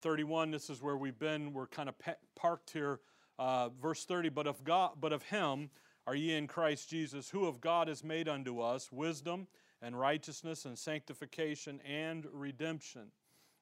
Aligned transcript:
31, 0.00 0.50
this 0.50 0.70
is 0.70 0.82
where 0.82 0.96
we've 0.96 1.18
been. 1.18 1.52
We're 1.52 1.66
kind 1.66 1.88
of 1.88 1.98
pe- 1.98 2.14
parked 2.34 2.70
here. 2.70 3.00
Uh, 3.38 3.70
verse 3.80 4.04
30, 4.04 4.28
but 4.28 4.46
of 4.46 4.64
God, 4.64 4.92
but 5.00 5.12
of 5.12 5.22
him 5.22 5.70
are 6.06 6.14
ye 6.14 6.34
in 6.34 6.46
Christ 6.46 6.90
Jesus, 6.90 7.30
who 7.30 7.46
of 7.46 7.60
God 7.60 7.88
is 7.88 8.04
made 8.04 8.28
unto 8.28 8.60
us 8.60 8.92
wisdom 8.92 9.46
and 9.80 9.98
righteousness 9.98 10.66
and 10.66 10.78
sanctification 10.78 11.80
and 11.80 12.26
redemption. 12.32 13.12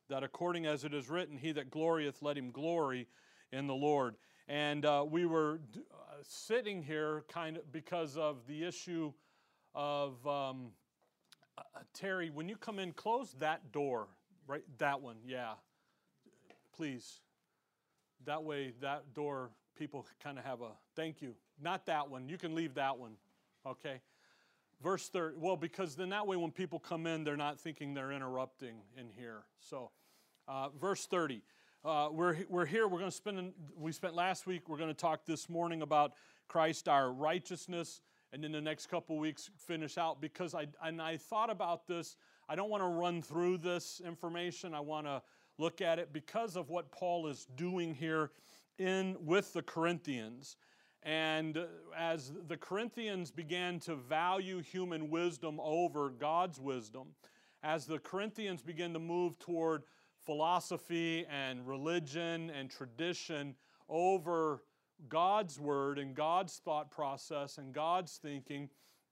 That 0.09 0.25
according 0.25 0.67
as 0.67 0.85
it 0.85 0.95
is 0.95 1.09
written, 1.09 1.37
he 1.37 1.53
that 1.53 1.71
glorieth, 1.71 2.23
let 2.23 2.37
him 2.37 2.51
glory 2.51 3.07
in 3.53 3.67
the 3.67 3.75
Lord. 3.75 4.17
And 4.49 4.85
uh, 4.85 5.05
we 5.09 5.27
were 5.27 5.61
uh, 5.77 6.15
sitting 6.23 6.83
here 6.83 7.25
kind 7.29 7.59
of 7.59 7.71
because 7.71 8.17
of 8.17 8.47
the 8.49 8.65
issue 8.65 9.13
of 9.75 10.27
um, 10.27 10.73
uh, 11.57 11.63
Terry, 11.95 12.31
when 12.31 12.49
you 12.49 12.57
come 12.57 12.79
in, 12.79 12.93
close 12.93 13.35
that 13.39 13.71
door, 13.71 14.09
right? 14.47 14.65
That 14.79 15.03
one, 15.03 15.17
yeah 15.25 15.53
please. 16.79 17.19
That 18.25 18.45
way, 18.45 18.73
that 18.81 19.13
door, 19.13 19.51
people 19.77 20.07
kind 20.23 20.39
of 20.39 20.45
have 20.45 20.61
a 20.61 20.71
thank 20.95 21.21
you. 21.21 21.35
Not 21.61 21.87
that 21.87 22.09
one. 22.09 22.29
You 22.29 22.39
can 22.39 22.55
leave 22.55 22.75
that 22.75 22.97
one, 22.97 23.15
okay? 23.67 24.01
Verse 24.81 25.09
30. 25.09 25.39
Well, 25.39 25.57
because 25.57 25.97
then 25.97 26.11
that 26.11 26.25
way, 26.25 26.37
when 26.37 26.53
people 26.53 26.79
come 26.79 27.09
in, 27.09 27.25
they're 27.25 27.37
not 27.37 27.59
thinking 27.59 27.95
they're 27.95 28.13
interrupting 28.13 28.77
in 28.97 29.09
here. 29.11 29.43
So, 29.59 29.91
uh, 30.47 30.69
verse 30.81 31.05
30. 31.07 31.43
Uh, 31.85 32.11
we're, 32.13 32.37
we're 32.49 32.65
here. 32.65 32.87
We're 32.87 33.01
going 33.01 33.11
to 33.11 33.17
spend, 33.17 33.53
we 33.77 33.91
spent 33.91 34.15
last 34.15 34.47
week, 34.47 34.69
we're 34.69 34.79
going 34.79 34.89
to 34.89 34.95
talk 34.95 35.27
this 35.27 35.49
morning 35.49 35.83
about 35.83 36.13
Christ, 36.47 36.89
our 36.89 37.11
righteousness, 37.11 38.03
and 38.33 38.45
in 38.45 38.53
the 38.53 38.61
next 38.61 38.87
couple 38.87 39.19
weeks, 39.19 39.51
finish 39.57 39.99
out 39.99 40.21
because 40.21 40.55
I, 40.55 40.67
and 40.85 41.03
I 41.03 41.17
thought 41.17 41.51
about 41.51 41.89
this. 41.89 42.17
I 42.49 42.55
don't 42.55 42.71
want 42.71 42.85
to 42.85 42.89
run 42.89 43.21
through 43.21 43.59
this 43.59 44.01
information. 44.05 44.75
I 44.75 44.81
want 44.81 45.07
to 45.07 45.23
look 45.59 45.81
at 45.81 45.99
it 45.99 46.13
because 46.13 46.57
of 46.57 46.71
what 46.71 46.91
Paul 46.91 47.27
is 47.27 47.47
doing 47.57 47.95
here 47.95 48.31
in 48.79 49.17
with 49.25 49.53
the 49.53 49.63
Corinthians. 49.63 50.57
And 51.03 51.57
uh, 51.57 51.65
as 51.97 52.33
the 52.49 52.57
Corinthians 52.57 53.31
began 53.31 53.81
to 53.81 53.95
value 53.95 54.61
human 54.63 55.11
wisdom 55.11 55.59
over 55.61 56.11
God's 56.11 56.61
wisdom, 56.61 57.09
as 57.63 57.87
the 57.87 57.99
Corinthians 57.99 58.63
began 58.63 58.93
to 58.93 58.99
move 58.99 59.39
toward 59.39 59.83
philosophy 60.25 61.27
and 61.31 61.67
religion 61.67 62.51
and 62.51 62.71
tradition 62.71 63.55
over 63.89 64.63
God's 65.09 65.59
word 65.59 65.99
and 65.99 66.15
God's 66.15 66.61
thought 66.65 66.91
process 66.91 67.59
and 67.59 67.73
God's 67.73 68.17
thinking, 68.17 68.69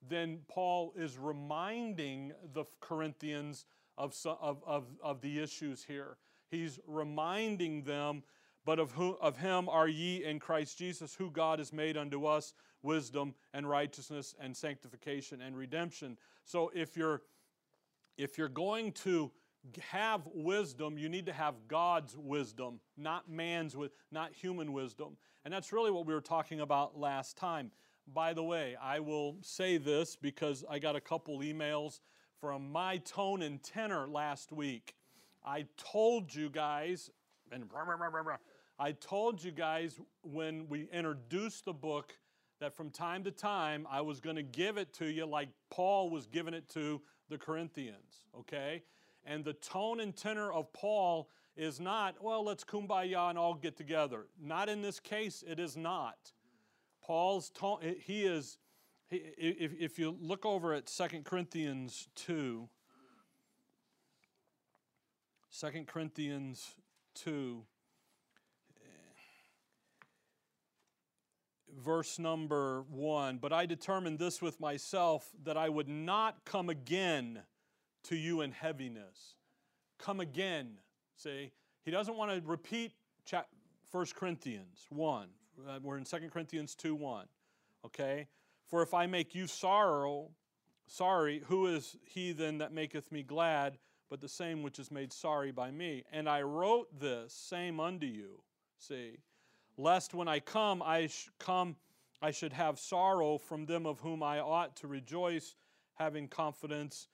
then 0.09 0.41
Paul 0.49 0.93
is 0.97 1.19
reminding 1.19 2.33
the 2.53 2.65
Corinthians 2.81 3.65
of, 3.97 4.15
of, 4.27 4.63
of, 4.67 4.85
of 5.03 5.21
the 5.21 5.41
issues 5.41 5.85
here. 5.85 6.19
He's 6.51 6.79
reminding 6.87 7.83
them, 7.83 8.23
but 8.65 8.79
of, 8.79 8.93
who, 8.93 9.17
of 9.21 9.37
him 9.37 9.69
are 9.69 9.89
ye 9.89 10.25
in 10.25 10.39
Christ 10.39 10.79
Jesus, 10.79 11.15
who 11.15 11.31
God 11.31 11.59
has 11.59 11.73
made 11.73 11.97
unto 11.97 12.27
us 12.27 12.55
wisdom 12.83 13.35
and 13.53 13.69
righteousness 13.69 14.35
and 14.41 14.57
sanctification 14.57 15.41
and 15.41 15.57
redemption. 15.57 16.17
So 16.45 16.71
if 16.75 16.97
you're 16.97 17.23
if 18.17 18.39
you're 18.39 18.49
going 18.49 18.93
to 18.93 19.31
have 19.91 20.23
wisdom, 20.33 20.97
you 20.97 21.09
need 21.09 21.27
to 21.27 21.33
have 21.33 21.55
God's 21.69 22.17
wisdom, 22.17 22.81
not 22.97 23.29
man's 23.29 23.77
not 24.11 24.33
human 24.33 24.73
wisdom. 24.73 25.17
And 25.45 25.53
that's 25.53 25.73
really 25.73 25.91
what 25.91 26.07
we 26.07 26.15
were 26.15 26.21
talking 26.21 26.61
about 26.61 26.99
last 26.99 27.37
time. 27.37 27.71
By 28.13 28.33
the 28.33 28.43
way, 28.43 28.77
I 28.81 29.01
will 29.01 29.37
say 29.43 29.79
this 29.79 30.17
because 30.17 30.65
I 30.71 30.79
got 30.79 30.97
a 30.97 31.01
couple 31.01 31.41
emails 31.41 32.01
from 32.41 32.71
my 32.71 32.99
tone 32.99 33.43
and 33.43 33.63
tenor 33.63 34.07
last 34.07 34.53
week. 34.53 34.95
I 35.47 35.67
told 35.77 36.35
you 36.35 36.51
guys, 36.51 37.11
and 37.53 37.65
I 38.79 38.93
told 38.93 39.45
you 39.45 39.53
guys 39.53 40.01
when 40.23 40.69
we 40.69 40.89
introduced 40.93 41.65
the 41.65 41.73
book 41.73 42.19
that 42.61 42.77
from 42.77 42.91
time 42.91 43.23
to 43.25 43.31
time 43.31 43.87
I 43.89 44.01
was 44.01 44.21
going 44.21 44.37
to 44.37 44.43
give 44.43 44.77
it 44.77 44.93
to 44.95 45.07
you 45.07 45.25
like 45.25 45.49
Paul 45.71 46.11
was 46.11 46.27
giving 46.27 46.53
it 46.53 46.69
to 46.71 47.01
the 47.29 47.39
Corinthians, 47.39 48.25
okay? 48.37 48.83
And 49.25 49.45
the 49.45 49.53
tone 49.53 50.01
and 50.01 50.17
tenor 50.17 50.53
of 50.53 50.73
Paul 50.73 51.29
is 51.57 51.81
not, 51.81 52.17
well, 52.21 52.45
let's 52.45 52.65
kumbaya 52.65 53.31
and 53.31 53.39
all 53.39 53.55
get 53.55 53.77
together. 53.77 54.27
Not 54.43 54.69
in 54.69 54.83
this 54.83 54.99
case, 54.99 55.45
it 55.47 55.61
is 55.61 55.77
not. 55.77 56.33
Paul's 57.03 57.51
tone, 57.51 57.79
he 58.01 58.25
is, 58.25 58.59
if, 59.11 59.73
if 59.79 59.99
you 59.99 60.17
look 60.21 60.45
over 60.45 60.75
at 60.75 60.87
2 60.87 61.23
Corinthians 61.25 62.09
2, 62.17 62.69
2 65.59 65.85
Corinthians 65.87 66.75
2, 67.15 67.63
verse 71.79 72.19
number 72.19 72.85
1 72.91 73.39
But 73.39 73.55
I 73.55 73.65
determined 73.65 74.19
this 74.19 74.43
with 74.43 74.61
myself, 74.61 75.31
that 75.45 75.57
I 75.57 75.71
would 75.71 75.89
not 75.89 76.45
come 76.45 76.69
again 76.69 77.41
to 78.05 78.17
you 78.17 78.43
in 78.43 78.53
heaviness. 78.53 79.37
Come 79.99 80.21
again. 80.21 80.79
See, 81.17 81.53
he 81.85 81.91
doesn't 81.91 82.17
want 82.17 82.33
to 82.33 82.47
repeat 82.47 82.93
1 83.31 84.07
Corinthians 84.15 84.87
1. 84.91 85.29
Uh, 85.67 85.79
we're 85.83 85.97
in 85.97 86.05
2 86.05 86.17
Corinthians 86.31 86.75
2 86.75 86.95
1. 86.95 87.27
Okay? 87.87 88.29
For 88.67 88.83
if 88.83 88.93
I 88.93 89.07
make 89.07 89.35
you 89.35 89.47
sorrow, 89.47 90.33
sorry, 90.87 91.43
who 91.47 91.69
is 91.69 91.97
he 92.05 92.33
then 92.33 92.59
that 92.59 92.75
maketh 92.75 93.11
me 93.11 93.23
glad? 93.23 93.79
But 94.09 94.21
the 94.21 94.29
same 94.29 94.63
which 94.63 94.79
is 94.79 94.91
made 94.91 95.13
sorry 95.13 95.51
by 95.51 95.71
me. 95.71 96.05
And 96.13 96.29
I 96.29 96.43
wrote 96.43 96.99
this 96.99 97.33
same 97.33 97.81
unto 97.81 98.07
you, 98.07 98.41
see, 98.79 99.19
lest 99.77 100.15
when 100.15 100.29
I 100.29 100.41
come, 100.41 100.83
I 100.83 101.09
sh- 101.09 101.29
come, 101.39 101.77
I 102.23 102.31
should 102.31 102.53
have 102.53 102.79
sorrow 102.79 103.39
from 103.39 103.67
them 103.67 103.87
of 103.87 104.01
whom 104.01 104.23
I 104.23 104.41
ought 104.41 104.77
to 104.77 104.87
rejoice, 104.87 105.57
having 105.95 106.29
confidence 106.29 107.09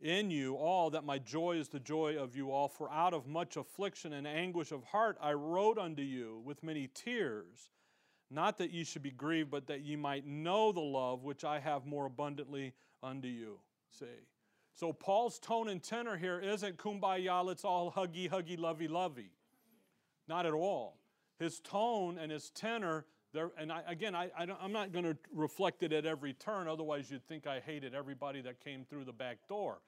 in 0.00 0.30
you 0.30 0.56
all, 0.56 0.90
that 0.90 1.04
my 1.04 1.18
joy 1.18 1.56
is 1.56 1.68
the 1.68 1.80
joy 1.80 2.16
of 2.16 2.34
you 2.34 2.50
all. 2.50 2.68
For 2.68 2.90
out 2.90 3.12
of 3.12 3.26
much 3.26 3.56
affliction 3.56 4.14
and 4.14 4.26
anguish 4.26 4.72
of 4.72 4.84
heart 4.84 5.18
I 5.20 5.32
wrote 5.32 5.78
unto 5.78 6.02
you 6.02 6.40
with 6.44 6.62
many 6.62 6.88
tears, 6.94 7.70
not 8.30 8.56
that 8.58 8.70
ye 8.70 8.84
should 8.84 9.02
be 9.02 9.10
grieved, 9.10 9.50
but 9.50 9.66
that 9.66 9.82
ye 9.82 9.96
might 9.96 10.26
know 10.26 10.72
the 10.72 10.80
love 10.80 11.24
which 11.24 11.44
I 11.44 11.58
have 11.58 11.84
more 11.84 12.06
abundantly 12.06 12.72
unto 13.02 13.28
you. 13.28 13.58
See. 13.90 14.06
So 14.74 14.92
Paul's 14.92 15.38
tone 15.38 15.68
and 15.68 15.82
tenor 15.82 16.16
here 16.16 16.40
isn't 16.40 16.78
kumbaya, 16.78 17.44
let's 17.44 17.64
all 17.64 17.92
huggy, 17.92 18.30
huggy, 18.30 18.58
lovey, 18.58 18.88
lovey. 18.88 19.30
Not 20.28 20.46
at 20.46 20.52
all. 20.52 20.98
His 21.38 21.60
tone 21.60 22.18
and 22.18 22.30
his 22.30 22.50
tenor, 22.50 23.04
there, 23.32 23.50
and 23.58 23.72
I, 23.72 23.82
again, 23.86 24.14
I, 24.14 24.30
I 24.36 24.44
am 24.64 24.72
not 24.72 24.92
going 24.92 25.04
to 25.04 25.16
reflect 25.34 25.82
it 25.82 25.92
at 25.92 26.06
every 26.06 26.32
turn, 26.34 26.68
otherwise, 26.68 27.10
you'd 27.10 27.26
think 27.26 27.46
I 27.46 27.60
hated 27.60 27.94
everybody 27.94 28.40
that 28.42 28.62
came 28.62 28.84
through 28.84 29.04
the 29.04 29.12
back 29.12 29.38
door, 29.48 29.78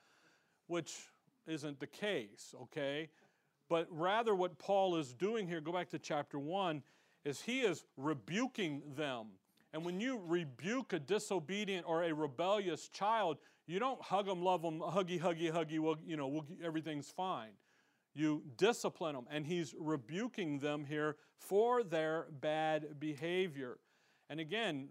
which 0.67 0.95
isn't 1.47 1.81
the 1.81 1.87
case, 1.87 2.55
okay? 2.63 3.09
But 3.69 3.87
rather, 3.91 4.35
what 4.35 4.59
Paul 4.59 4.97
is 4.97 5.13
doing 5.13 5.47
here, 5.47 5.61
go 5.61 5.73
back 5.73 5.91
to 5.91 5.99
chapter 5.99 6.39
1, 6.39 6.83
is 7.25 7.41
he 7.41 7.61
is 7.61 7.85
rebuking 7.97 8.83
them 8.97 9.29
and 9.73 9.85
when 9.85 10.01
you 10.01 10.21
rebuke 10.27 10.93
a 10.93 10.99
disobedient 10.99 11.87
or 11.89 12.05
a 12.05 12.13
rebellious 12.13 12.89
child, 12.89 13.39
you 13.73 13.79
don't 13.79 14.03
hug 14.03 14.27
them, 14.27 14.43
love 14.43 14.61
them, 14.61 14.81
huggy, 14.81 15.19
huggy, 15.19 15.51
huggy, 15.51 15.79
well, 15.79 15.97
you 16.07 16.17
know, 16.17 16.29
we'll, 16.29 16.45
everything's 16.63 17.11
fine. 17.11 17.53
You 18.15 18.43
discipline 18.59 19.15
them, 19.15 19.25
and 19.31 19.47
he's 19.47 19.75
rebuking 19.79 20.59
them 20.59 20.85
here 20.85 21.17
for 21.39 21.83
their 21.83 22.27
bad 22.41 23.01
behavior. 23.01 23.79
And 24.29 24.41
again, 24.41 24.91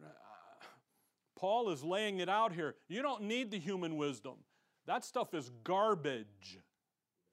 Paul 1.39 1.69
is 1.69 1.83
laying 1.83 2.21
it 2.21 2.29
out 2.29 2.53
here. 2.53 2.73
You 2.87 3.03
don't 3.03 3.21
need 3.23 3.51
the 3.51 3.59
human 3.59 3.97
wisdom. 3.97 4.37
That 4.87 5.05
stuff 5.05 5.35
is 5.35 5.51
garbage, 5.63 6.57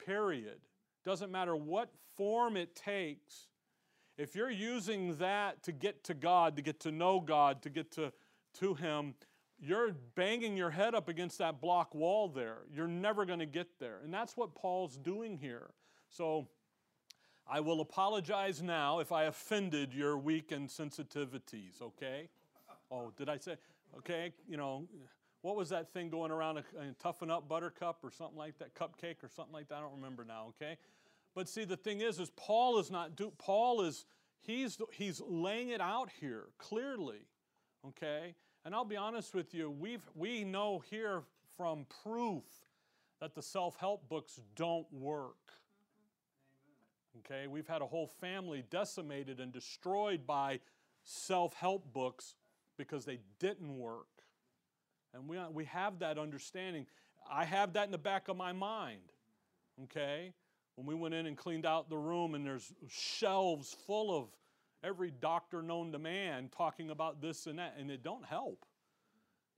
period. 0.05 0.61
Doesn't 1.03 1.33
matter 1.33 1.57
what 1.57 1.89
form 2.15 2.59
it 2.59 2.77
takes 2.77 3.49
if 4.19 4.35
you're 4.35 4.51
using 4.51 5.17
that 5.17 5.63
to 5.63 5.73
get 5.73 6.05
to 6.05 6.13
God, 6.15 6.57
to 6.57 6.63
get 6.63 6.81
to 6.81 6.93
know 6.93 7.21
God, 7.21 7.63
to 7.63 7.71
get 7.71 7.91
to, 7.93 8.13
to 8.61 8.75
Him, 8.75 9.15
you're 9.61 9.93
banging 10.15 10.57
your 10.57 10.71
head 10.71 10.95
up 10.95 11.09
against 11.09 11.39
that 11.39 11.61
block 11.61 11.95
wall 11.95 12.29
there. 12.29 12.59
You're 12.73 12.87
never 12.87 13.25
going 13.25 13.41
to 13.41 13.47
get 13.47 13.79
there. 13.81 13.99
And 14.05 14.13
that's 14.13 14.37
what 14.37 14.55
Paul's 14.55 14.97
doing 14.97 15.37
here. 15.37 15.71
So 16.11 16.49
I 17.51 17.61
will 17.61 17.81
apologize 17.81 18.63
now 18.63 19.01
if 19.01 19.11
I 19.11 19.25
offended 19.25 19.93
your 19.93 20.17
weak 20.17 20.53
and 20.53 20.69
sensitivities, 20.69 21.83
okay? 21.83 22.29
Oh, 22.91 23.13
did 23.17 23.29
I 23.29 23.39
say? 23.39 23.57
Okay, 23.97 24.33
you 24.47 24.57
know, 24.57 24.87
what 25.41 25.57
was 25.57 25.71
that 25.71 25.93
thing 25.93 26.11
going 26.11 26.31
around, 26.31 26.59
a, 26.59 26.61
a 26.81 26.93
toughen 26.99 27.31
up 27.31 27.49
buttercup 27.49 27.99
or 28.03 28.11
something 28.11 28.37
like 28.37 28.59
that, 28.59 28.75
cupcake 28.75 29.23
or 29.23 29.29
something 29.29 29.53
like 29.53 29.69
that? 29.69 29.77
I 29.77 29.81
don't 29.81 29.95
remember 29.95 30.25
now, 30.25 30.53
okay? 30.61 30.77
But 31.35 31.49
see, 31.49 31.65
the 31.65 31.77
thing 31.77 32.01
is, 32.01 32.19
is 32.19 32.31
Paul 32.37 32.79
is 32.79 32.91
not 32.91 33.17
do, 33.17 33.33
Paul 33.39 33.83
is 33.83 34.05
he's 34.41 34.79
he's 34.93 35.23
laying 35.27 35.71
it 35.71 35.81
out 35.81 36.11
here 36.21 36.49
clearly, 36.59 37.27
okay. 37.87 38.35
And 38.69 38.75
I'll 38.75 38.85
be 38.85 38.99
honest 38.99 39.35
with 39.35 39.55
you, 39.55 39.71
we 39.71 39.97
we 40.15 40.45
know 40.45 40.81
here 40.91 41.23
from 41.57 41.87
proof 42.03 42.45
that 43.19 43.35
the 43.35 43.41
self-help 43.41 44.07
books 44.11 44.43
don't 44.57 44.87
work. 44.93 45.55
Okay, 47.21 47.47
we've 47.47 47.67
had 47.67 47.81
a 47.81 47.87
whole 47.87 48.09
family 48.21 48.63
decimated 48.69 49.41
and 49.41 49.55
destroyed 49.55 50.27
by 50.27 50.61
self 51.03 51.55
help 51.55 51.91
books 51.95 52.35
because 52.77 53.07
they 53.07 53.21
didn't 53.39 53.75
work. 53.75 54.23
And 55.15 55.27
we, 55.27 55.39
we 55.51 55.65
have 55.65 56.01
that 56.01 56.19
understanding. 56.19 56.85
I 57.33 57.47
have 57.47 57.73
that 57.73 57.87
in 57.87 57.91
the 57.91 57.97
back 57.97 58.29
of 58.29 58.37
my 58.37 58.53
mind. 58.53 59.01
Okay? 59.85 60.35
When 60.75 60.87
we 60.87 60.95
went 60.95 61.15
in 61.15 61.25
and 61.25 61.39
cleaned 61.39 61.65
out 61.65 61.89
the 61.89 61.97
room, 61.97 62.35
and 62.35 62.45
there's 62.45 62.71
shelves 62.87 63.75
full 63.87 64.15
of 64.15 64.29
every 64.83 65.11
doctor 65.11 65.63
known 65.63 65.93
to 65.93 65.99
man 65.99 66.49
talking 66.57 66.91
about 66.91 67.21
this 67.21 67.47
and 67.47 67.59
that, 67.59 67.77
and 67.79 67.91
it 67.91 68.03
don't 68.03 68.25
help. 68.25 68.65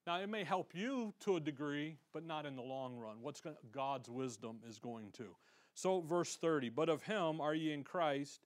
Now, 0.06 0.20
it 0.20 0.28
may 0.28 0.44
help 0.44 0.72
you 0.74 1.12
to 1.20 1.36
a 1.36 1.40
degree, 1.40 1.98
but 2.12 2.24
not 2.24 2.46
in 2.46 2.56
the 2.56 2.62
long 2.62 2.96
run. 2.96 3.18
What's 3.20 3.40
going, 3.40 3.56
God's 3.70 4.08
wisdom 4.08 4.60
is 4.68 4.78
going 4.78 5.12
to. 5.18 5.36
So, 5.74 6.00
verse 6.00 6.36
30 6.36 6.70
But 6.70 6.88
of 6.88 7.02
him 7.02 7.40
are 7.40 7.54
ye 7.54 7.72
in 7.72 7.84
Christ, 7.84 8.40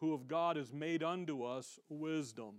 who 0.00 0.12
of 0.12 0.26
God 0.26 0.56
is 0.56 0.72
made 0.72 1.02
unto 1.02 1.44
us 1.44 1.78
wisdom. 1.88 2.56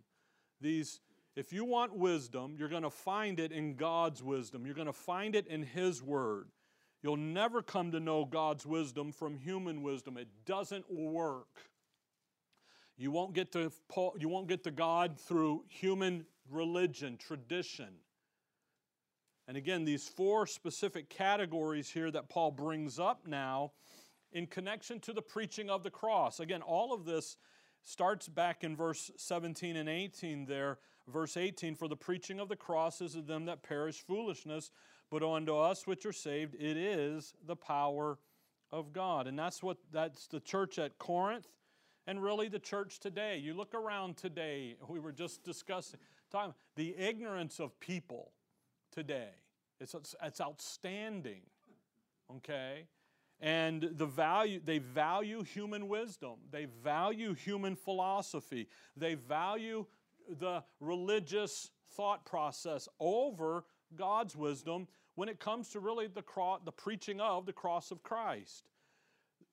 These, 0.62 1.00
if 1.36 1.52
you 1.52 1.66
want 1.66 1.96
wisdom, 1.96 2.56
you're 2.58 2.70
going 2.70 2.84
to 2.84 2.90
find 2.90 3.40
it 3.40 3.52
in 3.52 3.76
God's 3.76 4.24
wisdom. 4.24 4.66
You're 4.66 4.76
going 4.76 4.88
to 4.88 4.94
find 4.94 5.36
it 5.36 5.48
in 5.48 5.64
His 5.64 6.02
Word. 6.02 6.48
You'll 7.04 7.18
never 7.18 7.62
come 7.62 7.92
to 7.92 8.00
know 8.00 8.26
God's 8.26 8.66
wisdom 8.66 9.12
from 9.12 9.38
human 9.38 9.84
wisdom. 9.84 10.18
It 10.18 10.28
doesn't 10.46 10.92
work. 10.92 11.70
You 12.98 13.12
won't 13.12 13.34
get 13.34 13.52
to 13.54 13.72
you 14.18 14.30
won't 14.30 14.48
get 14.48 14.64
to 14.64 14.72
God 14.72 15.20
through 15.20 15.66
human 15.68 16.26
religion, 16.50 17.18
tradition. 17.18 17.90
And 19.48 19.58
again, 19.58 19.86
these 19.86 20.08
four 20.08 20.48
specific 20.48 21.10
categories 21.10 21.90
here 21.90 22.10
that 22.12 22.30
Paul 22.30 22.52
brings 22.52 23.00
up 23.00 23.28
now 23.28 23.74
in 24.32 24.48
connection 24.48 25.00
to 25.02 25.14
the 25.14 25.22
preaching 25.22 25.70
of 25.70 25.84
the 25.84 25.92
cross. 25.92 26.40
Again, 26.40 26.62
all 26.62 26.94
of 26.94 27.06
this 27.06 27.38
starts 27.84 28.28
back 28.28 28.64
in 28.64 28.76
verse 28.76 29.12
17 29.18 29.76
and 29.76 29.90
18 29.90 30.46
there. 30.46 30.80
Verse 31.08 31.38
18 31.38 31.76
For 31.76 31.88
the 31.88 31.96
preaching 31.96 32.40
of 32.40 32.50
the 32.50 32.56
cross 32.56 33.02
is 33.02 33.16
of 33.16 33.28
them 33.28 33.46
that 33.46 33.62
perish 33.62 34.02
foolishness, 34.02 34.72
but 35.12 35.22
unto 35.22 35.56
us 35.56 35.86
which 35.86 36.06
are 36.06 36.14
saved, 36.14 36.56
it 36.56 36.78
is 36.78 37.34
the 37.46 37.56
power 37.56 38.18
of 38.72 38.92
God. 38.94 39.28
And 39.28 39.38
that's 39.38 39.62
what 39.62 39.78
that's 39.92 40.28
the 40.28 40.40
church 40.40 40.80
at 40.80 40.98
Corinth 40.98 41.48
and 42.08 42.22
really 42.22 42.48
the 42.48 42.60
church 42.60 43.00
today. 43.00 43.38
You 43.38 43.54
look 43.54 43.74
around 43.74 44.18
today, 44.18 44.76
we 44.88 45.00
were 45.00 45.12
just 45.12 45.44
discussing 45.44 46.00
talking 46.32 46.54
the 46.76 46.96
ignorance 46.98 47.60
of 47.60 47.80
people 47.80 48.32
today. 48.92 49.30
It's, 49.80 49.96
it's 50.24 50.42
outstanding. 50.42 51.42
Okay? 52.38 52.88
And 53.40 53.90
the 53.94 54.06
value, 54.06 54.62
they 54.64 54.78
value 54.80 55.44
human 55.44 55.88
wisdom. 55.88 56.36
They 56.52 56.66
value 56.84 57.34
human 57.34 57.76
philosophy. 57.76 58.68
They 58.96 59.16
value 59.16 59.86
the 60.40 60.64
religious 60.80 61.72
thought 61.92 62.26
process 62.26 62.88
over 63.00 63.66
God's 63.96 64.36
wisdom 64.36 64.88
when 65.16 65.30
it 65.30 65.40
comes 65.40 65.70
to 65.70 65.80
really 65.80 66.08
the, 66.08 66.24
the 66.64 66.72
preaching 66.72 67.22
of 67.22 67.46
the 67.46 67.54
cross 67.54 67.92
of 67.92 68.04
Christ. 68.04 68.70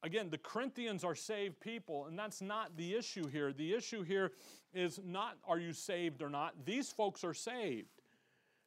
Again, 0.04 0.30
the 0.30 0.38
Corinthians 0.38 1.04
are 1.04 1.14
saved 1.14 1.60
people, 1.60 2.06
and 2.06 2.18
that's 2.18 2.42
not 2.42 2.76
the 2.76 2.94
issue 2.94 3.26
here. 3.28 3.52
The 3.52 3.72
issue 3.72 4.02
here 4.02 4.32
is 4.74 5.00
not 5.04 5.36
are 5.46 5.58
you 5.58 5.72
saved 5.72 6.22
or 6.22 6.28
not. 6.28 6.64
These 6.64 6.90
folks 6.90 7.22
are 7.22 7.34
saved. 7.34 8.00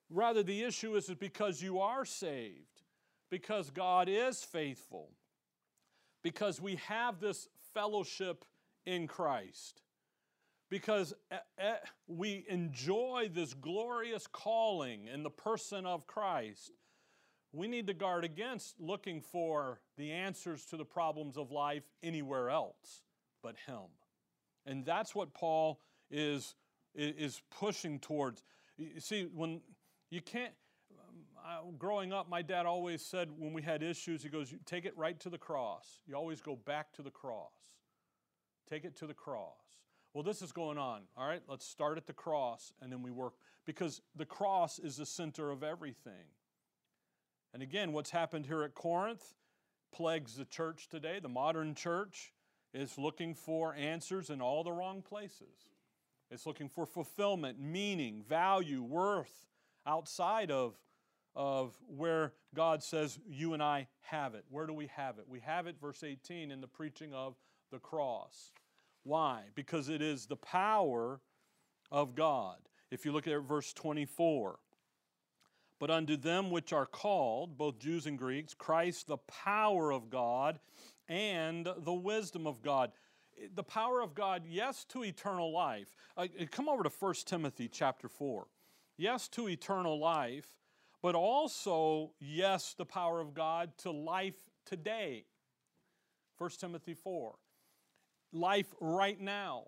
Rather, 0.10 0.44
the 0.44 0.64
issue 0.64 0.96
is 0.96 1.10
is 1.10 1.16
because 1.16 1.62
you 1.62 1.80
are 1.80 2.06
saved, 2.06 2.84
because 3.30 3.70
God 3.70 4.08
is 4.08 4.44
faithful, 4.44 5.10
because 6.24 6.62
we 6.62 6.76
have 6.88 7.20
this 7.20 7.50
fellowship 7.74 8.46
in 8.86 9.08
Christ, 9.08 9.82
because 10.70 11.14
eh, 11.32 11.38
eh, 11.58 11.76
we 12.08 12.46
enjoy 12.48 13.30
this 13.34 13.54
glorious 13.54 14.26
calling 14.28 15.08
in 15.08 15.24
the 15.24 15.30
person 15.30 15.86
of 15.86 16.08
Christ. 16.08 16.72
We 17.56 17.68
need 17.68 17.88
to 17.88 17.94
guard 17.94 18.26
against 18.26 18.80
looking 18.80 19.22
for 19.22 19.80
the 19.98 20.12
answers 20.12 20.66
to 20.66 20.78
the 20.78 20.86
problems 20.86 21.38
of 21.38 21.52
life 21.52 21.84
anywhere 22.04 22.50
else 22.50 23.04
but 23.46 23.56
Him. 23.68 23.84
And 24.66 24.84
that's 24.84 25.14
what 25.14 25.36
Paul 25.36 25.80
is, 26.10 26.56
is 26.96 27.44
pushing 27.52 28.00
towards. 28.00 28.44
You 28.76 29.00
see, 29.00 29.30
when 29.32 29.62
you 30.10 30.20
can't, 30.20 30.52
um, 31.46 31.76
growing 31.78 32.12
up, 32.12 32.28
my 32.28 32.42
dad 32.42 32.66
always 32.66 33.06
said 33.06 33.30
when 33.38 33.54
we 33.54 33.62
had 33.62 33.84
issues, 33.84 34.24
he 34.24 34.30
goes, 34.30 34.52
Take 34.66 34.86
it 34.86 34.98
right 34.98 35.20
to 35.20 35.30
the 35.30 35.38
cross. 35.38 36.00
You 36.08 36.16
always 36.16 36.42
go 36.42 36.56
back 36.56 36.92
to 36.94 37.04
the 37.04 37.12
cross. 37.12 37.54
Take 38.68 38.84
it 38.84 38.96
to 38.98 39.06
the 39.06 39.14
cross. 39.14 39.54
Well, 40.16 40.24
this 40.24 40.42
is 40.42 40.52
going 40.52 40.80
on. 40.80 41.02
All 41.16 41.28
right, 41.28 41.44
let's 41.48 41.68
start 41.68 41.98
at 41.98 42.08
the 42.08 42.14
cross 42.14 42.74
and 42.82 42.92
then 42.92 43.04
we 43.04 43.12
work. 43.12 43.34
Because 43.68 44.02
the 44.16 44.26
cross 44.26 44.80
is 44.80 44.98
the 44.98 45.06
center 45.06 45.52
of 45.52 45.62
everything. 45.62 46.26
And 47.56 47.64
again, 47.64 47.94
what's 47.94 48.10
happened 48.10 48.48
here 48.48 48.64
at 48.64 48.76
Corinth 48.76 49.34
plagues 49.94 50.36
the 50.36 50.44
church 50.44 50.90
today. 50.90 51.20
The 51.22 51.30
modern 51.30 51.74
church 51.74 52.34
is 52.74 52.98
looking 52.98 53.34
for 53.34 53.74
answers 53.76 54.30
in 54.30 54.42
all 54.42 54.66
the 54.66 54.74
wrong 54.74 55.02
places. 55.02 55.70
It's 56.30 56.46
looking 56.46 56.68
for 56.68 56.86
fulfillment, 56.86 57.58
meaning, 57.58 58.26
value, 58.28 58.84
worth 58.84 59.48
outside 59.88 60.52
of, 60.52 60.76
of 61.34 61.78
where 61.88 62.34
God 62.54 62.84
says 62.84 63.20
you 63.26 63.54
and 63.54 63.64
I 63.64 63.88
have 64.02 64.36
it. 64.36 64.44
Where 64.50 64.68
do 64.68 64.74
we 64.74 64.88
have 64.88 65.18
it? 65.18 65.24
We 65.26 65.40
have 65.40 65.66
it, 65.66 65.80
verse 65.80 66.04
18, 66.04 66.52
in 66.52 66.60
the 66.60 66.68
preaching 66.68 67.14
of 67.14 67.36
the 67.72 67.80
cross. 67.80 68.52
Why? 69.04 69.44
Because 69.56 69.88
it 69.88 70.02
is 70.02 70.26
the 70.26 70.36
power 70.36 71.22
of 71.90 72.16
God. 72.16 72.58
If 72.92 73.06
you 73.06 73.14
look 73.14 73.30
at 73.30 73.42
verse 73.44 73.72
24, 73.72 74.60
but 75.80 75.92
unto 75.92 76.18
them 76.18 76.52
which 76.52 76.74
are 76.74 76.86
called, 76.86 77.58
both 77.58 77.80
Jews 77.80 78.06
and 78.06 78.18
Greeks, 78.18 78.54
Christ 78.54 79.08
the 79.08 79.18
power 79.18 79.92
of 79.92 80.10
God 80.10 80.60
and 81.08 81.68
the 81.78 81.94
wisdom 81.94 82.48
of 82.48 82.62
God. 82.62 82.92
The 83.54 83.64
power 83.64 84.02
of 84.02 84.16
God, 84.16 84.44
yes, 84.48 84.86
to 84.86 85.04
eternal 85.04 85.52
life. 85.52 85.96
Uh, 86.16 86.28
come 86.52 86.70
over 86.70 86.84
to 86.84 86.90
1 86.90 87.14
Timothy 87.26 87.68
chapter 87.68 88.08
4 88.08 88.48
yes, 88.98 89.28
to 89.30 89.50
eternal 89.50 90.00
life, 90.00 90.48
but 91.02 91.16
also, 91.16 92.12
yes, 92.20 92.74
the 92.78 92.86
power 92.86 93.20
of 93.20 93.34
God 93.34 93.72
to 93.80 93.92
life 93.92 94.50
today. 94.66 95.26
1 96.38 96.50
Timothy 96.60 96.94
4. 96.94 97.36
Life 98.34 98.74
right 98.80 99.20
now. 99.20 99.66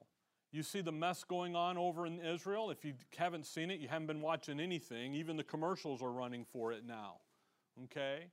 You 0.52 0.64
see 0.64 0.82
the 0.82 0.92
mess 0.92 1.24
going 1.24 1.56
on 1.56 1.78
over 1.78 2.06
in 2.06 2.20
Israel. 2.20 2.72
If 2.72 2.86
you 2.86 2.94
haven't 3.18 3.46
seen 3.46 3.70
it, 3.70 3.80
you 3.80 3.88
haven't 3.88 4.08
been 4.08 4.22
watching 4.22 4.60
anything. 4.60 5.14
Even 5.14 5.36
the 5.36 5.44
commercials 5.44 6.02
are 6.02 6.12
running 6.12 6.46
for 6.46 6.72
it 6.72 6.86
now. 6.86 7.16
Okay? 7.86 8.28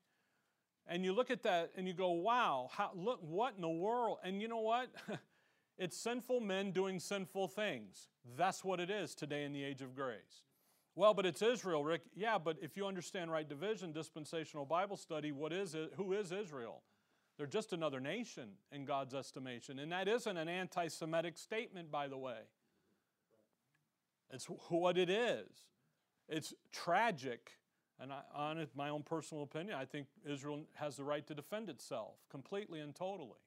And 0.87 1.04
you 1.04 1.12
look 1.12 1.30
at 1.30 1.42
that 1.42 1.73
and 1.76 1.88
you 1.88 1.94
go, 1.94 2.11
wow, 2.11 2.68
how, 2.73 2.90
look, 2.94 3.21
what 3.23 3.54
in 3.56 3.62
the 3.62 3.68
world? 3.68 4.18
And 4.23 4.40
you 4.40 4.49
know 4.49 4.61
what? 4.61 4.90
it's 5.78 5.97
sinful 5.97 6.40
men 6.40 6.71
doing 6.71 7.00
sinful 7.00 7.49
things. 7.49 8.09
That's 8.37 8.64
what 8.64 8.80
it 8.80 8.90
is 8.90 9.14
today 9.14 9.44
in 9.44 9.52
the 9.52 9.64
age 9.64 9.83
of 9.83 9.94
grace. 9.97 10.44
Well, 10.94 11.14
but 11.14 11.26
it's 11.26 11.42
Israel, 11.42 11.83
Rick. 11.83 12.02
Yeah, 12.14 12.38
but 12.38 12.56
if 12.62 12.76
you 12.76 12.87
understand 12.87 13.33
right 13.33 13.49
division, 13.49 13.92
dispensational 13.92 14.64
Bible 14.64 14.97
study, 14.97 15.33
what 15.33 15.52
is 15.52 15.75
it? 15.75 15.92
Who 15.97 16.12
is 16.12 16.30
Israel? 16.30 16.83
They're 17.36 17.46
just 17.46 17.72
another 17.72 18.00
nation 18.00 18.50
in 18.70 18.84
God's 18.84 19.14
estimation. 19.14 19.78
And 19.78 19.90
that 19.92 20.06
isn't 20.06 20.36
an 20.36 20.48
anti 20.48 20.88
Semitic 20.88 21.36
statement, 21.36 21.90
by 21.90 22.08
the 22.08 22.18
way. 22.18 22.38
It's 24.32 24.46
what 24.68 24.96
it 24.96 25.10
is. 25.10 25.48
It's 26.28 26.54
tragic. 26.72 27.50
And 28.00 28.12
I, 28.12 28.20
on 28.34 28.66
my 28.74 28.88
own 28.88 29.02
personal 29.02 29.44
opinion, 29.44 29.76
I 29.76 29.84
think 29.84 30.06
Israel 30.28 30.66
has 30.74 30.96
the 30.96 31.04
right 31.04 31.26
to 31.26 31.34
defend 31.34 31.68
itself 31.68 32.14
completely 32.30 32.80
and 32.80 32.94
totally, 32.94 33.38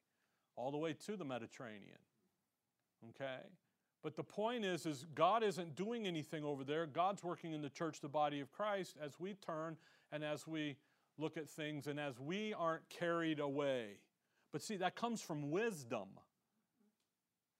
all 0.55 0.71
the 0.71 0.77
way 0.77 0.93
to 1.05 1.17
the 1.17 1.25
Mediterranean. 1.25 1.99
Okay? 3.09 3.39
But 4.03 4.15
the 4.15 4.23
point 4.23 4.63
is, 4.63 4.85
is 4.85 5.05
God 5.15 5.43
isn't 5.43 5.75
doing 5.75 6.07
anything 6.07 6.43
over 6.43 6.63
there. 6.63 6.85
God's 6.85 7.23
working 7.23 7.51
in 7.51 7.61
the 7.61 7.69
church, 7.69 7.99
the 7.99 8.07
body 8.07 8.39
of 8.39 8.51
Christ, 8.51 8.95
as 9.03 9.19
we 9.19 9.33
turn 9.33 9.75
and 10.11 10.23
as 10.23 10.47
we 10.47 10.77
look 11.17 11.37
at 11.37 11.49
things 11.49 11.87
and 11.87 11.99
as 11.99 12.19
we 12.19 12.53
aren't 12.53 12.87
carried 12.89 13.39
away. 13.39 13.99
But 14.51 14.61
see, 14.61 14.77
that 14.77 14.95
comes 14.95 15.21
from 15.21 15.51
wisdom. 15.51 16.07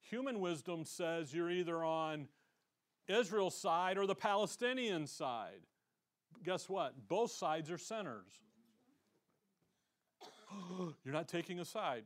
Human 0.01 0.39
wisdom 0.39 0.85
says 0.85 1.33
you're 1.33 1.51
either 1.51 1.83
on 1.83 2.27
Israel's 3.07 3.59
side 3.59 3.97
or 3.97 4.05
the 4.05 4.15
Palestinian 4.15 5.07
side. 5.07 5.65
Guess 6.43 6.69
what? 6.69 6.93
Both 7.07 7.31
sides 7.31 7.69
are 7.71 7.77
sinners. 7.77 8.39
you're 11.03 11.13
not 11.13 11.27
taking 11.27 11.59
a 11.59 11.65
side. 11.65 12.03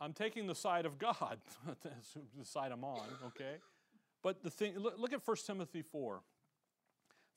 I'm 0.00 0.12
taking 0.12 0.46
the 0.46 0.54
side 0.54 0.86
of 0.86 0.98
God. 0.98 1.38
The 2.38 2.44
side 2.44 2.72
I'm 2.72 2.84
on, 2.84 3.06
okay? 3.26 3.56
But 4.22 4.42
the 4.42 4.50
thing, 4.50 4.78
look, 4.78 4.94
look 4.98 5.12
at 5.12 5.20
1 5.24 5.36
Timothy 5.46 5.82
4, 5.82 6.22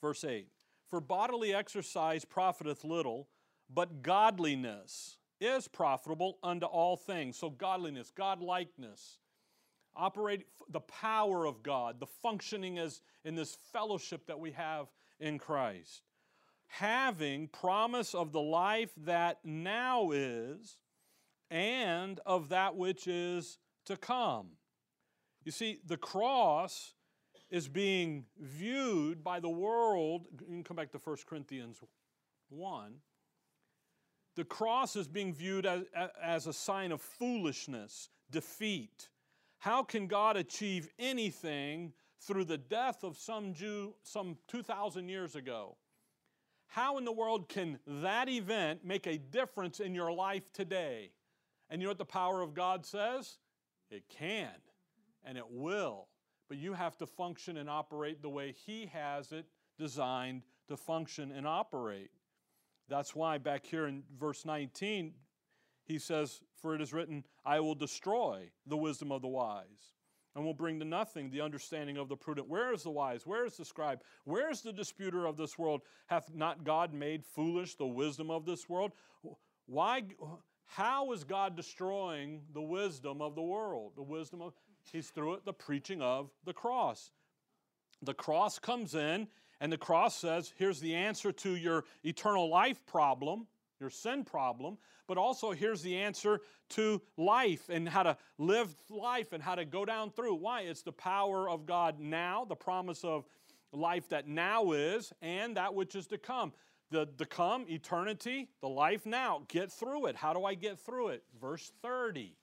verse 0.01 0.23
8. 0.23 0.47
For 0.89 0.99
bodily 0.99 1.53
exercise 1.53 2.25
profiteth 2.25 2.83
little, 2.83 3.27
but 3.73 4.01
godliness, 4.01 5.17
is 5.39 5.67
profitable 5.67 6.37
unto 6.43 6.65
all 6.65 6.97
things. 6.97 7.37
So, 7.37 7.49
godliness, 7.49 8.11
godlikeness, 8.17 9.17
operate 9.95 10.45
the 10.69 10.81
power 10.81 11.45
of 11.45 11.63
God, 11.63 11.99
the 11.99 12.07
functioning 12.07 12.79
as 12.79 13.01
in 13.23 13.35
this 13.35 13.57
fellowship 13.71 14.27
that 14.27 14.39
we 14.39 14.51
have 14.51 14.87
in 15.19 15.37
Christ. 15.37 16.03
Having 16.67 17.49
promise 17.49 18.15
of 18.15 18.31
the 18.31 18.41
life 18.41 18.91
that 19.05 19.39
now 19.43 20.11
is 20.11 20.77
and 21.51 22.19
of 22.25 22.49
that 22.49 22.75
which 22.75 23.07
is 23.07 23.59
to 23.85 23.95
come. 23.95 24.47
You 25.43 25.51
see, 25.51 25.79
the 25.85 25.97
cross 25.97 26.93
is 27.51 27.67
being 27.67 28.25
viewed 28.39 29.23
by 29.23 29.39
the 29.39 29.49
world. 29.49 30.27
You 30.31 30.47
can 30.47 30.63
come 30.63 30.75
back 30.75 30.91
to 30.93 30.97
1 30.97 31.17
Corinthians 31.27 31.79
1. 32.49 32.93
The 34.35 34.43
cross 34.43 34.95
is 34.95 35.07
being 35.07 35.33
viewed 35.33 35.65
as, 35.65 35.83
as 36.21 36.47
a 36.47 36.53
sign 36.53 36.91
of 36.91 37.01
foolishness, 37.01 38.09
defeat. 38.31 39.09
How 39.59 39.83
can 39.83 40.07
God 40.07 40.35
achieve 40.37 40.89
anything 40.99 41.93
through 42.21 42.45
the 42.45 42.57
death 42.57 43.03
of 43.03 43.17
some 43.17 43.53
Jew 43.53 43.95
some 44.03 44.37
2,000 44.47 45.07
years 45.07 45.35
ago? 45.35 45.77
How 46.67 46.97
in 46.97 47.05
the 47.05 47.11
world 47.11 47.47
can 47.47 47.79
that 47.87 48.27
event 48.27 48.83
make 48.83 49.07
a 49.07 49.17
difference 49.17 49.79
in 49.79 49.95
your 49.95 50.11
life 50.11 50.51
today? 50.51 51.11
And 51.69 51.81
you 51.81 51.87
know 51.87 51.91
what 51.91 51.97
the 51.97 52.05
power 52.05 52.41
of 52.41 52.53
God 52.53 52.85
says? 52.85 53.37
It 53.89 54.03
can 54.09 54.49
and 55.23 55.37
it 55.37 55.49
will. 55.49 56.07
But 56.47 56.57
you 56.57 56.73
have 56.73 56.97
to 56.97 57.07
function 57.07 57.57
and 57.57 57.69
operate 57.69 58.21
the 58.21 58.29
way 58.29 58.53
He 58.65 58.87
has 58.87 59.31
it 59.31 59.45
designed 59.77 60.43
to 60.67 60.77
function 60.77 61.31
and 61.31 61.47
operate. 61.47 62.11
That's 62.87 63.15
why 63.15 63.37
back 63.37 63.65
here 63.65 63.87
in 63.87 64.03
verse 64.19 64.45
19, 64.45 65.13
he 65.85 65.99
says, 65.99 66.41
For 66.61 66.75
it 66.75 66.81
is 66.81 66.93
written, 66.93 67.23
I 67.45 67.59
will 67.59 67.75
destroy 67.75 68.49
the 68.67 68.77
wisdom 68.77 69.11
of 69.11 69.21
the 69.21 69.27
wise, 69.27 69.93
and 70.35 70.43
will 70.43 70.53
bring 70.53 70.79
to 70.79 70.85
nothing 70.85 71.29
the 71.29 71.41
understanding 71.41 71.97
of 71.97 72.09
the 72.09 72.17
prudent. 72.17 72.47
Where 72.47 72.73
is 72.73 72.83
the 72.83 72.91
wise? 72.91 73.25
Where 73.25 73.45
is 73.45 73.57
the 73.57 73.65
scribe? 73.65 74.01
Where 74.25 74.51
is 74.51 74.61
the 74.61 74.73
disputer 74.73 75.25
of 75.25 75.37
this 75.37 75.57
world? 75.57 75.81
Hath 76.07 76.33
not 76.33 76.63
God 76.63 76.93
made 76.93 77.23
foolish 77.23 77.75
the 77.75 77.87
wisdom 77.87 78.29
of 78.29 78.45
this 78.45 78.67
world? 78.69 78.91
Why? 79.65 80.03
How 80.65 81.11
is 81.11 81.23
God 81.23 81.55
destroying 81.55 82.41
the 82.53 82.61
wisdom 82.61 83.21
of 83.21 83.35
the 83.35 83.41
world? 83.41 83.93
The 83.95 84.03
wisdom 84.03 84.41
of 84.41 84.53
He's 84.91 85.09
through 85.09 85.35
it 85.35 85.45
the 85.45 85.53
preaching 85.53 86.01
of 86.01 86.29
the 86.45 86.53
cross. 86.53 87.11
The 88.01 88.13
cross 88.13 88.59
comes 88.59 88.93
in, 88.93 89.27
and 89.59 89.71
the 89.71 89.77
cross 89.77 90.15
says, 90.15 90.53
here's 90.57 90.79
the 90.79 90.95
answer 90.95 91.31
to 91.31 91.55
your 91.55 91.85
eternal 92.03 92.49
life 92.49 92.85
problem, 92.85 93.47
your 93.79 93.89
sin 93.89 94.23
problem, 94.23 94.77
but 95.07 95.17
also 95.17 95.51
here's 95.51 95.81
the 95.81 95.95
answer 95.97 96.41
to 96.69 97.01
life 97.17 97.69
and 97.69 97.87
how 97.87 98.03
to 98.03 98.17
live 98.37 98.75
life 98.89 99.33
and 99.33 99.43
how 99.43 99.55
to 99.55 99.65
go 99.65 99.85
down 99.85 100.09
through. 100.11 100.35
Why? 100.35 100.61
It's 100.61 100.81
the 100.81 100.91
power 100.91 101.49
of 101.49 101.65
God 101.65 101.99
now, 101.99 102.45
the 102.45 102.55
promise 102.55 103.03
of 103.03 103.25
life 103.71 104.09
that 104.09 104.27
now 104.27 104.71
is, 104.71 105.13
and 105.21 105.57
that 105.57 105.73
which 105.73 105.95
is 105.95 106.07
to 106.07 106.17
come. 106.17 106.53
The 106.91 107.07
to 107.17 107.25
come, 107.25 107.65
eternity, 107.67 108.47
the 108.61 108.69
life 108.69 109.05
now. 109.05 109.43
Get 109.47 109.71
through 109.71 110.05
it. 110.05 110.15
How 110.15 110.33
do 110.33 110.45
I 110.45 110.53
get 110.53 110.79
through 110.79 111.09
it? 111.09 111.23
Verse 111.41 111.71
30. 111.81 112.35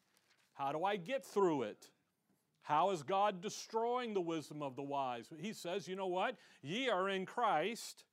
How 0.55 0.73
do 0.73 0.85
I 0.85 0.97
get 0.97 1.25
through 1.25 1.63
it? 1.63 1.89
How 2.63 2.91
is 2.91 3.03
God 3.03 3.41
destroying 3.41 4.15
the 4.15 4.21
wisdom 4.21 4.63
of 4.63 4.77
the 4.77 4.83
wise? 4.83 5.27
He 5.39 5.53
says, 5.53 5.89
You 5.89 5.97
know 5.97 6.07
what? 6.07 6.37
Ye 6.63 6.89
are 6.89 7.09
in 7.09 7.27
Christ, 7.27 8.05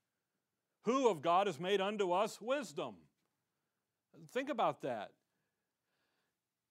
who 0.83 1.07
of 1.09 1.21
God 1.21 1.47
has 1.47 1.59
made 1.59 1.79
unto 1.79 2.11
us 2.11 2.41
wisdom. 2.41 2.95
Think 4.31 4.49
about 4.49 4.81
that. 4.81 5.11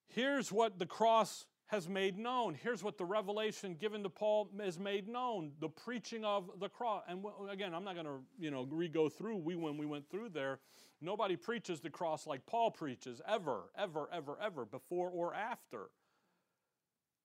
Here's 0.08 0.50
what 0.50 0.78
the 0.78 0.86
cross 0.86 1.46
has 1.68 1.88
made 1.88 2.18
known. 2.18 2.54
Here's 2.54 2.82
what 2.82 2.96
the 2.96 3.04
revelation 3.04 3.76
given 3.78 4.02
to 4.02 4.08
Paul 4.08 4.48
has 4.58 4.78
made 4.78 5.06
known 5.06 5.52
the 5.60 5.68
preaching 5.68 6.24
of 6.24 6.50
the 6.58 6.68
cross. 6.68 7.04
And 7.08 7.22
again, 7.50 7.74
I'm 7.74 7.84
not 7.84 7.94
going 7.94 8.06
to 8.06 8.20
you 8.38 8.50
know 8.50 8.66
re 8.70 8.88
go 8.88 9.08
through 9.08 9.36
we 9.36 9.54
when 9.54 9.76
we 9.76 9.86
went 9.86 10.10
through 10.10 10.30
there. 10.30 10.60
Nobody 11.00 11.36
preaches 11.36 11.80
the 11.80 11.90
cross 11.90 12.26
like 12.26 12.44
Paul 12.46 12.70
preaches 12.70 13.20
ever, 13.28 13.70
ever, 13.76 14.08
ever, 14.12 14.36
ever, 14.42 14.64
before 14.64 15.10
or 15.10 15.34
after. 15.34 15.90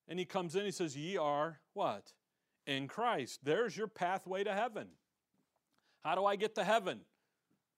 And 0.08 0.20
he 0.20 0.26
comes 0.26 0.56
in, 0.56 0.66
he 0.66 0.72
says, 0.72 0.98
Ye 0.98 1.18
are 1.18 1.60
what? 1.74 2.14
In 2.66 2.88
Christ. 2.88 3.42
There's 3.44 3.76
your 3.76 3.88
pathway 3.88 4.44
to 4.44 4.54
heaven. 4.54 4.88
How 6.04 6.16
do 6.16 6.26
I 6.26 6.36
get 6.36 6.56
to 6.56 6.64
heaven? 6.64 7.02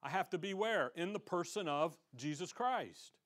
I 0.01 0.10
have 0.10 0.29
to 0.32 0.38
be 0.38 0.53
where? 0.53 0.91
In 0.96 1.13
the 1.13 1.20
person 1.20 1.67
of 1.67 1.98
Jesus 2.15 2.51
Christ. 2.51 3.17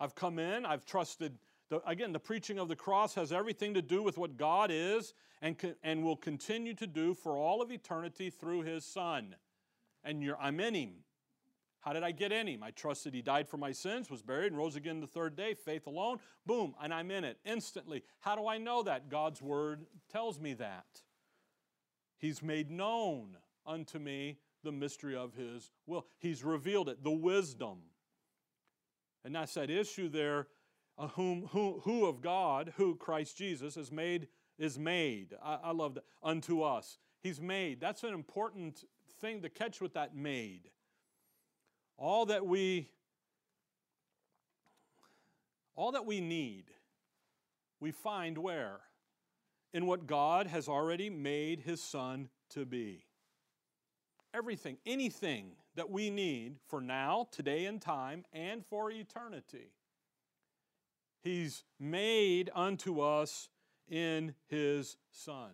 I've 0.00 0.14
come 0.14 0.38
in, 0.38 0.66
I've 0.66 0.84
trusted. 0.84 1.38
The, 1.70 1.86
again, 1.88 2.12
the 2.12 2.18
preaching 2.18 2.58
of 2.58 2.68
the 2.68 2.76
cross 2.76 3.14
has 3.14 3.32
everything 3.32 3.74
to 3.74 3.82
do 3.82 4.02
with 4.02 4.18
what 4.18 4.36
God 4.36 4.70
is 4.72 5.14
and, 5.40 5.56
and 5.82 6.02
will 6.02 6.16
continue 6.16 6.74
to 6.74 6.86
do 6.86 7.14
for 7.14 7.36
all 7.36 7.62
of 7.62 7.70
eternity 7.70 8.30
through 8.30 8.62
His 8.62 8.84
Son. 8.84 9.34
And 10.02 10.34
I'm 10.40 10.60
in 10.60 10.74
Him. 10.74 10.92
How 11.84 11.92
did 11.92 12.02
I 12.02 12.12
get 12.12 12.32
in 12.32 12.46
him? 12.46 12.62
I 12.62 12.70
trusted 12.70 13.12
he 13.12 13.20
died 13.20 13.46
for 13.46 13.58
my 13.58 13.70
sins, 13.70 14.10
was 14.10 14.22
buried, 14.22 14.52
and 14.52 14.56
rose 14.56 14.74
again 14.74 15.00
the 15.00 15.06
third 15.06 15.36
day. 15.36 15.52
Faith 15.52 15.86
alone. 15.86 16.18
Boom, 16.46 16.74
and 16.82 16.94
I'm 16.94 17.10
in 17.10 17.24
it 17.24 17.38
instantly. 17.44 18.02
How 18.20 18.34
do 18.36 18.46
I 18.48 18.56
know 18.56 18.82
that? 18.84 19.10
God's 19.10 19.42
word 19.42 19.84
tells 20.10 20.40
me 20.40 20.54
that. 20.54 20.86
He's 22.16 22.42
made 22.42 22.70
known 22.70 23.36
unto 23.66 23.98
me 23.98 24.38
the 24.62 24.72
mystery 24.72 25.14
of 25.14 25.34
his 25.34 25.70
will. 25.86 26.06
He's 26.18 26.42
revealed 26.42 26.88
it, 26.88 27.04
the 27.04 27.10
wisdom. 27.10 27.80
And 29.22 29.34
that's 29.34 29.52
that 29.52 29.68
issue 29.68 30.08
there. 30.08 30.46
Uh, 30.96 31.08
whom, 31.08 31.48
who, 31.50 31.80
who 31.84 32.06
of 32.06 32.22
God, 32.22 32.72
who 32.76 32.94
Christ 32.94 33.36
Jesus 33.36 33.76
is 33.76 33.92
made, 33.92 34.28
is 34.58 34.78
made. 34.78 35.34
I, 35.42 35.58
I 35.64 35.72
love 35.72 35.96
that. 35.96 36.04
Unto 36.22 36.62
us. 36.62 36.98
He's 37.20 37.42
made. 37.42 37.78
That's 37.78 38.04
an 38.04 38.14
important 38.14 38.84
thing 39.20 39.42
to 39.42 39.50
catch 39.50 39.82
with 39.82 39.92
that 39.94 40.16
made. 40.16 40.70
All 41.96 42.26
that 42.26 42.46
we 42.46 42.88
all 45.76 45.92
that 45.92 46.06
we 46.06 46.20
need 46.20 46.64
we 47.80 47.90
find 47.90 48.38
where 48.38 48.80
in 49.72 49.86
what 49.86 50.06
God 50.06 50.46
has 50.46 50.68
already 50.68 51.10
made 51.10 51.60
his 51.60 51.82
son 51.82 52.28
to 52.50 52.64
be. 52.64 53.04
Everything, 54.32 54.78
anything 54.86 55.52
that 55.74 55.90
we 55.90 56.10
need 56.10 56.56
for 56.66 56.80
now, 56.80 57.28
today 57.30 57.66
and 57.66 57.80
time, 57.80 58.24
and 58.32 58.64
for 58.64 58.90
eternity. 58.90 59.72
He's 61.22 61.64
made 61.80 62.50
unto 62.54 63.00
us 63.00 63.48
in 63.88 64.34
his 64.46 64.96
Son. 65.10 65.50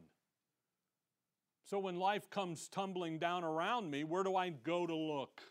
So 1.64 1.78
when 1.78 1.96
life 1.96 2.28
comes 2.28 2.68
tumbling 2.68 3.18
down 3.18 3.44
around 3.44 3.90
me, 3.90 4.02
where 4.02 4.24
do 4.24 4.34
I 4.34 4.50
go 4.50 4.86
to 4.86 4.94
look? 4.94 5.42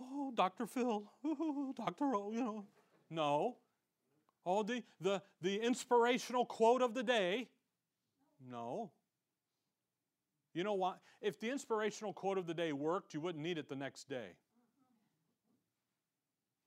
Oh, 0.00 0.32
Dr. 0.34 0.66
Phil, 0.66 1.04
oh, 1.24 1.74
Dr. 1.76 2.14
Oz, 2.14 2.34
you 2.34 2.40
know. 2.40 2.64
No. 3.10 3.56
Oh, 4.46 4.62
the, 4.62 4.82
the, 5.00 5.22
the 5.40 5.56
inspirational 5.56 6.44
quote 6.44 6.82
of 6.82 6.94
the 6.94 7.02
day. 7.02 7.48
No. 8.50 8.90
You 10.52 10.64
know 10.64 10.74
what? 10.74 10.98
If 11.20 11.40
the 11.40 11.50
inspirational 11.50 12.12
quote 12.12 12.38
of 12.38 12.46
the 12.46 12.54
day 12.54 12.72
worked, 12.72 13.14
you 13.14 13.20
wouldn't 13.20 13.42
need 13.42 13.58
it 13.58 13.68
the 13.68 13.76
next 13.76 14.08
day. 14.08 14.36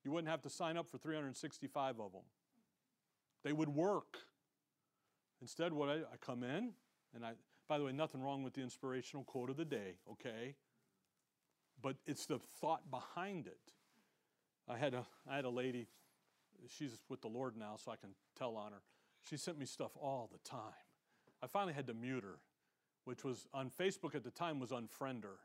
You 0.03 0.11
wouldn't 0.11 0.29
have 0.29 0.41
to 0.43 0.49
sign 0.49 0.77
up 0.77 0.87
for 0.87 0.97
365 0.97 1.99
of 1.99 2.11
them. 2.13 2.21
They 3.43 3.53
would 3.53 3.69
work. 3.69 4.17
Instead, 5.41 5.73
what 5.73 5.89
I, 5.89 5.95
I 5.95 6.17
come 6.19 6.43
in, 6.43 6.71
and 7.13 7.25
I, 7.25 7.33
by 7.67 7.77
the 7.77 7.83
way, 7.83 7.91
nothing 7.91 8.21
wrong 8.21 8.43
with 8.43 8.53
the 8.53 8.61
inspirational 8.61 9.23
quote 9.23 9.49
of 9.49 9.57
the 9.57 9.65
day, 9.65 9.97
okay? 10.11 10.55
But 11.81 11.95
it's 12.05 12.25
the 12.25 12.39
thought 12.39 12.89
behind 12.89 13.47
it. 13.47 13.73
I 14.69 14.77
had 14.77 14.93
a, 14.93 15.05
I 15.29 15.35
had 15.35 15.45
a 15.45 15.49
lady, 15.49 15.87
she's 16.67 16.99
with 17.09 17.21
the 17.21 17.27
Lord 17.27 17.55
now, 17.57 17.75
so 17.77 17.91
I 17.91 17.95
can 17.95 18.09
tell 18.37 18.55
on 18.57 18.71
her. 18.71 18.81
She 19.29 19.37
sent 19.37 19.57
me 19.57 19.65
stuff 19.65 19.91
all 19.95 20.29
the 20.31 20.39
time. 20.49 20.73
I 21.41 21.47
finally 21.47 21.73
had 21.73 21.87
to 21.87 21.93
mute 21.93 22.23
her, 22.23 22.39
which 23.05 23.23
was 23.23 23.47
on 23.53 23.71
Facebook 23.79 24.15
at 24.15 24.23
the 24.23 24.31
time 24.31 24.59
was 24.59 24.71
unfriender. 24.71 25.37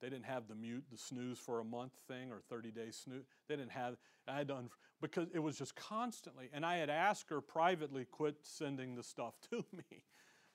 They 0.00 0.08
didn't 0.10 0.26
have 0.26 0.48
the 0.48 0.54
mute, 0.54 0.84
the 0.90 0.98
snooze 0.98 1.38
for 1.38 1.60
a 1.60 1.64
month 1.64 1.92
thing 2.08 2.30
or 2.30 2.40
30 2.48 2.70
day 2.70 2.90
snooze. 2.90 3.24
They 3.48 3.56
didn't 3.56 3.72
have, 3.72 3.96
I 4.28 4.38
had 4.38 4.48
done, 4.48 4.70
because 5.00 5.28
it 5.32 5.38
was 5.38 5.56
just 5.56 5.76
constantly. 5.76 6.50
And 6.52 6.64
I 6.64 6.76
had 6.76 6.90
asked 6.90 7.30
her 7.30 7.40
privately, 7.40 8.04
quit 8.04 8.36
sending 8.42 8.96
the 8.96 9.02
stuff 9.02 9.34
to 9.50 9.64
me. 9.72 10.04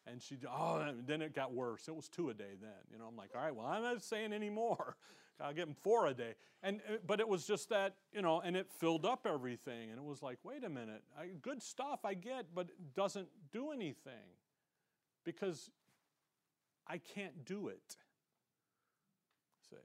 And 0.10 0.22
she, 0.22 0.38
oh, 0.50 0.94
then 1.06 1.22
it 1.22 1.36
got 1.36 1.54
worse. 1.54 1.88
It 1.88 1.96
was 1.96 2.08
two 2.08 2.30
a 2.30 2.34
day 2.34 2.56
then. 2.60 2.72
You 2.92 2.98
know, 2.98 3.06
I'm 3.06 3.16
like, 3.16 3.32
all 3.36 3.42
right, 3.42 3.56
well, 3.56 3.68
I'm 3.68 3.84
not 3.84 4.02
saying 4.04 4.34
any 4.34 4.50
more. 4.50 4.96
I'll 5.42 5.54
get 5.54 5.68
them 5.68 5.76
four 5.82 6.08
a 6.08 6.14
day. 6.14 6.34
And, 6.64 6.82
uh, 6.90 6.98
but 7.06 7.20
it 7.20 7.28
was 7.28 7.46
just 7.46 7.70
that, 7.70 7.96
you 8.12 8.22
know, 8.22 8.42
and 8.42 8.58
it 8.58 8.70
filled 8.72 9.06
up 9.06 9.26
everything. 9.26 9.90
And 9.90 9.98
it 9.98 10.04
was 10.04 10.22
like, 10.22 10.38
wait 10.44 10.64
a 10.64 10.70
minute, 10.70 11.04
I, 11.18 11.28
good 11.42 11.64
stuff 11.64 12.02
I 12.04 12.14
get, 12.14 12.48
but 12.54 12.70
it 12.70 12.96
doesn't 12.96 13.30
do 13.54 13.72
anything 13.72 14.36
because 15.24 15.70
I 16.88 16.98
can't 16.98 17.46
do 17.46 17.68
it. 17.68 17.96
Say. 19.70 19.78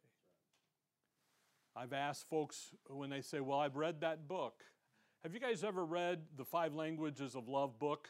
I've 1.76 1.92
asked 1.92 2.28
folks 2.28 2.70
when 2.88 3.10
they 3.10 3.20
say, 3.20 3.40
Well, 3.40 3.58
I've 3.58 3.76
read 3.76 4.00
that 4.00 4.26
book. 4.26 4.62
Have 5.22 5.34
you 5.34 5.40
guys 5.40 5.64
ever 5.64 5.84
read 5.84 6.22
the 6.36 6.44
Five 6.44 6.74
Languages 6.74 7.34
of 7.34 7.48
Love 7.48 7.78
book? 7.78 8.08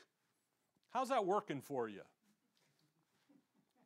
How's 0.94 1.08
that 1.08 1.26
working 1.26 1.60
for 1.60 1.88
you? 1.88 2.02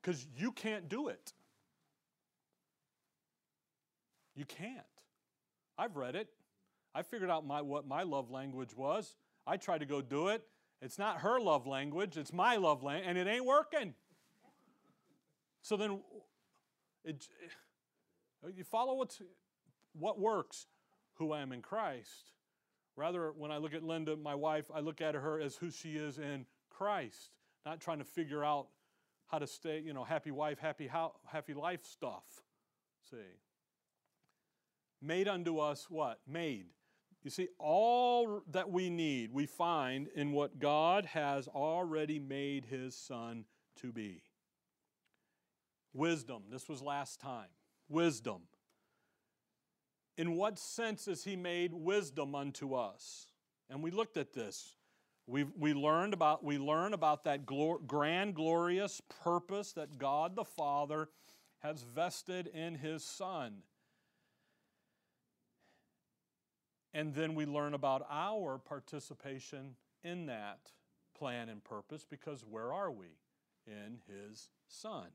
Because 0.01 0.27
you 0.37 0.53
can't 0.53 0.89
do 0.89 1.09
it. 1.09 1.33
You 4.37 4.45
can't. 4.45 4.77
I've 5.79 5.97
read 5.97 6.15
it. 6.15 6.29
I 6.95 7.03
figured 7.03 7.31
out 7.31 7.47
my, 7.47 7.63
what 7.63 7.89
my 7.89 8.03
love 8.03 8.31
language 8.31 8.77
was. 8.77 9.17
I 9.47 9.57
tried 9.57 9.79
to 9.79 9.87
go 9.87 10.03
do 10.03 10.29
it. 10.29 10.43
It's 10.83 10.99
not 10.99 11.21
her 11.21 11.41
love 11.41 11.67
language, 11.67 12.17
it's 12.17 12.33
my 12.33 12.55
love 12.55 12.85
language, 12.85 13.09
and 13.09 13.19
it 13.19 13.27
ain't 13.27 13.45
working. 13.45 13.95
So 15.63 15.77
then, 15.77 16.01
it, 17.05 17.27
eh, 18.45 18.51
you 18.55 18.63
follow 18.63 18.95
what's, 18.95 19.21
what 19.99 20.21
works? 20.21 20.67
Who 21.15 21.33
I 21.33 21.41
am 21.41 21.51
in 21.51 21.63
Christ. 21.63 22.31
Rather, 22.95 23.33
when 23.33 23.51
I 23.51 23.57
look 23.57 23.75
at 23.75 23.83
Linda, 23.83 24.17
my 24.17 24.37
wife, 24.37 24.67
I 24.73 24.81
look 24.81 25.01
at 25.01 25.17
her 25.17 25.41
as 25.41 25.57
who 25.57 25.71
she 25.71 25.97
is 25.97 26.19
in 26.19 26.47
Christ, 26.79 27.31
not 27.67 27.81
trying 27.81 27.99
to 27.99 28.05
figure 28.05 28.45
out 28.45 28.69
how 29.27 29.41
to 29.41 29.49
stay, 29.49 29.83
you 29.85 29.93
know, 29.93 30.05
happy 30.05 30.31
wife, 30.31 30.61
happy, 30.61 30.87
how, 30.87 31.15
happy 31.27 31.53
life 31.53 31.85
stuff. 31.85 32.23
See? 33.11 33.17
Made 35.03 35.27
unto 35.27 35.59
us 35.59 35.87
what? 35.91 36.21
Made. 36.27 36.67
You 37.25 37.31
see, 37.31 37.49
all 37.59 38.43
that 38.53 38.71
we 38.71 38.91
need, 38.91 39.33
we 39.33 39.47
find 39.47 40.07
in 40.15 40.31
what 40.31 40.61
God 40.61 41.05
has 41.07 41.49
already 41.49 42.21
made 42.21 42.67
his 42.67 42.95
Son 42.95 43.45
to 43.83 43.93
be. 43.93 44.23
Wisdom. 45.93 46.45
This 46.49 46.69
was 46.69 46.81
last 46.81 47.21
time. 47.21 47.49
Wisdom. 47.89 48.43
In 50.17 50.37
what 50.37 50.61
sense 50.61 51.09
is 51.09 51.25
he 51.25 51.35
made 51.35 51.75
wisdom 51.75 52.37
unto 52.37 52.75
us? 52.75 53.27
And 53.69 53.83
we 53.83 53.91
looked 53.91 54.17
at 54.17 54.33
this. 54.33 54.77
We, 55.29 55.45
we, 55.45 55.75
learned 55.75 56.15
about, 56.15 56.43
we 56.43 56.59
learn 56.59 56.95
about 56.95 57.25
that 57.25 57.45
glor- 57.45 57.87
grand, 57.87 58.35
glorious 58.35 59.01
purpose 59.23 59.73
that 59.73 59.99
God 59.99 60.35
the 60.35 60.45
Father 60.45 61.11
has 61.61 61.83
vested 61.83 62.47
in 62.47 62.75
his 62.75 63.05
Son. 63.05 63.59
And 66.95 67.15
then 67.15 67.35
we 67.35 67.45
learn 67.45 67.75
about 67.75 68.07
our 68.11 68.59
participation 68.59 69.77
in 70.03 70.27
that 70.27 70.73
plan 71.19 71.49
and 71.49 71.63
purpose 71.63 72.07
because 72.09 72.45
where 72.49 72.73
are 72.73 72.91
we? 72.91 73.19
In 73.67 73.99
His 74.07 74.49
Son. 74.69 75.09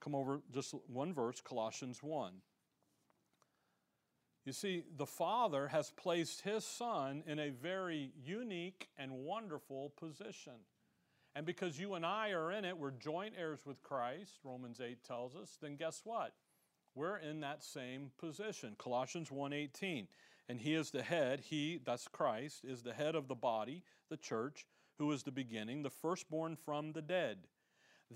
Come 0.00 0.14
over 0.14 0.42
just 0.52 0.74
one 0.86 1.14
verse, 1.14 1.40
Colossians 1.40 2.02
1. 2.02 2.34
You 4.50 4.54
see, 4.54 4.82
the 4.96 5.06
Father 5.06 5.68
has 5.68 5.92
placed 5.92 6.40
His 6.40 6.64
Son 6.64 7.22
in 7.24 7.38
a 7.38 7.50
very 7.50 8.10
unique 8.20 8.88
and 8.98 9.12
wonderful 9.12 9.92
position. 9.96 10.54
And 11.36 11.46
because 11.46 11.78
you 11.78 11.94
and 11.94 12.04
I 12.04 12.30
are 12.30 12.50
in 12.50 12.64
it, 12.64 12.76
we're 12.76 12.90
joint 12.90 13.34
heirs 13.38 13.60
with 13.64 13.80
Christ, 13.84 14.40
Romans 14.42 14.80
8 14.80 15.04
tells 15.04 15.36
us, 15.36 15.56
then 15.62 15.76
guess 15.76 16.00
what? 16.02 16.32
We're 16.96 17.18
in 17.18 17.38
that 17.42 17.62
same 17.62 18.10
position. 18.18 18.74
Colossians 18.76 19.30
1:18 19.30 20.08
and 20.48 20.60
he 20.60 20.74
is 20.74 20.90
the 20.90 21.04
head, 21.04 21.42
he, 21.48 21.78
that's 21.84 22.08
Christ, 22.08 22.64
is 22.64 22.82
the 22.82 22.92
head 22.92 23.14
of 23.14 23.28
the 23.28 23.36
body, 23.36 23.84
the 24.08 24.16
church, 24.16 24.66
who 24.98 25.12
is 25.12 25.22
the 25.22 25.30
beginning, 25.30 25.84
the 25.84 25.90
firstborn 25.90 26.56
from 26.56 26.90
the 26.90 27.02
dead. 27.02 27.38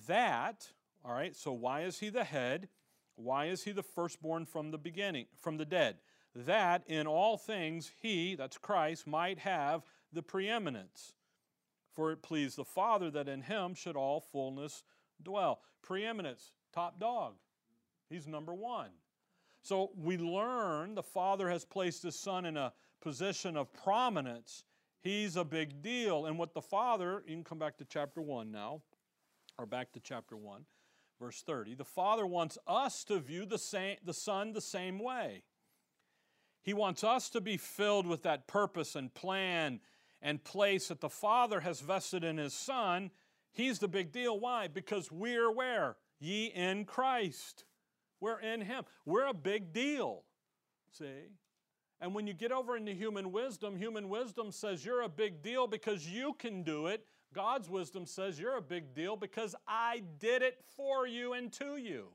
That, 0.08 0.66
all 1.04 1.14
right, 1.14 1.36
so 1.36 1.52
why 1.52 1.82
is 1.82 2.00
he 2.00 2.08
the 2.08 2.24
head? 2.24 2.70
Why 3.14 3.46
is 3.46 3.62
he 3.62 3.70
the 3.70 3.84
firstborn 3.84 4.46
from 4.46 4.72
the 4.72 4.78
beginning, 4.78 5.26
from 5.36 5.58
the 5.58 5.64
dead? 5.64 5.98
That 6.34 6.82
in 6.86 7.06
all 7.06 7.36
things 7.36 7.92
he, 8.00 8.34
that's 8.34 8.58
Christ, 8.58 9.06
might 9.06 9.38
have 9.38 9.82
the 10.12 10.22
preeminence. 10.22 11.14
For 11.92 12.10
it 12.10 12.22
pleased 12.22 12.56
the 12.56 12.64
Father 12.64 13.10
that 13.12 13.28
in 13.28 13.42
him 13.42 13.74
should 13.74 13.96
all 13.96 14.20
fullness 14.20 14.82
dwell. 15.22 15.60
Preeminence, 15.82 16.52
top 16.72 16.98
dog. 16.98 17.34
He's 18.08 18.26
number 18.26 18.52
one. 18.52 18.90
So 19.62 19.92
we 19.96 20.18
learn 20.18 20.94
the 20.94 21.02
Father 21.02 21.48
has 21.48 21.64
placed 21.64 22.02
His 22.02 22.18
Son 22.18 22.44
in 22.44 22.56
a 22.56 22.72
position 23.00 23.56
of 23.56 23.72
prominence. 23.72 24.64
He's 25.00 25.36
a 25.36 25.44
big 25.44 25.82
deal. 25.82 26.26
And 26.26 26.38
what 26.38 26.52
the 26.52 26.60
Father, 26.60 27.22
you 27.26 27.34
can 27.34 27.44
come 27.44 27.58
back 27.58 27.78
to 27.78 27.84
chapter 27.84 28.20
1 28.20 28.50
now, 28.50 28.82
or 29.58 29.64
back 29.64 29.92
to 29.92 30.00
chapter 30.00 30.36
1, 30.36 30.66
verse 31.18 31.42
30. 31.46 31.76
The 31.76 31.84
Father 31.84 32.26
wants 32.26 32.58
us 32.66 33.04
to 33.04 33.18
view 33.18 33.46
the, 33.46 33.58
same, 33.58 33.96
the 34.04 34.12
Son 34.12 34.52
the 34.52 34.60
same 34.60 34.98
way. 34.98 35.44
He 36.64 36.72
wants 36.72 37.04
us 37.04 37.28
to 37.30 37.42
be 37.42 37.58
filled 37.58 38.06
with 38.06 38.22
that 38.22 38.46
purpose 38.46 38.96
and 38.96 39.12
plan 39.12 39.80
and 40.22 40.42
place 40.42 40.88
that 40.88 41.02
the 41.02 41.10
Father 41.10 41.60
has 41.60 41.80
vested 41.80 42.24
in 42.24 42.38
His 42.38 42.54
Son. 42.54 43.10
He's 43.52 43.78
the 43.78 43.88
big 43.88 44.10
deal. 44.10 44.40
Why? 44.40 44.68
Because 44.68 45.12
we're 45.12 45.52
where? 45.52 45.96
Ye 46.18 46.46
in 46.46 46.86
Christ. 46.86 47.64
We're 48.18 48.40
in 48.40 48.62
Him. 48.62 48.84
We're 49.04 49.26
a 49.26 49.34
big 49.34 49.74
deal. 49.74 50.22
See? 50.90 51.28
And 52.00 52.14
when 52.14 52.26
you 52.26 52.32
get 52.32 52.50
over 52.50 52.78
into 52.78 52.92
human 52.92 53.30
wisdom, 53.30 53.76
human 53.76 54.08
wisdom 54.08 54.50
says 54.50 54.86
you're 54.86 55.02
a 55.02 55.08
big 55.08 55.42
deal 55.42 55.66
because 55.66 56.08
you 56.08 56.34
can 56.38 56.62
do 56.62 56.86
it. 56.86 57.04
God's 57.34 57.68
wisdom 57.68 58.06
says 58.06 58.40
you're 58.40 58.56
a 58.56 58.62
big 58.62 58.94
deal 58.94 59.16
because 59.16 59.54
I 59.68 60.02
did 60.18 60.40
it 60.40 60.58
for 60.76 61.06
you 61.06 61.34
and 61.34 61.52
to 61.54 61.76
you. 61.76 62.06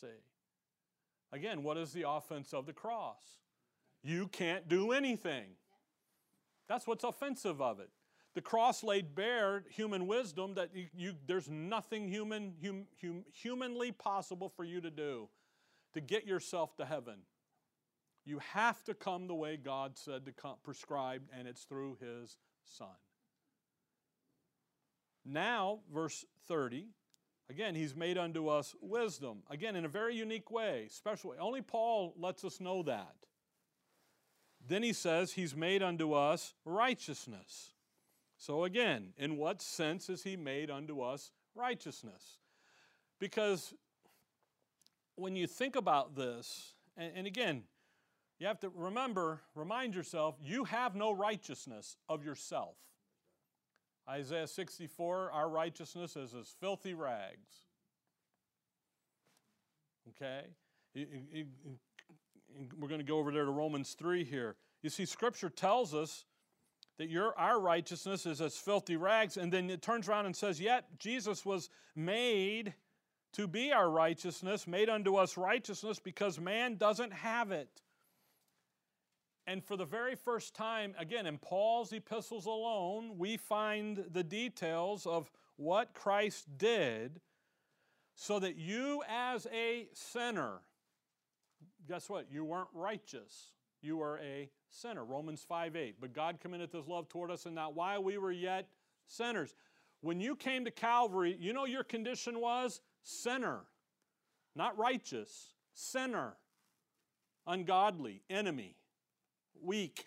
See? 0.00 0.08
Again, 1.32 1.62
what 1.62 1.76
is 1.76 1.92
the 1.92 2.08
offense 2.08 2.52
of 2.52 2.66
the 2.66 2.72
cross? 2.72 3.22
You 4.04 4.28
can't 4.28 4.68
do 4.68 4.92
anything. 4.92 5.46
That's 6.68 6.86
what's 6.86 7.04
offensive 7.04 7.60
of 7.60 7.80
it. 7.80 7.88
The 8.34 8.42
cross 8.42 8.84
laid 8.84 9.14
bare 9.14 9.64
human 9.70 10.06
wisdom 10.06 10.54
that 10.54 10.70
you, 10.74 10.86
you, 10.94 11.14
there's 11.26 11.48
nothing 11.48 12.08
human, 12.08 12.54
hum, 12.62 12.86
hum, 13.00 13.24
humanly 13.32 13.92
possible 13.92 14.48
for 14.48 14.64
you 14.64 14.80
to 14.82 14.90
do 14.90 15.28
to 15.94 16.00
get 16.00 16.26
yourself 16.26 16.76
to 16.76 16.84
heaven. 16.84 17.20
You 18.26 18.40
have 18.52 18.82
to 18.84 18.94
come 18.94 19.26
the 19.26 19.34
way 19.34 19.56
God 19.56 19.96
said 19.96 20.26
to 20.26 20.32
come, 20.32 20.56
prescribe, 20.62 21.22
and 21.36 21.46
it's 21.46 21.62
through 21.62 21.98
His 22.00 22.36
Son. 22.64 22.88
Now, 25.24 25.80
verse 25.92 26.24
30, 26.48 26.88
again, 27.48 27.74
He's 27.74 27.94
made 27.94 28.18
unto 28.18 28.48
us 28.48 28.74
wisdom. 28.80 29.42
Again, 29.48 29.76
in 29.76 29.84
a 29.84 29.88
very 29.88 30.16
unique 30.16 30.50
way, 30.50 30.88
special 30.90 31.30
way. 31.30 31.36
Only 31.38 31.62
Paul 31.62 32.14
lets 32.18 32.44
us 32.44 32.60
know 32.60 32.82
that. 32.82 33.14
Then 34.66 34.82
he 34.82 34.92
says, 34.92 35.32
He's 35.32 35.54
made 35.54 35.82
unto 35.82 36.12
us 36.12 36.54
righteousness. 36.64 37.74
So, 38.36 38.64
again, 38.64 39.12
in 39.16 39.36
what 39.36 39.62
sense 39.62 40.10
is 40.10 40.22
he 40.22 40.36
made 40.36 40.70
unto 40.70 41.00
us 41.00 41.30
righteousness? 41.54 42.38
Because 43.18 43.72
when 45.16 45.36
you 45.36 45.46
think 45.46 45.76
about 45.76 46.16
this, 46.16 46.74
and, 46.96 47.26
again, 47.26 47.62
you 48.38 48.46
have 48.46 48.60
to 48.60 48.70
remember, 48.74 49.40
remind 49.54 49.94
yourself, 49.94 50.36
you 50.42 50.64
have 50.64 50.94
no 50.94 51.12
righteousness 51.12 51.96
of 52.08 52.24
yourself. 52.24 52.76
Isaiah 54.08 54.46
64, 54.46 55.30
our 55.32 55.48
righteousness 55.48 56.16
is 56.16 56.34
as 56.34 56.54
filthy 56.60 56.92
rags. 56.92 57.62
Okay? 60.10 60.42
We're 62.78 62.88
going 62.88 63.00
to 63.00 63.06
go 63.06 63.18
over 63.18 63.32
there 63.32 63.44
to 63.44 63.50
Romans 63.50 63.94
3 63.98 64.24
here. 64.24 64.56
You 64.82 64.90
see, 64.90 65.06
Scripture 65.06 65.48
tells 65.48 65.94
us 65.94 66.24
that 66.98 67.08
your 67.08 67.36
our 67.38 67.60
righteousness 67.60 68.26
is 68.26 68.40
as 68.40 68.56
filthy 68.56 68.96
rags 68.96 69.36
and 69.36 69.52
then 69.52 69.68
it 69.70 69.82
turns 69.82 70.08
around 70.08 70.26
and 70.26 70.36
says 70.36 70.60
yet 70.60 70.98
jesus 70.98 71.44
was 71.44 71.70
made 71.96 72.74
to 73.32 73.48
be 73.48 73.72
our 73.72 73.90
righteousness 73.90 74.66
made 74.66 74.88
unto 74.88 75.16
us 75.16 75.36
righteousness 75.36 75.98
because 75.98 76.38
man 76.38 76.76
doesn't 76.76 77.12
have 77.12 77.50
it 77.50 77.82
and 79.46 79.62
for 79.64 79.76
the 79.76 79.84
very 79.84 80.14
first 80.14 80.54
time 80.54 80.94
again 80.98 81.26
in 81.26 81.38
paul's 81.38 81.92
epistles 81.92 82.46
alone 82.46 83.18
we 83.18 83.36
find 83.36 84.04
the 84.12 84.24
details 84.24 85.06
of 85.06 85.30
what 85.56 85.94
christ 85.94 86.46
did 86.56 87.20
so 88.14 88.38
that 88.38 88.56
you 88.56 89.02
as 89.08 89.46
a 89.52 89.88
sinner 89.92 90.60
guess 91.88 92.08
what 92.08 92.26
you 92.30 92.44
weren't 92.44 92.68
righteous 92.72 93.52
you 93.84 93.98
were 93.98 94.18
a 94.18 94.48
sinner. 94.70 95.04
Romans 95.04 95.44
5 95.46 95.76
8. 95.76 95.96
But 96.00 96.12
God 96.12 96.38
commendeth 96.40 96.72
his 96.72 96.88
love 96.88 97.08
toward 97.08 97.30
us, 97.30 97.46
and 97.46 97.56
that 97.58 97.74
while 97.74 98.02
we 98.02 98.18
were 98.18 98.32
yet 98.32 98.66
sinners. 99.06 99.54
When 100.00 100.20
you 100.20 100.36
came 100.36 100.64
to 100.64 100.70
Calvary, 100.70 101.36
you 101.38 101.52
know 101.52 101.64
your 101.64 101.84
condition 101.84 102.40
was 102.40 102.80
sinner, 103.02 103.60
not 104.54 104.76
righteous, 104.76 105.54
sinner, 105.72 106.34
ungodly, 107.46 108.22
enemy, 108.28 108.76
weak. 109.62 110.06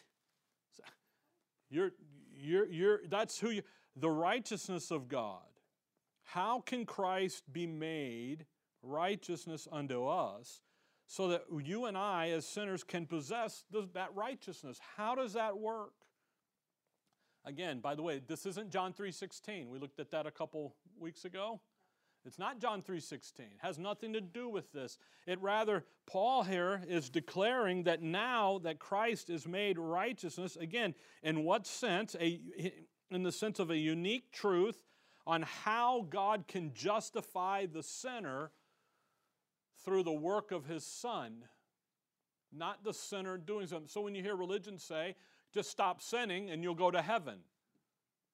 You're, 1.69 1.91
you're, 2.31 2.67
you're, 2.67 2.99
that's 3.09 3.39
who 3.39 3.49
you, 3.49 3.61
the 3.95 4.09
righteousness 4.09 4.91
of 4.91 5.07
God. 5.07 5.41
How 6.23 6.61
can 6.61 6.85
Christ 6.85 7.43
be 7.51 7.65
made 7.65 8.45
righteousness 8.83 9.67
unto 9.71 10.05
us 10.05 10.61
so 11.07 11.29
that 11.29 11.45
you 11.63 11.85
and 11.85 11.97
I, 11.97 12.29
as 12.29 12.45
sinners, 12.45 12.83
can 12.83 13.05
possess 13.05 13.63
that 13.93 14.09
righteousness. 14.13 14.79
How 14.97 15.15
does 15.15 15.33
that 15.33 15.57
work? 15.57 15.93
Again, 17.45 17.79
by 17.79 17.95
the 17.95 18.03
way, 18.03 18.19
this 18.19 18.45
isn't 18.45 18.71
John 18.71 18.93
3:16. 18.93 19.69
We 19.69 19.79
looked 19.79 20.01
at 20.01 20.11
that 20.11 20.25
a 20.25 20.31
couple 20.31 20.75
weeks 20.99 21.23
ago. 21.23 21.61
It's 22.25 22.37
not 22.37 22.59
John 22.59 22.81
3:16. 22.83 23.53
It 23.53 23.59
has 23.61 23.79
nothing 23.79 24.11
to 24.11 24.19
do 24.19 24.49
with 24.49 24.73
this. 24.73 24.97
It 25.25 25.39
rather 25.39 25.85
Paul 26.05 26.43
here 26.43 26.83
is 26.85 27.09
declaring 27.09 27.83
that 27.83 28.01
now 28.01 28.57
that 28.59 28.79
Christ 28.79 29.29
is 29.29 29.47
made 29.47 29.79
righteousness, 29.79 30.57
again, 30.57 30.93
in 31.23 31.45
what 31.45 31.65
sense? 31.65 32.17
A 32.19 32.41
in 33.09 33.23
the 33.23 33.31
sense 33.31 33.59
of 33.59 33.69
a 33.69 33.77
unique 33.77 34.33
truth 34.33 34.83
on 35.25 35.43
how 35.43 36.01
God 36.09 36.47
can 36.49 36.73
justify 36.73 37.65
the 37.65 37.83
sinner 37.83 38.51
through 39.87 40.03
the 40.03 40.11
work 40.11 40.51
of 40.51 40.65
his 40.65 40.85
son, 40.85 41.45
not 42.51 42.83
the 42.83 42.93
sinner 42.93 43.37
doing 43.37 43.67
something. 43.67 43.87
So 43.87 44.01
when 44.01 44.15
you 44.15 44.21
hear 44.21 44.35
religion 44.35 44.77
say, 44.77 45.15
just 45.53 45.71
stop 45.71 46.01
sinning 46.01 46.49
and 46.49 46.61
you'll 46.61 46.75
go 46.75 46.91
to 46.91 47.01
heaven. 47.01 47.37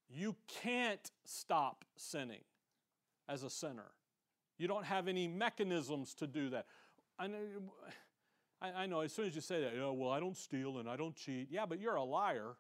You 0.10 0.36
can't 0.64 1.12
stop 1.26 1.86
sinning 1.96 2.42
as 3.30 3.44
a 3.44 3.52
sinner. 3.52 3.92
You 4.58 4.68
don't 4.68 4.86
have 4.86 5.08
any 5.08 5.28
mechanisms 5.28 6.16
to 6.16 6.26
do 6.26 6.50
that. 6.50 6.66
I 7.20 7.28
know, 7.28 7.38
I 8.60 8.88
know 8.88 9.02
as 9.02 9.14
soon 9.14 9.28
as 9.28 9.36
you 9.36 9.42
say 9.42 9.62
that, 9.62 9.74
oh, 9.80 9.94
well, 9.94 10.10
I 10.10 10.20
don't 10.20 10.36
steal 10.36 10.80
and 10.80 10.90
I 10.90 10.96
don't 10.96 11.16
cheat. 11.16 11.50
Yeah, 11.52 11.68
but 11.68 11.80
you're 11.80 11.94
a 11.94 12.04
liar. 12.04 12.56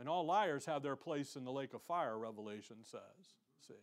And 0.00 0.08
all 0.08 0.26
liars 0.26 0.66
have 0.66 0.82
their 0.82 0.96
place 0.96 1.36
in 1.36 1.44
the 1.44 1.52
lake 1.52 1.74
of 1.74 1.82
fire, 1.82 2.18
Revelation 2.18 2.78
says. 2.82 3.36
See. 3.68 3.74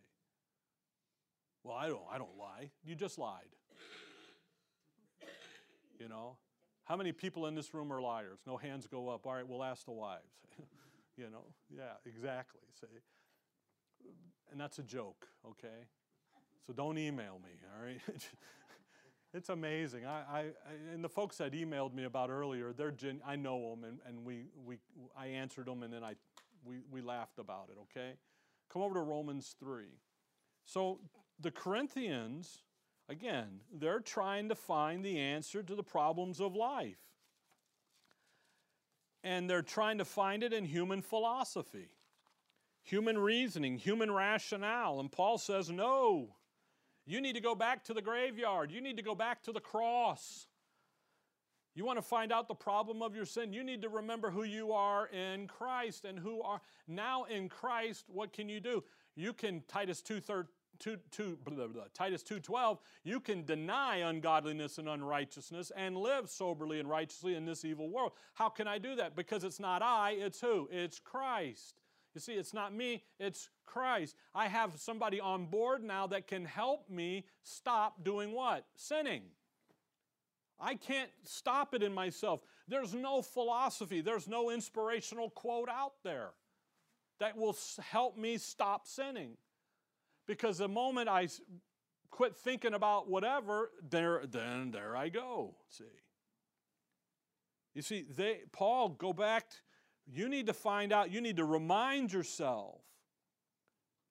Well, 1.66 1.76
I 1.76 1.88
don't 1.88 2.06
I 2.08 2.18
don't 2.18 2.36
lie. 2.38 2.70
You 2.84 2.94
just 2.94 3.18
lied. 3.18 3.56
You 5.98 6.08
know? 6.08 6.38
How 6.84 6.96
many 6.96 7.12
people 7.12 7.46
in 7.46 7.56
this 7.56 7.74
room 7.74 7.92
are 7.92 8.00
liars? 8.00 8.46
No 8.46 8.56
hands 8.56 8.86
go 8.86 9.08
up. 9.08 9.26
All 9.26 9.34
right, 9.34 9.46
we'll 9.46 9.64
ask 9.64 9.84
the 9.84 9.92
wives. 9.92 10.46
you 11.16 11.28
know? 11.28 11.54
Yeah, 11.68 11.96
exactly. 12.04 12.60
See. 12.70 12.86
And 14.52 14.60
that's 14.60 14.78
a 14.78 14.84
joke, 14.84 15.28
okay? 15.44 15.88
So 16.62 16.72
don't 16.72 16.98
email 16.98 17.40
me, 17.40 17.50
all 17.74 17.82
right? 17.82 18.00
it's 19.34 19.48
amazing. 19.48 20.06
I, 20.06 20.42
I, 20.42 20.72
and 20.72 21.02
the 21.02 21.08
folks 21.08 21.38
that 21.38 21.52
emailed 21.52 21.92
me 21.94 22.04
about 22.04 22.30
earlier, 22.30 22.72
they're 22.72 22.92
gen, 22.92 23.20
I 23.24 23.34
know 23.34 23.70
them, 23.70 23.82
and, 23.84 24.00
and 24.06 24.24
we, 24.24 24.50
we, 24.54 24.78
I 25.16 25.26
answered 25.28 25.66
them, 25.66 25.82
and 25.82 25.92
then 25.92 26.04
I, 26.04 26.16
we, 26.64 26.82
we 26.82 27.00
laughed 27.00 27.40
about 27.40 27.70
it, 27.70 27.78
okay? 27.78 28.18
Come 28.68 28.82
over 28.82 28.94
to 28.94 29.00
Romans 29.00 29.54
3. 29.58 29.86
So 30.64 31.00
the 31.40 31.50
Corinthians, 31.50 32.62
again, 33.08 33.60
they're 33.72 34.00
trying 34.00 34.48
to 34.48 34.54
find 34.54 35.04
the 35.04 35.18
answer 35.18 35.62
to 35.62 35.74
the 35.74 35.82
problems 35.82 36.40
of 36.40 36.54
life. 36.54 36.98
And 39.22 39.50
they're 39.50 39.62
trying 39.62 39.98
to 39.98 40.04
find 40.04 40.42
it 40.42 40.52
in 40.52 40.64
human 40.64 41.02
philosophy, 41.02 41.90
human 42.82 43.18
reasoning, 43.18 43.76
human 43.76 44.10
rationale. 44.10 45.00
And 45.00 45.10
Paul 45.10 45.38
says, 45.38 45.68
no, 45.68 46.36
you 47.06 47.20
need 47.20 47.34
to 47.34 47.40
go 47.40 47.54
back 47.54 47.84
to 47.84 47.94
the 47.94 48.02
graveyard. 48.02 48.70
You 48.70 48.80
need 48.80 48.96
to 48.96 49.02
go 49.02 49.14
back 49.14 49.42
to 49.44 49.52
the 49.52 49.60
cross. 49.60 50.46
You 51.74 51.84
want 51.84 51.98
to 51.98 52.02
find 52.02 52.32
out 52.32 52.48
the 52.48 52.54
problem 52.54 53.02
of 53.02 53.14
your 53.14 53.26
sin? 53.26 53.52
You 53.52 53.62
need 53.62 53.82
to 53.82 53.88
remember 53.88 54.30
who 54.30 54.44
you 54.44 54.72
are 54.72 55.08
in 55.08 55.46
Christ 55.46 56.04
and 56.06 56.18
who 56.18 56.40
are 56.42 56.60
now 56.88 57.24
in 57.24 57.48
Christ. 57.48 58.06
What 58.08 58.32
can 58.32 58.48
you 58.48 58.60
do? 58.60 58.82
You 59.14 59.32
can 59.32 59.62
Titus 59.68 60.00
2, 60.02 60.20
2, 60.78 60.98
2 61.10 61.38
blah, 61.44 61.66
blah, 61.66 61.84
Titus 61.94 62.22
2:12, 62.22 62.78
you 63.04 63.20
can 63.20 63.44
deny 63.44 63.96
ungodliness 63.96 64.78
and 64.78 64.88
unrighteousness 64.88 65.70
and 65.76 65.96
live 65.96 66.28
soberly 66.30 66.80
and 66.80 66.88
righteously 66.88 67.34
in 67.34 67.44
this 67.44 67.64
evil 67.64 67.88
world. 67.88 68.12
How 68.34 68.48
can 68.48 68.66
I 68.68 68.78
do 68.78 68.94
that? 68.96 69.16
Because 69.16 69.44
it's 69.44 69.60
not 69.60 69.82
I, 69.82 70.12
it's 70.12 70.40
who? 70.40 70.68
It's 70.70 70.98
Christ. 70.98 71.80
You 72.14 72.20
see, 72.20 72.34
it's 72.34 72.54
not 72.54 72.72
me, 72.72 73.04
it's 73.18 73.50
Christ. 73.66 74.16
I 74.34 74.48
have 74.48 74.78
somebody 74.80 75.20
on 75.20 75.46
board 75.46 75.82
now 75.84 76.06
that 76.06 76.26
can 76.26 76.46
help 76.46 76.88
me 76.88 77.26
stop 77.42 78.02
doing 78.04 78.32
what? 78.32 78.64
Sinning. 78.74 79.22
I 80.58 80.74
can't 80.74 81.10
stop 81.24 81.74
it 81.74 81.82
in 81.82 81.92
myself. 81.92 82.40
There's 82.66 82.94
no 82.94 83.20
philosophy, 83.22 84.00
there's 84.00 84.26
no 84.26 84.50
inspirational 84.50 85.30
quote 85.30 85.68
out 85.68 86.02
there 86.02 86.30
that 87.18 87.36
will 87.36 87.56
help 87.80 88.16
me 88.16 88.38
stop 88.38 88.86
sinning. 88.86 89.36
Because 90.26 90.58
the 90.58 90.68
moment 90.68 91.08
I 91.08 91.28
quit 92.10 92.36
thinking 92.36 92.74
about 92.74 93.08
whatever, 93.08 93.70
there, 93.88 94.22
then 94.26 94.70
there 94.70 94.96
I 94.96 95.08
go. 95.08 95.54
See. 95.68 95.84
You 97.74 97.82
see, 97.82 98.06
they 98.16 98.40
Paul, 98.52 98.90
go 98.90 99.12
back 99.12 99.46
you 100.12 100.28
need 100.28 100.46
to 100.46 100.52
find 100.52 100.92
out, 100.92 101.10
you 101.10 101.20
need 101.20 101.36
to 101.36 101.44
remind 101.44 102.12
yourself 102.12 102.80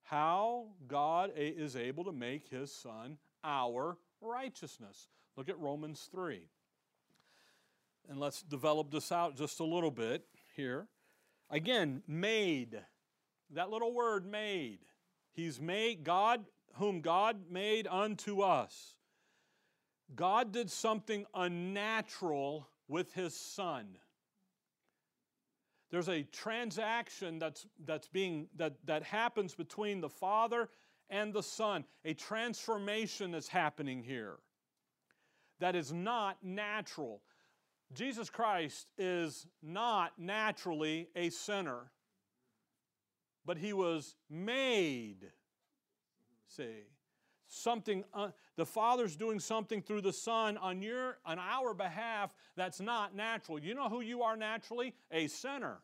how 0.03 0.67
God 0.87 1.31
is 1.35 1.75
able 1.75 2.03
to 2.03 2.11
make 2.11 2.49
his 2.49 2.71
son 2.71 3.17
our 3.43 3.97
righteousness. 4.21 5.07
Look 5.37 5.49
at 5.49 5.57
Romans 5.57 6.07
3. 6.11 6.47
And 8.09 8.19
let's 8.19 8.41
develop 8.41 8.91
this 8.91 9.11
out 9.11 9.35
just 9.35 9.59
a 9.59 9.63
little 9.63 9.89
bit 9.89 10.25
here. 10.55 10.87
Again, 11.49 12.03
made. 12.07 12.79
That 13.51 13.69
little 13.69 13.93
word 13.93 14.25
made. 14.29 14.79
He's 15.35 15.59
made 15.59 16.03
God, 16.03 16.45
whom 16.75 17.01
God 17.01 17.37
made 17.49 17.87
unto 17.87 18.41
us. 18.41 18.95
God 20.15 20.51
did 20.51 20.71
something 20.71 21.25
unnatural 21.33 22.67
with 22.87 23.13
his 23.13 23.35
son. 23.35 23.97
There's 25.91 26.09
a 26.09 26.23
transaction 26.23 27.39
that's, 27.39 27.65
that's 27.85 28.07
being, 28.07 28.47
that, 28.55 28.75
that 28.85 29.03
happens 29.03 29.53
between 29.55 30.01
the 30.01 30.09
Father 30.09 30.69
and 31.09 31.33
the 31.33 31.43
Son. 31.43 31.85
A 32.03 32.13
transformation 32.13 33.33
is 33.33 33.47
happening 33.47 34.03
here 34.03 34.37
that 35.59 35.75
is 35.75 35.93
not 35.93 36.37
natural. 36.43 37.21
Jesus 37.93 38.29
Christ 38.29 38.87
is 38.97 39.47
not 39.61 40.13
naturally 40.17 41.07
a 41.15 41.29
sinner, 41.29 41.91
but 43.45 43.57
he 43.57 43.73
was 43.73 44.15
made. 44.29 45.31
See, 46.47 46.83
something 47.47 48.03
uh, 48.13 48.29
the 48.55 48.65
father's 48.65 49.15
doing 49.15 49.39
something 49.39 49.81
through 49.81 50.01
the 50.01 50.13
son 50.13 50.57
on 50.57 50.81
your 50.81 51.17
on 51.25 51.39
our 51.39 51.73
behalf 51.73 52.33
that's 52.55 52.79
not 52.79 53.15
natural. 53.15 53.59
You 53.59 53.75
know 53.75 53.89
who 53.89 54.01
you 54.01 54.23
are 54.23 54.35
naturally? 54.35 54.93
A 55.11 55.27
sinner. 55.27 55.79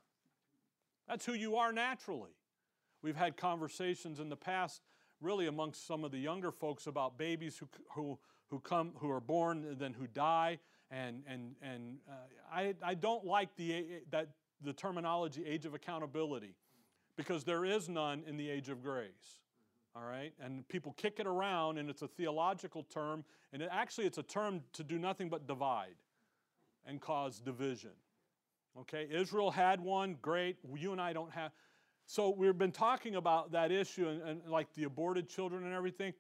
That's 1.08 1.26
who 1.26 1.34
you 1.34 1.58
are 1.58 1.74
naturally. 1.74 2.32
We've 3.02 3.16
had 3.16 3.38
conversations 3.38 4.20
in 4.20 4.30
the 4.30 4.36
past 4.36 4.82
really 5.20 5.48
amongst 5.48 5.86
some 5.86 6.04
of 6.04 6.12
the 6.12 6.20
younger 6.20 6.52
folks 6.52 6.88
about 6.88 7.18
babies 7.18 7.58
who 7.58 7.68
who 7.92 8.20
who 8.48 8.60
come 8.60 8.94
who 8.98 9.10
are 9.10 9.22
born 9.22 9.66
and 9.66 9.80
then 9.80 9.94
who 9.94 10.08
die 10.08 10.60
and 10.90 11.24
and 11.28 11.56
and 11.62 11.98
uh, 12.10 12.14
I, 12.54 12.76
I 12.84 12.94
don't 12.96 13.26
like 13.26 13.56
the 13.56 14.02
that 14.12 14.30
the 14.62 14.74
terminology 14.74 15.44
age 15.46 15.66
of 15.66 15.74
accountability 15.74 16.56
because 17.22 17.44
there 17.44 17.66
is 17.66 17.90
none 17.90 18.24
in 18.28 18.38
the 18.38 18.50
age 18.50 18.70
of 18.70 18.84
grace 18.84 19.42
all 19.96 20.04
right? 20.04 20.34
And 20.40 20.68
people 20.68 20.94
kick 20.98 21.20
it 21.20 21.28
around, 21.28 21.78
and 21.78 21.90
it's 21.90 22.02
a 22.02 22.08
theological 22.08 22.84
term, 22.84 23.24
and 23.52 23.62
it, 23.62 23.70
actually 23.72 24.06
it's 24.06 24.18
a 24.18 24.24
term 24.24 24.62
to 24.74 24.84
do 24.84 24.98
nothing 24.98 25.30
but 25.30 25.48
divide 25.48 25.96
and 26.86 27.00
cause 27.02 27.40
division. 27.40 27.92
Okay, 28.80 29.08
Israel 29.12 29.52
had 29.52 29.82
one, 29.82 30.16
great. 30.22 30.58
You 30.76 30.94
and 30.94 31.02
I 31.02 31.12
don't 31.12 31.32
have. 31.32 31.52
So 32.06 32.30
we've 32.30 32.58
been 32.58 32.72
talking 32.72 33.16
about 33.16 33.52
that 33.52 33.72
issue 33.72 34.08
and, 34.08 34.22
and 34.22 34.42
like 34.50 34.74
the 34.74 34.86
aborted 34.86 35.28
children 35.28 35.66
and 35.66 35.74
everything. 35.74 36.14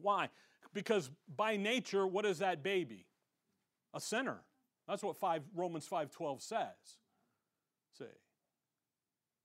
Why? 0.00 0.28
Because 0.72 1.10
by 1.36 1.56
nature, 1.56 2.06
what 2.06 2.24
is 2.24 2.38
that 2.38 2.62
baby? 2.62 3.04
A 3.94 4.00
sinner. 4.00 4.38
That's 4.86 5.02
what 5.02 5.16
5, 5.16 5.42
Romans 5.54 5.88
5.12 5.90 6.40
says. 6.40 6.68
See. 7.98 8.04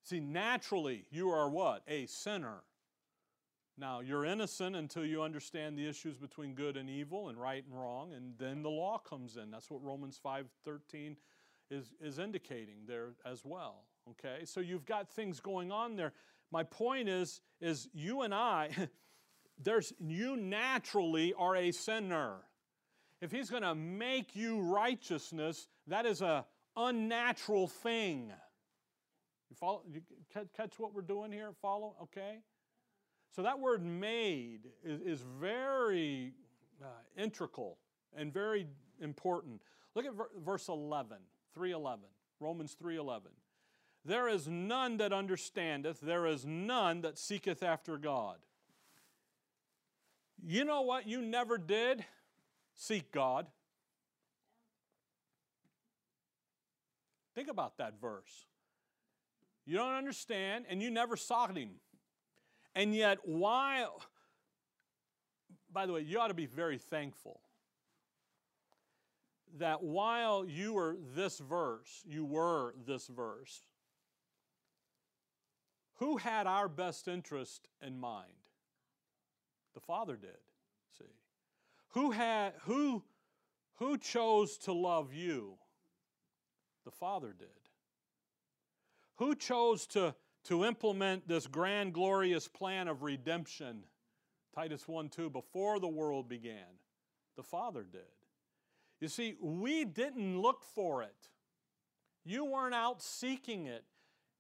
See, 0.04 0.20
naturally, 0.20 1.06
you 1.12 1.30
are 1.30 1.50
what? 1.50 1.84
A 1.88 2.06
sinner. 2.06 2.64
Now, 3.78 4.02
you're 4.02 4.26
innocent 4.26 4.76
until 4.76 5.06
you 5.06 5.24
understand 5.24 5.78
the 5.78 5.88
issues 5.88 6.18
between 6.18 6.54
good 6.54 6.78
and 6.78 6.90
evil 6.90 7.30
and 7.30 7.40
right 7.40 7.64
and 7.66 7.74
wrong, 7.74 8.14
and 8.14 8.34
then 8.38 8.62
the 8.62 8.70
law 8.70 9.00
comes 9.00 9.38
in. 9.38 9.50
That's 9.50 9.72
what 9.72 9.82
Romans 9.82 10.20
5:13 10.24 11.16
is, 11.72 11.94
is 12.00 12.20
indicating 12.20 12.86
there 12.86 13.16
as 13.26 13.44
well. 13.44 13.86
Okay? 14.12 14.46
So 14.46 14.60
you've 14.60 14.86
got 14.86 15.10
things 15.10 15.40
going 15.40 15.72
on 15.72 15.96
there. 15.96 16.14
My 16.52 16.64
point 16.64 17.10
is, 17.10 17.42
is 17.62 17.90
you 17.94 18.22
and 18.22 18.34
I, 18.34 18.70
there's 19.64 19.94
you 20.00 20.36
naturally 20.36 21.34
are 21.34 21.56
a 21.56 21.72
sinner. 21.72 22.42
If 23.22 23.32
he's 23.32 23.50
to 23.50 23.74
make 23.74 24.36
you 24.36 24.60
righteousness, 24.60 25.68
that 25.88 26.06
is 26.06 26.22
a 26.22 26.46
unnatural 26.76 27.68
thing. 27.68 28.34
You 29.54 29.58
follow? 29.60 29.84
You 29.94 30.02
catch 30.58 30.80
what 30.80 30.96
we're 30.96 31.04
doing 31.04 31.32
here? 31.32 31.52
Follow? 31.62 31.94
Okay. 32.02 32.40
So 33.36 33.44
that 33.44 33.60
word 33.60 33.86
made 33.86 34.62
is, 34.84 35.00
is 35.02 35.26
very 35.40 36.34
uh, 36.82 36.88
integral 37.16 37.78
and 38.18 38.34
very 38.34 38.66
important. 39.00 39.62
Look 39.94 40.06
at 40.06 40.14
verse 40.44 40.70
11, 40.70 41.18
311, 41.54 42.06
Romans 42.40 42.76
3:11. 42.82 43.22
There 44.04 44.28
is 44.28 44.48
none 44.48 44.98
that 44.98 45.14
understandeth, 45.14 46.02
there 46.02 46.26
is 46.26 46.48
none 46.48 47.02
that 47.02 47.20
seeketh 47.20 47.62
after 47.62 48.00
God. 48.00 48.38
You 50.44 50.66
know 50.66 50.82
what 50.82 51.08
you 51.08 51.22
never 51.22 51.60
did? 51.60 52.04
Seek 52.74 53.12
God. 53.12 53.46
Think 57.36 57.50
about 57.50 57.78
that 57.78 58.02
verse. 58.02 58.48
You 59.66 59.78
don't 59.78 59.94
understand, 59.94 60.66
and 60.70 60.82
you 60.82 60.92
never 60.92 61.16
sought 61.16 61.56
Him. 61.56 61.70
And 62.76 62.96
yet, 62.96 63.20
while, 63.24 64.02
by 65.72 65.86
the 65.86 65.94
way, 65.94 66.02
you 66.02 66.20
ought 66.20 66.28
to 66.28 66.34
be 66.34 66.46
very 66.46 66.78
thankful 66.78 67.40
that 69.58 69.84
while 69.84 70.46
you 70.46 70.74
were 70.74 70.98
this 71.16 71.38
verse, 71.38 72.04
you 72.06 72.26
were 72.26 72.74
this 72.86 73.08
verse, 73.08 73.62
who 75.98 76.18
had 76.18 76.48
our 76.48 76.68
best 76.68 77.08
interest 77.08 77.68
in 77.82 78.00
mind? 78.00 78.34
The 79.74 79.80
Father 79.80 80.16
did. 80.16 80.38
See. 80.98 81.06
Who 81.90 82.12
had 82.12 82.54
who 82.64 83.04
who 83.76 83.98
chose 83.98 84.58
to 84.60 84.74
love 84.74 85.14
you? 85.14 85.56
The 86.86 86.92
Father 86.92 87.34
did. 87.38 87.48
Who 89.18 89.36
chose 89.36 89.86
to, 89.88 90.16
to 90.46 90.66
implement 90.66 91.28
this 91.28 91.48
grand, 91.48 91.94
glorious 91.94 92.48
plan 92.48 92.88
of 92.88 93.04
redemption? 93.04 93.84
Titus 94.56 94.88
1 94.88 95.10
2, 95.10 95.30
before 95.30 95.80
the 95.80 95.88
world 95.88 96.28
began. 96.30 96.80
The 97.36 97.44
Father 97.44 97.86
did. 97.90 98.02
You 99.00 99.08
see, 99.08 99.36
we 99.42 99.86
didn't 99.86 100.40
look 100.40 100.64
for 100.76 101.04
it. 101.04 101.30
You 102.24 102.46
weren't 102.46 102.76
out 102.76 103.02
seeking 103.02 103.66
it. 103.66 103.84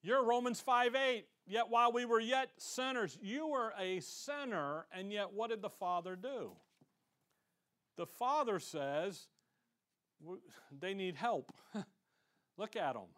You're 0.01 0.23
Romans 0.23 0.61
5 0.61 0.95
8. 0.95 1.25
Yet 1.45 1.69
while 1.69 1.91
we 1.91 2.05
were 2.05 2.21
yet 2.21 2.49
sinners, 2.57 3.17
you 3.21 3.47
were 3.47 3.73
a 3.77 3.99
sinner, 3.99 4.85
and 4.93 5.11
yet 5.11 5.33
what 5.33 5.49
did 5.49 5.61
the 5.61 5.69
Father 5.69 6.15
do? 6.15 6.51
The 7.97 8.05
Father 8.05 8.59
says 8.59 9.27
they 10.79 10.93
need 10.93 11.15
help. 11.15 11.51
Look 12.57 12.75
at 12.75 12.93
them. 12.93 13.09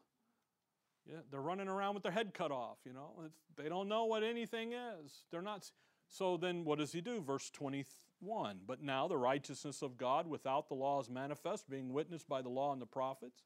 Yeah, 1.08 1.20
they're 1.32 1.41
running 1.41 1.68
around 1.68 1.94
with 1.94 2.04
their 2.04 2.12
head 2.12 2.34
cut 2.34 2.52
off, 2.52 2.78
you 2.86 2.94
know. 2.94 3.12
It's, 3.26 3.38
they 3.56 3.70
don't 3.70 3.88
know 3.88 4.06
what 4.06 4.24
anything 4.24 4.74
is. 4.74 5.26
They're 5.32 5.41
not. 5.41 5.70
So 6.08 6.38
then 6.38 6.65
what 6.65 6.80
does 6.80 6.91
he 6.91 7.02
do? 7.02 7.22
Verse 7.22 7.50
21. 7.52 8.60
But 8.65 8.82
now 8.82 9.08
the 9.08 9.18
righteousness 9.18 9.82
of 9.82 9.98
God 9.98 10.28
without 10.28 10.68
the 10.68 10.76
law 10.76 11.00
is 11.00 11.10
manifest, 11.10 11.70
being 11.70 11.94
witnessed 11.94 12.28
by 12.28 12.41
the 12.41 12.50
law 12.50 12.74
and 12.74 12.82
the 12.82 12.88
prophets 12.88 13.44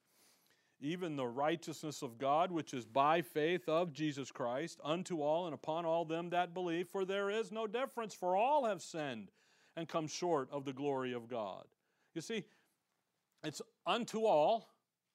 even 0.82 1.16
the 1.16 1.28
righteousness 1.28 2.02
of 2.02 2.18
God, 2.18 2.52
which 2.52 2.74
is 2.74 2.86
by 2.86 3.22
faith 3.22 3.68
of 3.68 3.92
Jesus 3.94 4.32
Christ, 4.32 4.80
unto 4.84 5.22
all 5.22 5.46
and 5.46 5.54
upon 5.54 5.86
all 5.86 6.06
them 6.06 6.30
that 6.30 6.54
believe. 6.54 6.88
For 6.88 7.06
there 7.06 7.30
is 7.30 7.52
no 7.52 7.68
difference, 7.68 8.14
for 8.14 8.36
all 8.36 8.66
have 8.66 8.82
sinned 8.82 9.30
and 9.76 9.88
come 9.88 10.08
short 10.08 10.50
of 10.52 10.66
the 10.66 10.74
glory 10.74 11.14
of 11.14 11.28
God. 11.28 11.66
You 12.14 12.22
see, 12.22 12.46
it's 13.44 13.62
unto 13.86 14.26
all, 14.26 14.70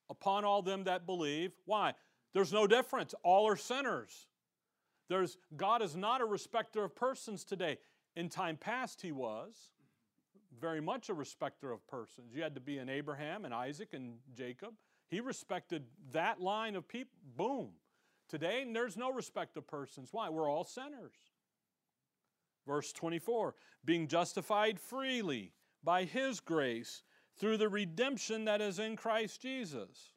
upon 0.09 0.45
all 0.45 0.61
them 0.61 0.83
that 0.83 1.05
believe. 1.05 1.51
Why? 1.65 1.93
There's 2.35 2.51
no 2.51 2.67
difference. 2.67 3.15
All 3.23 3.47
are 3.47 3.55
sinners. 3.55 4.27
There's, 5.07 5.37
God 5.55 5.81
is 5.81 5.95
not 5.95 6.19
a 6.19 6.25
respecter 6.25 6.83
of 6.83 6.93
persons 6.93 7.45
today. 7.45 7.77
In 8.17 8.27
time 8.27 8.57
past, 8.57 9.01
He 9.01 9.13
was 9.13 9.71
very 10.59 10.81
much 10.81 11.07
a 11.07 11.13
respecter 11.13 11.71
of 11.71 11.87
persons. 11.87 12.35
You 12.35 12.43
had 12.43 12.53
to 12.55 12.61
be 12.61 12.77
an 12.77 12.89
Abraham 12.89 13.45
and 13.45 13.53
Isaac 13.53 13.93
and 13.93 14.15
Jacob. 14.35 14.73
He 15.07 15.21
respected 15.21 15.85
that 16.11 16.41
line 16.41 16.75
of 16.75 16.85
people. 16.89 17.13
Boom. 17.37 17.69
Today, 18.27 18.65
there's 18.69 18.97
no 18.97 19.13
respect 19.13 19.55
of 19.55 19.65
persons. 19.65 20.09
Why? 20.11 20.27
We're 20.27 20.51
all 20.51 20.65
sinners. 20.65 21.15
Verse 22.67 22.91
24 22.91 23.55
being 23.85 24.09
justified 24.09 24.77
freely 24.77 25.53
by 25.85 26.03
His 26.03 26.41
grace 26.41 27.03
through 27.37 27.57
the 27.57 27.69
redemption 27.69 28.43
that 28.43 28.59
is 28.59 28.79
in 28.79 28.97
Christ 28.97 29.41
Jesus. 29.41 30.14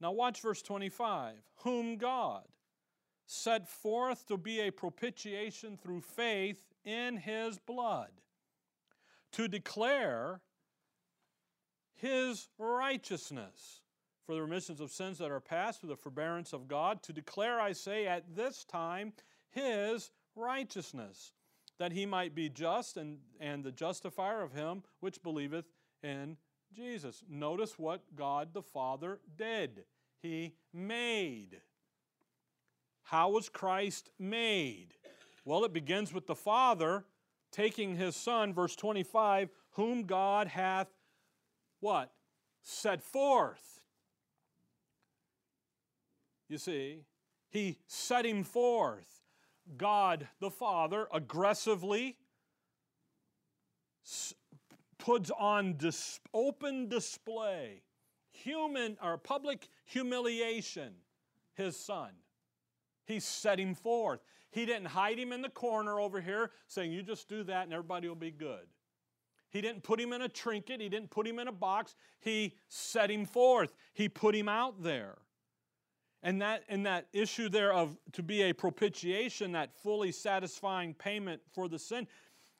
Now, 0.00 0.12
watch 0.12 0.40
verse 0.40 0.62
25. 0.62 1.34
Whom 1.62 1.96
God 1.96 2.44
set 3.26 3.68
forth 3.68 4.26
to 4.26 4.36
be 4.36 4.60
a 4.60 4.70
propitiation 4.70 5.76
through 5.76 6.00
faith 6.00 6.62
in 6.84 7.16
His 7.16 7.58
blood, 7.58 8.10
to 9.32 9.48
declare 9.48 10.40
his 11.96 12.48
righteousness 12.58 13.80
for 14.24 14.34
the 14.34 14.42
remissions 14.42 14.80
of 14.80 14.90
sins 14.90 15.18
that 15.18 15.30
are 15.30 15.40
past 15.40 15.80
through 15.80 15.88
the 15.88 15.96
forbearance 15.96 16.52
of 16.52 16.68
God, 16.68 17.02
to 17.04 17.12
declare, 17.12 17.60
I 17.60 17.72
say, 17.72 18.06
at 18.06 18.36
this 18.36 18.64
time 18.64 19.12
his 19.50 20.10
righteousness, 20.34 21.32
that 21.78 21.92
he 21.92 22.04
might 22.04 22.34
be 22.34 22.48
just 22.48 22.96
and, 22.96 23.18
and 23.40 23.64
the 23.64 23.72
justifier 23.72 24.42
of 24.42 24.52
him 24.52 24.82
which 25.00 25.22
believeth 25.22 25.66
in 26.02 26.36
Jesus. 26.74 27.22
Notice 27.28 27.78
what 27.78 28.02
God 28.14 28.52
the 28.52 28.62
Father 28.62 29.20
did. 29.36 29.84
He 30.22 30.54
made. 30.72 31.60
How 33.02 33.30
was 33.30 33.48
Christ 33.48 34.10
made? 34.18 34.94
Well, 35.44 35.64
it 35.64 35.72
begins 35.72 36.12
with 36.12 36.26
the 36.26 36.34
Father 36.34 37.04
taking 37.52 37.96
his 37.96 38.16
Son, 38.16 38.52
verse 38.52 38.74
25, 38.76 39.48
whom 39.72 40.04
God 40.04 40.48
hath 40.48 40.88
what? 41.80 42.12
Set 42.62 43.02
forth. 43.02 43.80
You 46.48 46.58
see, 46.58 47.04
he 47.48 47.78
set 47.86 48.26
him 48.26 48.44
forth. 48.44 49.22
God 49.76 50.28
the 50.40 50.50
Father 50.50 51.08
aggressively 51.12 52.16
puts 55.06 55.30
on 55.38 55.76
dis- 55.76 56.18
open 56.34 56.88
display 56.88 57.80
human 58.28 58.98
or 59.00 59.16
public 59.16 59.68
humiliation 59.84 60.92
his 61.54 61.76
son. 61.76 62.10
He 63.04 63.20
set 63.20 63.60
him 63.60 63.76
forth. 63.76 64.18
He 64.50 64.66
didn't 64.66 64.86
hide 64.86 65.16
him 65.16 65.32
in 65.32 65.42
the 65.42 65.48
corner 65.48 66.00
over 66.00 66.20
here 66.20 66.50
saying, 66.66 66.90
You 66.90 67.04
just 67.04 67.28
do 67.28 67.44
that 67.44 67.64
and 67.64 67.72
everybody 67.72 68.08
will 68.08 68.16
be 68.16 68.32
good. 68.32 68.66
He 69.50 69.60
didn't 69.60 69.84
put 69.84 70.00
him 70.00 70.12
in 70.12 70.22
a 70.22 70.28
trinket, 70.28 70.80
he 70.80 70.88
didn't 70.88 71.10
put 71.10 71.24
him 71.24 71.38
in 71.38 71.46
a 71.46 71.52
box. 71.52 71.94
He 72.18 72.54
set 72.68 73.08
him 73.08 73.26
forth, 73.26 73.74
he 73.94 74.08
put 74.08 74.34
him 74.34 74.48
out 74.48 74.82
there. 74.82 75.18
And 76.20 76.42
that, 76.42 76.64
and 76.68 76.84
that 76.84 77.06
issue 77.12 77.48
there 77.48 77.72
of 77.72 77.96
to 78.10 78.24
be 78.24 78.42
a 78.42 78.52
propitiation, 78.52 79.52
that 79.52 79.72
fully 79.72 80.10
satisfying 80.10 80.94
payment 80.94 81.42
for 81.52 81.68
the 81.68 81.78
sin, 81.78 82.08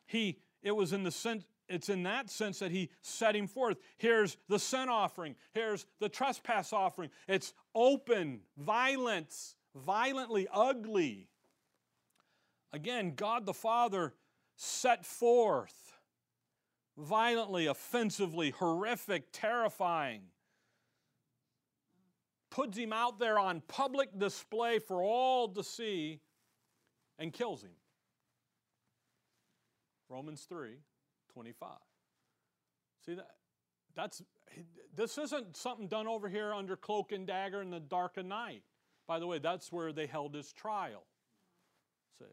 he 0.06 0.38
it 0.62 0.74
was 0.74 0.92
in 0.92 1.02
the 1.02 1.10
sense 1.10 1.44
it's 1.68 1.88
in 1.88 2.04
that 2.04 2.30
sense 2.30 2.58
that 2.60 2.70
he 2.70 2.90
set 3.02 3.34
him 3.34 3.46
forth. 3.46 3.78
Here's 3.98 4.36
the 4.48 4.58
sin 4.58 4.88
offering. 4.88 5.34
Here's 5.52 5.86
the 6.00 6.08
trespass 6.08 6.72
offering. 6.72 7.10
It's 7.28 7.52
open, 7.74 8.40
violence, 8.56 9.56
violently 9.74 10.46
ugly. 10.52 11.28
Again, 12.72 13.14
God 13.16 13.46
the 13.46 13.54
Father 13.54 14.14
set 14.56 15.04
forth 15.04 15.86
violently, 16.96 17.66
offensively, 17.66 18.50
horrific, 18.50 19.24
terrifying. 19.32 20.22
Puts 22.50 22.78
him 22.78 22.92
out 22.92 23.18
there 23.18 23.38
on 23.38 23.62
public 23.68 24.18
display 24.18 24.78
for 24.78 25.02
all 25.02 25.48
to 25.48 25.62
see 25.62 26.20
and 27.18 27.32
kills 27.32 27.62
him. 27.62 27.74
Romans 30.08 30.46
3 30.48 30.76
25. 31.36 31.68
See 33.04 33.14
that? 33.14 33.28
That's 33.94 34.22
this 34.96 35.18
isn't 35.18 35.54
something 35.54 35.86
done 35.86 36.06
over 36.06 36.30
here 36.30 36.54
under 36.54 36.76
cloak 36.76 37.12
and 37.12 37.26
dagger 37.26 37.60
in 37.60 37.68
the 37.68 37.78
dark 37.78 38.16
of 38.16 38.24
night. 38.24 38.62
By 39.06 39.18
the 39.18 39.26
way, 39.26 39.38
that's 39.38 39.70
where 39.70 39.92
they 39.92 40.06
held 40.06 40.34
his 40.34 40.50
trial. 40.54 41.04
See. 42.18 42.24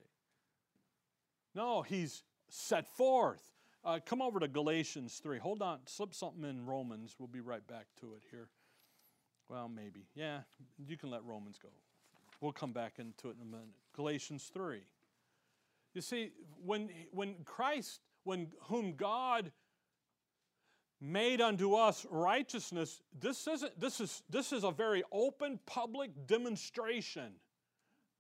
No, 1.54 1.82
he's 1.82 2.24
set 2.48 2.88
forth. 2.96 3.42
Uh, 3.84 4.00
come 4.06 4.22
over 4.22 4.39
to 4.39 4.48
Galatians 4.48 5.20
3. 5.22 5.38
Hold 5.39 5.62
on, 5.62 5.80
slip 5.86 6.13
something 6.13 6.46
in 6.46 6.66
Romans. 6.66 7.16
We'll 7.20 7.28
be 7.28 7.42
right 7.42 7.68
back 7.68 7.88
to 8.00 8.13
it 8.13 8.24
here. 8.32 8.48
Well, 9.50 9.68
maybe. 9.68 10.08
Yeah, 10.16 10.39
you 10.88 10.96
can 10.96 11.12
let 11.12 11.26
Romans 11.26 11.60
go. 11.62 11.68
We'll 12.39 12.54
come 12.54 12.72
back 12.72 12.94
into 13.00 13.28
it 13.28 13.36
in 13.36 13.42
a 13.42 13.52
minute. 13.52 13.76
Galatians 13.94 14.50
3. 14.54 14.80
You 15.94 16.02
see, 16.02 16.32
when, 16.66 16.89
when 17.12 17.36
Christ, 17.44 18.00
when 18.24 18.48
whom 18.64 18.96
God 18.96 19.52
made 21.00 21.42
unto 21.42 21.76
us 21.76 22.06
righteousness, 22.10 23.02
this 23.20 23.48
isn't 23.48 23.80
this 23.80 24.00
is 24.00 24.24
this 24.30 24.54
is 24.54 24.64
a 24.64 24.72
very 24.72 25.04
open 25.12 25.60
public 25.66 26.12
demonstration. 26.26 27.34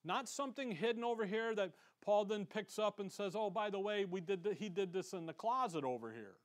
Not 0.03 0.27
something 0.27 0.71
hidden 0.71 1.03
over 1.03 1.25
here 1.25 1.55
that 1.55 1.71
Paul 2.03 2.25
then 2.25 2.45
picks 2.45 2.77
up 2.77 2.99
and 2.99 3.09
says, 3.11 3.33
Oh, 3.35 3.49
by 3.49 3.69
the 3.69 3.79
way, 3.79 4.05
we 4.05 4.19
did 4.19 4.45
he 4.59 4.69
did 4.69 4.91
this 4.91 5.13
in 5.13 5.25
the 5.25 5.33
closet 5.33 5.83
over 5.83 6.11
here. 6.11 6.35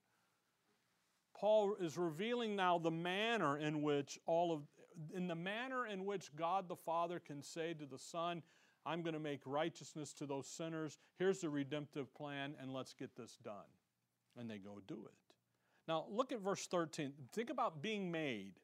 Paul 1.36 1.76
is 1.80 1.96
revealing 1.96 2.56
now 2.56 2.78
the 2.78 2.90
manner 2.90 3.58
in 3.58 3.82
which 3.82 4.18
all 4.26 4.52
of 4.52 4.62
in 5.14 5.28
the 5.28 5.34
manner 5.34 5.86
in 5.86 6.04
which 6.04 6.34
God 6.34 6.68
the 6.68 6.76
Father 6.76 7.20
can 7.20 7.42
say 7.42 7.74
to 7.74 7.86
the 7.86 7.98
Son, 7.98 8.42
I'm 8.88 9.02
going 9.02 9.14
to 9.14 9.20
make 9.20 9.40
righteousness 9.44 10.14
to 10.14 10.24
those 10.24 10.46
sinners. 10.46 10.96
Here's 11.18 11.40
the 11.40 11.50
redemptive 11.50 12.14
plan, 12.14 12.54
and 12.60 12.72
let's 12.72 12.94
get 12.94 13.14
this 13.16 13.36
done. 13.44 13.54
And 14.38 14.48
they 14.48 14.56
go 14.56 14.80
do 14.86 15.04
it. 15.04 15.34
Now, 15.86 16.06
look 16.10 16.32
at 16.32 16.40
verse 16.40 16.66
13. 16.66 17.12
Think 17.34 17.50
about 17.50 17.82
being 17.82 18.10
made. 18.10 18.54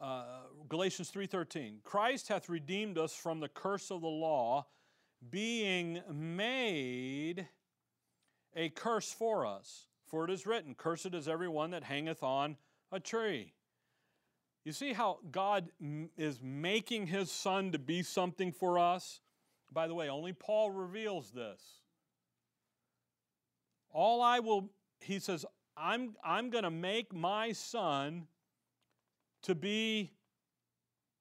Uh, 0.00 0.42
Galatians 0.68 1.10
3:13 1.10 1.82
Christ 1.82 2.28
hath 2.28 2.48
redeemed 2.48 2.98
us 2.98 3.14
from 3.14 3.40
the 3.40 3.48
curse 3.48 3.90
of 3.90 4.00
the 4.00 4.06
law 4.06 4.66
being 5.28 6.00
made 6.08 7.48
a 8.54 8.68
curse 8.68 9.12
for 9.12 9.44
us 9.44 9.86
for 10.06 10.24
it 10.24 10.30
is 10.30 10.46
written 10.46 10.76
cursed 10.76 11.14
is 11.14 11.26
every 11.26 11.48
one 11.48 11.72
that 11.72 11.82
hangeth 11.82 12.22
on 12.22 12.56
a 12.92 13.00
tree 13.00 13.54
you 14.68 14.72
see 14.74 14.92
how 14.92 15.18
God 15.32 15.70
is 16.18 16.40
making 16.42 17.06
his 17.06 17.30
son 17.30 17.72
to 17.72 17.78
be 17.78 18.02
something 18.02 18.52
for 18.52 18.78
us? 18.78 19.20
By 19.72 19.86
the 19.86 19.94
way, 19.94 20.10
only 20.10 20.34
Paul 20.34 20.70
reveals 20.70 21.30
this. 21.30 21.62
All 23.90 24.20
I 24.20 24.40
will, 24.40 24.68
he 25.00 25.20
says, 25.20 25.46
I'm, 25.74 26.16
I'm 26.22 26.50
going 26.50 26.64
to 26.64 26.70
make 26.70 27.14
my 27.14 27.52
son 27.52 28.26
to 29.44 29.54
be 29.54 30.12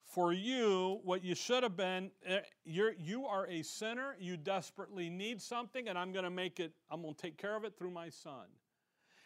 for 0.04 0.34
you 0.34 1.00
what 1.06 1.24
you 1.24 1.34
should 1.34 1.64
have 1.64 1.78
been. 1.78 2.12
Eh, 2.26 2.42
you're, 2.66 2.96
you 3.00 3.28
are 3.28 3.48
a 3.48 3.62
sinner, 3.62 4.18
you 4.20 4.36
desperately 4.36 5.10
need 5.10 5.42
something, 5.42 5.88
and 5.88 5.98
I'm 5.98 6.12
going 6.12 6.26
to 6.26 6.30
make 6.30 6.60
it, 6.60 6.74
I'm 6.92 7.02
going 7.02 7.14
to 7.14 7.22
take 7.22 7.38
care 7.38 7.56
of 7.56 7.64
it 7.64 7.78
through 7.78 7.92
my 7.92 8.10
son. 8.10 8.48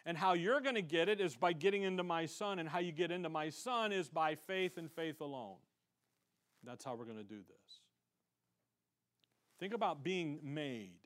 And 0.04 0.18
how 0.18 0.32
you're 0.34 0.60
going 0.60 0.74
to 0.74 0.82
get 0.82 1.08
it 1.08 1.20
is 1.20 1.36
by 1.36 1.52
getting 1.52 1.82
into 1.82 2.02
my 2.02 2.26
son. 2.26 2.58
And 2.58 2.68
how 2.68 2.80
you 2.80 2.92
get 2.92 3.10
into 3.10 3.28
my 3.28 3.50
son 3.50 3.92
is 3.92 4.08
by 4.08 4.34
faith 4.34 4.76
and 4.76 4.90
faith 4.90 5.20
alone. 5.20 5.56
That's 6.64 6.84
how 6.84 6.94
we're 6.94 7.04
going 7.04 7.18
to 7.18 7.24
do 7.24 7.36
this. 7.38 7.80
Think 9.60 9.74
about 9.74 10.02
being 10.02 10.40
made. 10.42 10.98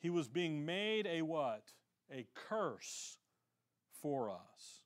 He 0.00 0.10
was 0.10 0.28
being 0.28 0.66
made 0.66 1.06
a 1.06 1.22
what? 1.22 1.62
A 2.12 2.26
curse 2.34 3.18
for 4.00 4.30
us. 4.30 4.80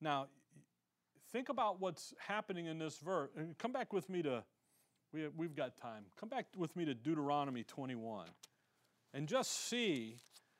Now, 0.00 0.26
think 1.32 1.48
about 1.48 1.80
what's 1.80 2.12
happening 2.18 2.66
in 2.66 2.78
this 2.78 2.98
verse. 2.98 3.30
And 3.36 3.56
come 3.56 3.72
back 3.72 3.92
with 3.92 4.10
me 4.10 4.22
to, 4.22 4.44
we 5.14 5.22
have, 5.22 5.32
we've 5.34 5.56
got 5.56 5.78
time. 5.78 6.04
Come 6.20 6.28
back 6.28 6.46
with 6.56 6.76
me 6.76 6.84
to 6.84 6.92
Deuteronomy 6.92 7.64
21 7.64 8.26
and 9.14 9.28
just 9.28 9.68
see 9.68 10.18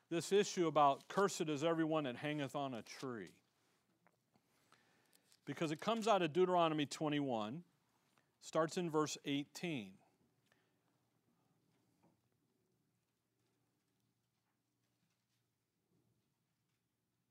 this 0.09 0.31
issue 0.31 0.65
about 0.65 1.09
cursed 1.09 1.49
is 1.49 1.63
everyone 1.63 2.05
that 2.05 2.15
hangeth 2.15 2.55
on 2.55 2.73
a 2.73 2.81
tree. 2.81 3.31
Because 5.45 5.71
it 5.71 5.81
comes 5.81 6.07
out 6.07 6.21
of 6.21 6.31
Deuteronomy 6.31 6.85
21, 6.85 7.63
starts 8.41 8.77
in 8.77 8.89
verse 8.89 9.17
18. 9.25 9.91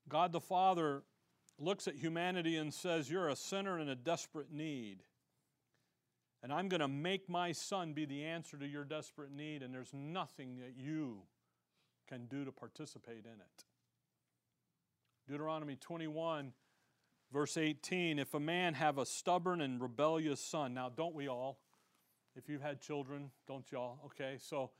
God 0.09 0.31
the 0.31 0.41
Father 0.41 1.03
looks 1.59 1.89
at 1.89 1.97
humanity 1.97 2.57
and 2.57 2.73
says, 2.73 3.11
You're 3.11 3.31
a 3.31 3.37
sinner 3.37 3.81
in 3.81 3.89
a 3.89 3.97
desperate 3.97 4.53
need. 4.53 4.99
And 6.45 6.53
I'm 6.53 6.69
going 6.69 6.83
to 6.83 6.89
make 6.89 7.27
my 7.27 7.53
son 7.53 7.95
be 7.95 8.05
the 8.05 8.23
answer 8.23 8.59
to 8.59 8.67
your 8.67 8.85
desperate 8.85 9.33
need, 9.33 9.63
and 9.63 9.73
there's 9.73 9.95
nothing 9.95 10.59
that 10.59 10.75
you 10.77 11.23
can 12.07 12.27
do 12.27 12.45
to 12.45 12.53
participate 12.53 13.25
in 13.25 13.41
it. 13.41 13.65
Deuteronomy 15.27 15.77
21, 15.77 16.53
verse 17.33 17.57
18 17.57 18.19
If 18.19 18.35
a 18.35 18.41
man 18.41 18.75
have 18.75 18.99
a 18.99 19.07
stubborn 19.07 19.63
and 19.63 19.81
rebellious 19.81 20.39
son, 20.39 20.75
now 20.75 20.91
don't 20.95 21.15
we 21.15 21.29
all? 21.29 21.61
If 22.37 22.47
you've 22.47 22.61
had 22.61 22.79
children, 22.79 23.31
don't 23.49 23.65
y'all? 23.73 24.01
Okay, 24.05 24.37
so 24.39 24.71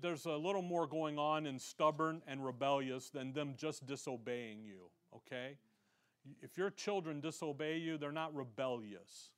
there's 0.00 0.26
a 0.26 0.36
little 0.36 0.62
more 0.62 0.86
going 0.86 1.18
on 1.18 1.44
in 1.44 1.58
stubborn 1.58 2.22
and 2.28 2.44
rebellious 2.44 3.10
than 3.10 3.32
them 3.32 3.54
just 3.56 3.84
disobeying 3.84 4.62
you, 4.62 4.90
okay? 5.12 5.56
If 6.40 6.56
your 6.56 6.70
children 6.70 7.20
disobey 7.20 7.78
you, 7.78 7.98
they're 7.98 8.12
not 8.12 8.32
rebellious. 8.32 9.30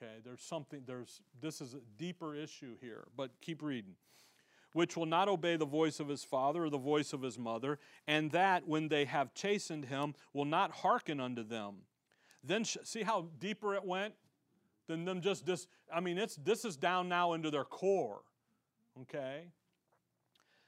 Okay, 0.00 0.20
there's 0.24 0.42
something, 0.42 0.82
there's, 0.86 1.22
this 1.40 1.60
is 1.60 1.74
a 1.74 1.80
deeper 1.96 2.34
issue 2.34 2.76
here, 2.80 3.08
but 3.16 3.30
keep 3.40 3.62
reading. 3.62 3.94
Which 4.72 4.96
will 4.96 5.06
not 5.06 5.28
obey 5.28 5.56
the 5.56 5.66
voice 5.66 5.98
of 5.98 6.08
his 6.08 6.22
father 6.22 6.64
or 6.64 6.70
the 6.70 6.78
voice 6.78 7.12
of 7.12 7.22
his 7.22 7.38
mother, 7.38 7.78
and 8.06 8.30
that 8.30 8.68
when 8.68 8.88
they 8.88 9.06
have 9.06 9.34
chastened 9.34 9.86
him 9.86 10.14
will 10.32 10.44
not 10.44 10.70
hearken 10.70 11.18
unto 11.18 11.42
them. 11.42 11.78
Then, 12.44 12.62
sh- 12.64 12.76
see 12.84 13.02
how 13.02 13.26
deeper 13.40 13.74
it 13.74 13.84
went? 13.84 14.14
Than 14.86 15.04
them 15.04 15.20
just 15.20 15.44
this, 15.44 15.66
I 15.92 16.00
mean, 16.00 16.16
it's, 16.16 16.36
this 16.36 16.64
is 16.64 16.76
down 16.76 17.08
now 17.08 17.32
into 17.32 17.50
their 17.50 17.64
core. 17.64 18.20
Okay? 19.02 19.48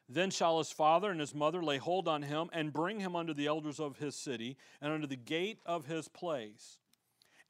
Then 0.08 0.30
shall 0.30 0.58
his 0.58 0.72
father 0.72 1.10
and 1.10 1.20
his 1.20 1.34
mother 1.36 1.62
lay 1.62 1.78
hold 1.78 2.08
on 2.08 2.22
him 2.22 2.50
and 2.52 2.72
bring 2.72 2.98
him 2.98 3.14
unto 3.14 3.32
the 3.32 3.46
elders 3.46 3.78
of 3.78 3.98
his 3.98 4.16
city 4.16 4.56
and 4.80 4.92
unto 4.92 5.06
the 5.06 5.16
gate 5.16 5.60
of 5.64 5.86
his 5.86 6.08
place 6.08 6.79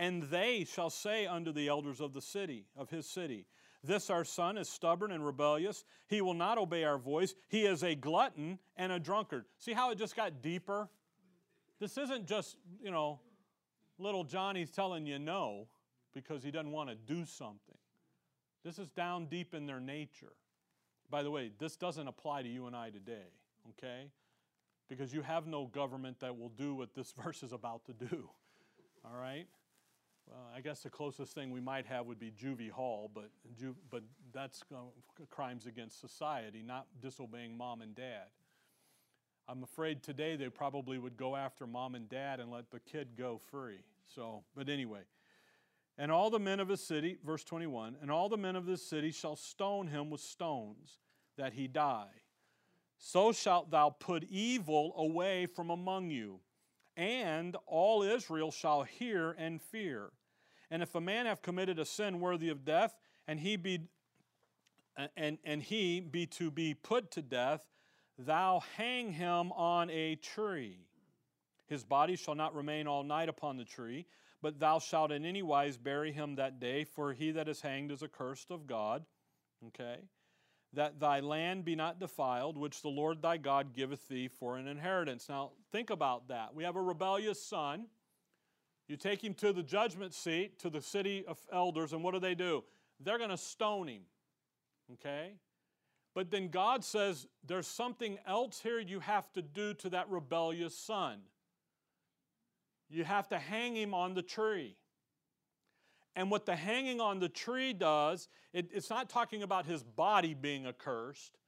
and 0.00 0.22
they 0.22 0.64
shall 0.64 0.88
say 0.88 1.26
unto 1.26 1.52
the 1.52 1.68
elders 1.68 2.00
of 2.00 2.14
the 2.14 2.22
city, 2.22 2.64
of 2.74 2.88
his 2.88 3.06
city, 3.06 3.44
This 3.84 4.08
our 4.08 4.24
son 4.24 4.56
is 4.56 4.66
stubborn 4.66 5.12
and 5.12 5.24
rebellious. 5.24 5.84
He 6.08 6.22
will 6.22 6.34
not 6.34 6.56
obey 6.56 6.84
our 6.84 6.96
voice. 6.96 7.34
He 7.48 7.66
is 7.66 7.84
a 7.84 7.94
glutton 7.94 8.58
and 8.78 8.92
a 8.92 8.98
drunkard. 8.98 9.44
See 9.58 9.74
how 9.74 9.90
it 9.90 9.98
just 9.98 10.16
got 10.16 10.40
deeper? 10.42 10.88
This 11.80 11.98
isn't 11.98 12.26
just, 12.26 12.56
you 12.82 12.90
know, 12.90 13.20
little 13.98 14.24
Johnny's 14.24 14.70
telling 14.70 15.04
you 15.04 15.18
no 15.18 15.68
because 16.14 16.42
he 16.42 16.50
doesn't 16.50 16.72
want 16.72 16.88
to 16.88 16.96
do 16.96 17.26
something. 17.26 17.76
This 18.64 18.78
is 18.78 18.88
down 18.88 19.26
deep 19.26 19.54
in 19.54 19.66
their 19.66 19.80
nature. 19.80 20.32
By 21.10 21.22
the 21.22 21.30
way, 21.30 21.50
this 21.58 21.76
doesn't 21.76 22.08
apply 22.08 22.42
to 22.42 22.48
you 22.48 22.66
and 22.66 22.74
I 22.74 22.88
today, 22.88 23.28
okay? 23.70 24.08
Because 24.88 25.12
you 25.12 25.20
have 25.20 25.46
no 25.46 25.66
government 25.66 26.20
that 26.20 26.38
will 26.38 26.48
do 26.48 26.74
what 26.74 26.94
this 26.94 27.12
verse 27.22 27.42
is 27.42 27.52
about 27.52 27.84
to 27.84 27.92
do, 27.92 28.30
all 29.04 29.20
right? 29.20 29.46
Well, 30.30 30.38
I 30.56 30.60
guess 30.60 30.80
the 30.80 30.90
closest 30.90 31.34
thing 31.34 31.50
we 31.50 31.60
might 31.60 31.86
have 31.86 32.06
would 32.06 32.20
be 32.20 32.30
juvie 32.30 32.70
hall, 32.70 33.10
but, 33.12 33.30
ju- 33.58 33.74
but 33.90 34.02
that's 34.32 34.62
uh, 34.72 34.78
crimes 35.28 35.66
against 35.66 36.00
society, 36.00 36.62
not 36.64 36.86
disobeying 37.02 37.56
mom 37.56 37.82
and 37.82 37.94
dad. 37.96 38.28
I'm 39.48 39.64
afraid 39.64 40.04
today 40.04 40.36
they 40.36 40.48
probably 40.48 40.98
would 40.98 41.16
go 41.16 41.34
after 41.34 41.66
mom 41.66 41.96
and 41.96 42.08
dad 42.08 42.38
and 42.38 42.52
let 42.52 42.70
the 42.70 42.78
kid 42.78 43.16
go 43.18 43.40
free. 43.50 43.82
So, 44.06 44.44
but 44.54 44.68
anyway. 44.68 45.00
And 45.98 46.12
all 46.12 46.30
the 46.30 46.38
men 46.38 46.60
of 46.60 46.68
his 46.68 46.80
city, 46.80 47.18
verse 47.26 47.42
21, 47.42 47.96
and 48.00 48.10
all 48.10 48.28
the 48.28 48.36
men 48.36 48.54
of 48.54 48.66
this 48.66 48.86
city 48.86 49.10
shall 49.10 49.34
stone 49.34 49.88
him 49.88 50.08
with 50.10 50.20
stones, 50.20 50.98
that 51.36 51.52
he 51.52 51.66
die. 51.66 52.08
So 52.98 53.32
shalt 53.32 53.70
thou 53.70 53.90
put 53.90 54.24
evil 54.30 54.94
away 54.96 55.46
from 55.46 55.70
among 55.70 56.10
you, 56.10 56.40
and 56.96 57.56
all 57.66 58.02
Israel 58.02 58.52
shall 58.52 58.84
hear 58.84 59.32
and 59.32 59.60
fear. 59.60 60.12
And 60.70 60.82
if 60.82 60.94
a 60.94 61.00
man 61.00 61.26
have 61.26 61.42
committed 61.42 61.78
a 61.78 61.84
sin 61.84 62.20
worthy 62.20 62.48
of 62.48 62.64
death, 62.64 62.96
and 63.26 63.40
he 63.40 63.56
be 63.56 63.80
and, 65.16 65.38
and 65.44 65.62
he 65.62 66.00
be 66.00 66.26
to 66.26 66.50
be 66.50 66.74
put 66.74 67.10
to 67.12 67.22
death, 67.22 67.64
thou 68.18 68.62
hang 68.76 69.12
him 69.12 69.52
on 69.52 69.88
a 69.90 70.16
tree. 70.16 70.78
His 71.66 71.84
body 71.84 72.16
shall 72.16 72.34
not 72.34 72.54
remain 72.54 72.86
all 72.86 73.04
night 73.04 73.28
upon 73.28 73.56
the 73.56 73.64
tree, 73.64 74.06
but 74.42 74.58
thou 74.58 74.78
shalt 74.78 75.12
in 75.12 75.24
any 75.24 75.42
wise 75.42 75.76
bury 75.76 76.12
him 76.12 76.34
that 76.34 76.60
day, 76.60 76.84
for 76.84 77.12
he 77.12 77.30
that 77.30 77.48
is 77.48 77.60
hanged 77.60 77.92
is 77.92 78.02
accursed 78.02 78.50
of 78.50 78.66
God. 78.66 79.04
Okay? 79.68 80.00
That 80.72 81.00
thy 81.00 81.20
land 81.20 81.64
be 81.64 81.76
not 81.76 81.98
defiled, 81.98 82.56
which 82.56 82.82
the 82.82 82.88
Lord 82.88 83.22
thy 83.22 83.36
God 83.36 83.74
giveth 83.74 84.06
thee 84.08 84.28
for 84.28 84.56
an 84.56 84.66
inheritance. 84.66 85.28
Now, 85.28 85.52
think 85.72 85.90
about 85.90 86.28
that. 86.28 86.54
We 86.54 86.64
have 86.64 86.76
a 86.76 86.82
rebellious 86.82 87.42
son 87.42 87.86
you 88.90 88.96
take 88.96 89.22
him 89.22 89.34
to 89.34 89.52
the 89.52 89.62
judgment 89.62 90.12
seat, 90.12 90.58
to 90.58 90.68
the 90.68 90.82
city 90.82 91.24
of 91.28 91.38
elders, 91.52 91.92
and 91.92 92.02
what 92.02 92.12
do 92.12 92.18
they 92.18 92.34
do? 92.34 92.64
They're 92.98 93.18
going 93.18 93.30
to 93.30 93.36
stone 93.36 93.86
him. 93.86 94.02
Okay? 94.94 95.34
But 96.12 96.32
then 96.32 96.48
God 96.48 96.84
says, 96.84 97.28
there's 97.46 97.68
something 97.68 98.18
else 98.26 98.60
here 98.60 98.80
you 98.80 98.98
have 98.98 99.32
to 99.34 99.42
do 99.42 99.74
to 99.74 99.90
that 99.90 100.10
rebellious 100.10 100.76
son. 100.76 101.20
You 102.88 103.04
have 103.04 103.28
to 103.28 103.38
hang 103.38 103.76
him 103.76 103.94
on 103.94 104.14
the 104.14 104.22
tree. 104.22 104.76
And 106.16 106.28
what 106.28 106.44
the 106.44 106.56
hanging 106.56 107.00
on 107.00 107.20
the 107.20 107.28
tree 107.28 107.72
does, 107.72 108.28
it, 108.52 108.70
it's 108.74 108.90
not 108.90 109.08
talking 109.08 109.44
about 109.44 109.66
his 109.66 109.84
body 109.84 110.34
being 110.34 110.66
accursed. 110.66 111.38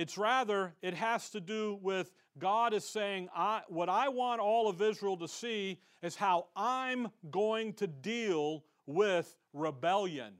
It's 0.00 0.16
rather, 0.16 0.74
it 0.80 0.94
has 0.94 1.28
to 1.28 1.40
do 1.40 1.78
with 1.82 2.10
God 2.38 2.72
is 2.72 2.86
saying, 2.86 3.28
I, 3.36 3.60
What 3.68 3.90
I 3.90 4.08
want 4.08 4.40
all 4.40 4.66
of 4.66 4.80
Israel 4.80 5.18
to 5.18 5.28
see 5.28 5.78
is 6.00 6.16
how 6.16 6.46
I'm 6.56 7.08
going 7.30 7.74
to 7.74 7.86
deal 7.86 8.64
with 8.86 9.36
rebellion. 9.52 10.32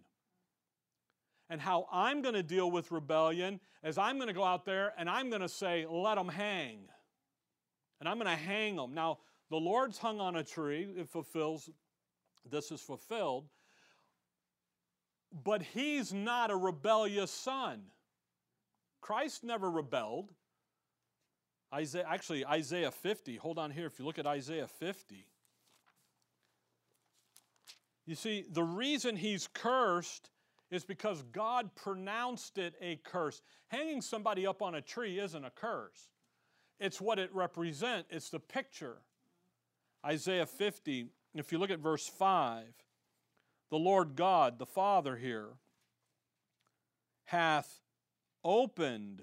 and 1.50 1.60
how 1.60 1.86
I'm 1.92 2.22
going 2.22 2.36
to 2.36 2.42
deal 2.42 2.70
with 2.70 2.90
rebellion 2.90 3.60
is 3.84 3.98
I'm 3.98 4.16
going 4.16 4.28
to 4.28 4.32
go 4.32 4.44
out 4.44 4.64
there 4.64 4.94
and 4.96 5.10
I'm 5.10 5.28
going 5.28 5.42
to 5.42 5.48
say, 5.48 5.84
let 5.86 6.14
them 6.14 6.28
hang. 6.28 6.78
And 7.98 8.08
I'm 8.08 8.16
going 8.16 8.34
to 8.34 8.42
hang 8.42 8.76
them. 8.76 8.94
Now, 8.94 9.18
the 9.50 9.58
Lord's 9.58 9.98
hung 9.98 10.20
on 10.20 10.36
a 10.36 10.42
tree. 10.42 10.88
It 10.96 11.10
fulfills, 11.10 11.68
this 12.50 12.70
is 12.70 12.80
fulfilled. 12.80 13.44
But 15.44 15.60
he's 15.62 16.14
not 16.14 16.50
a 16.50 16.56
rebellious 16.56 17.30
son. 17.30 17.82
Christ 19.00 19.44
never 19.44 19.70
rebelled. 19.70 20.32
Isaiah, 21.72 22.06
actually, 22.08 22.44
Isaiah 22.44 22.90
50. 22.90 23.36
Hold 23.36 23.58
on 23.58 23.70
here. 23.70 23.86
If 23.86 23.98
you 23.98 24.04
look 24.04 24.18
at 24.18 24.26
Isaiah 24.26 24.66
50, 24.66 25.26
you 28.06 28.14
see, 28.14 28.44
the 28.50 28.62
reason 28.62 29.16
he's 29.16 29.48
cursed 29.52 30.30
is 30.70 30.84
because 30.84 31.22
God 31.32 31.74
pronounced 31.74 32.58
it 32.58 32.74
a 32.80 32.96
curse. 33.04 33.42
Hanging 33.68 34.00
somebody 34.00 34.46
up 34.46 34.62
on 34.62 34.74
a 34.74 34.80
tree 34.80 35.18
isn't 35.18 35.44
a 35.44 35.50
curse, 35.50 36.08
it's 36.78 37.00
what 37.00 37.18
it 37.18 37.32
represents, 37.34 38.08
it's 38.10 38.30
the 38.30 38.40
picture. 38.40 38.98
Isaiah 40.04 40.46
50, 40.46 41.06
if 41.34 41.52
you 41.52 41.58
look 41.58 41.70
at 41.70 41.78
verse 41.78 42.08
5, 42.08 42.64
the 43.70 43.78
Lord 43.78 44.16
God, 44.16 44.58
the 44.58 44.66
Father 44.66 45.16
here, 45.16 45.50
hath 47.26 47.80
opened 48.44 49.22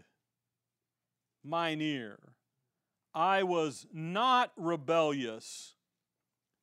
mine 1.43 1.81
ear. 1.81 2.19
I 3.13 3.43
was 3.43 3.87
not 3.91 4.51
rebellious, 4.57 5.75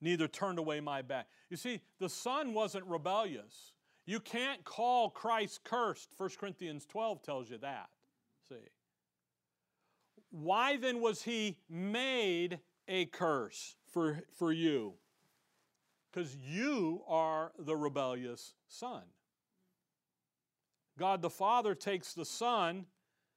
neither 0.01 0.29
turned 0.29 0.59
away 0.59 0.81
my 0.81 1.03
back. 1.03 1.27
You 1.51 1.57
see, 1.57 1.81
the 1.99 2.09
Son 2.09 2.55
wasn't 2.55 2.85
rebellious. 2.87 3.73
You 4.07 4.21
can't 4.21 4.63
call 4.65 5.11
Christ 5.11 5.65
cursed. 5.65 6.11
1 6.17 6.31
Corinthians 6.39 6.87
12 6.87 7.23
tells 7.23 7.51
you 7.51 7.59
that. 7.59 7.89
See. 8.49 8.57
Why 10.31 10.77
then 10.77 11.01
was 11.01 11.23
he 11.23 11.57
made 11.71 12.61
a 12.87 13.07
curse 13.07 13.77
for, 13.91 14.21
for 14.37 14.53
you? 14.53 14.95
Because 16.13 16.37
you 16.37 17.03
are 17.09 17.53
the 17.59 17.75
rebellious 17.75 18.55
son. 18.69 19.03
God 20.99 21.23
the 21.23 21.31
Father 21.31 21.75
takes 21.75 22.15
the 22.15 22.25
Son, 22.25 22.87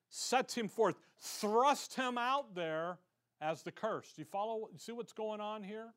sets 0.10 0.55
him 0.55 0.68
forth, 0.68 0.95
thrusts 1.20 1.95
him 1.95 2.18
out 2.18 2.55
there 2.55 2.99
as 3.41 3.64
the 3.64 3.72
curse. 3.72 4.12
Do 4.16 4.22
you 4.22 4.26
follow? 4.26 4.70
See 4.78 4.91
what's 4.91 5.14
going 5.14 5.41
on 5.41 5.64
here? 5.64 5.93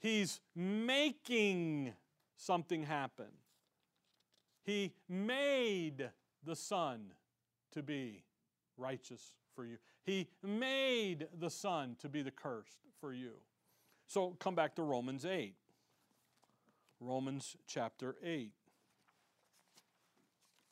He's 0.00 0.40
making 0.54 1.92
something 2.36 2.84
happen. 2.84 3.26
He 4.64 4.92
made 5.08 6.10
the 6.44 6.54
Son 6.54 7.12
to 7.72 7.82
be 7.82 8.22
righteous 8.76 9.32
for 9.54 9.64
you. 9.64 9.78
He 10.04 10.28
made 10.42 11.26
the 11.38 11.50
Son 11.50 11.96
to 12.00 12.08
be 12.08 12.22
the 12.22 12.30
cursed 12.30 12.78
for 13.00 13.12
you. 13.12 13.32
So 14.06 14.36
come 14.38 14.54
back 14.54 14.74
to 14.76 14.82
Romans 14.82 15.26
8. 15.26 15.54
Romans 17.00 17.56
chapter 17.66 18.16
8. 18.22 18.52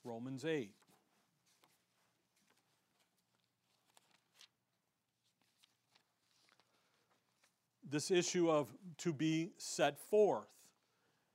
Romans 0.07 0.45
8. 0.45 0.71
This 7.89 8.11
issue 8.11 8.51
of 8.51 8.73
to 8.99 9.13
be 9.13 9.51
set 9.59 9.99
forth. 9.99 10.49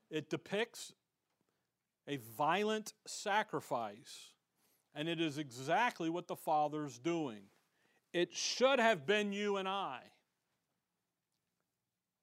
It 0.09 0.29
depicts 0.29 0.93
a 2.07 2.17
violent 2.17 2.93
sacrifice, 3.05 4.33
and 4.95 5.07
it 5.07 5.21
is 5.21 5.37
exactly 5.37 6.09
what 6.09 6.27
the 6.27 6.35
Father's 6.35 6.97
doing. 6.97 7.43
It 8.13 8.33
should 8.33 8.79
have 8.79 9.05
been 9.05 9.31
you 9.31 9.57
and 9.57 9.67
I. 9.67 9.99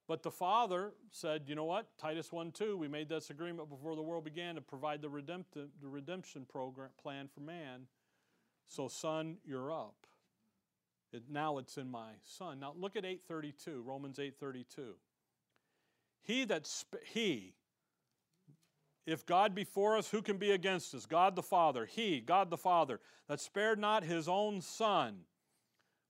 But 0.08 0.22
the 0.22 0.30
Father 0.30 0.94
said, 1.10 1.42
you 1.46 1.54
know 1.54 1.66
what? 1.66 1.86
Titus 1.98 2.32
1 2.32 2.52
2, 2.52 2.78
we 2.78 2.88
made 2.88 3.10
this 3.10 3.28
agreement 3.28 3.68
before 3.68 3.94
the 3.94 4.02
world 4.02 4.24
began 4.24 4.54
to 4.54 4.62
provide 4.62 5.02
the, 5.02 5.10
redemptive, 5.10 5.68
the 5.82 5.88
redemption 5.88 6.46
program 6.48 6.88
plan 7.00 7.28
for 7.32 7.40
man. 7.40 7.82
So, 8.66 8.88
Son, 8.88 9.36
you're 9.44 9.70
up. 9.70 10.06
It, 11.12 11.24
now 11.30 11.58
it's 11.58 11.76
in 11.76 11.90
my 11.90 12.12
Son. 12.24 12.58
Now 12.58 12.74
look 12.76 12.96
at 12.96 13.04
832, 13.04 13.82
Romans 13.86 14.18
832. 14.18 14.94
He 16.22 16.44
that, 16.46 16.66
sp- 16.66 17.04
he, 17.04 17.54
if 19.06 19.24
God 19.24 19.54
be 19.54 19.64
for 19.64 19.96
us, 19.96 20.10
who 20.10 20.22
can 20.22 20.38
be 20.38 20.50
against 20.50 20.94
us? 20.94 21.06
God 21.06 21.36
the 21.36 21.42
Father, 21.42 21.86
He, 21.86 22.20
God 22.20 22.50
the 22.50 22.58
Father, 22.58 23.00
that 23.28 23.40
spared 23.40 23.78
not 23.78 24.04
His 24.04 24.28
own 24.28 24.60
Son, 24.60 25.20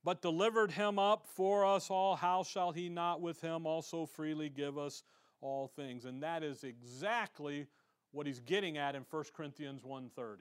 but 0.08 0.22
delivered 0.22 0.70
Him 0.70 0.98
up 0.98 1.26
for 1.26 1.66
us 1.66 1.90
all, 1.90 2.16
how 2.16 2.42
shall 2.42 2.72
He 2.72 2.88
not 2.88 3.20
with 3.20 3.42
Him 3.42 3.66
also 3.66 4.06
freely 4.06 4.48
give 4.48 4.78
us 4.78 5.02
all 5.42 5.68
things? 5.68 6.06
And 6.06 6.22
that 6.22 6.42
is 6.42 6.64
exactly 6.64 7.66
what 8.12 8.26
He's 8.26 8.40
getting 8.40 8.78
at 8.78 8.94
in 8.94 9.04
1 9.10 9.24
Corinthians 9.36 9.82
1.30. 9.82 10.36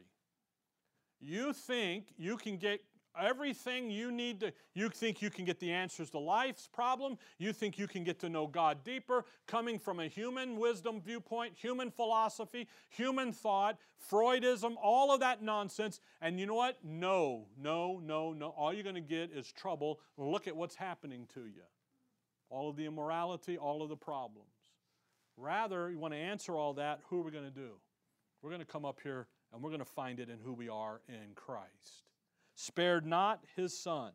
You 1.20 1.52
think 1.52 2.14
you 2.18 2.38
can 2.38 2.56
get 2.56 2.80
everything 3.20 3.90
you 3.90 4.12
need 4.12 4.40
to, 4.40 4.54
you 4.74 4.90
think 4.90 5.22
you 5.22 5.30
can 5.30 5.46
get 5.46 5.60
the 5.60 5.72
answers 5.72 6.10
to 6.12 6.20
life's 6.20 6.68
problem. 6.68 7.18
You 7.38 7.54
think 7.54 7.78
you 7.78 7.88
can 7.88 8.04
get 8.04 8.20
to 8.20 8.30
know 8.30 8.48
God 8.48 8.84
deeper, 8.84 9.26
coming 9.48 9.80
from 9.80 10.00
a 10.00 10.08
human 10.08 10.58
wisdom 10.58 11.02
viewpoint, 11.02 11.54
human 11.56 11.92
philosophy, 11.92 12.68
human 12.90 13.32
thought, 13.32 13.78
Freudism, 14.12 14.76
all 14.82 15.14
of 15.14 15.20
that 15.22 15.42
nonsense. 15.42 16.00
And 16.22 16.40
you 16.40 16.46
know 16.46 16.56
what? 16.56 16.78
No, 16.84 17.48
no, 17.60 18.02
no, 18.04 18.34
no. 18.34 18.50
All 18.50 18.74
you're 18.74 18.84
going 18.84 18.96
to 18.96 19.02
get 19.02 19.32
is 19.32 19.52
trouble. 19.52 20.00
Look 20.18 20.48
at 20.48 20.56
what's 20.56 20.76
happening 20.76 21.28
to 21.34 21.42
you. 21.42 21.64
All 22.50 22.70
of 22.70 22.76
the 22.76 22.86
immorality, 22.86 23.58
all 23.58 23.82
of 23.82 23.90
the 23.90 23.98
problems. 23.98 24.48
Rather, 25.36 25.90
you 25.90 26.00
want 26.00 26.14
to 26.14 26.20
answer 26.20 26.56
all 26.56 26.74
that, 26.74 27.02
who 27.10 27.20
are 27.20 27.24
we 27.24 27.32
going 27.32 27.44
to 27.44 27.52
do? 27.52 27.72
We're 28.42 28.50
going 28.50 28.62
to 28.62 28.66
come 28.66 28.86
up 28.86 29.00
here 29.04 29.28
and 29.54 29.62
we're 29.62 29.70
going 29.70 29.80
to 29.80 29.86
find 29.86 30.20
it 30.20 30.30
in 30.30 30.40
who 30.40 30.54
we 30.54 30.70
are 30.70 31.02
in 31.08 31.34
Christ 31.36 32.07
spared 32.58 33.06
not 33.06 33.40
his 33.56 33.78
son. 33.78 34.12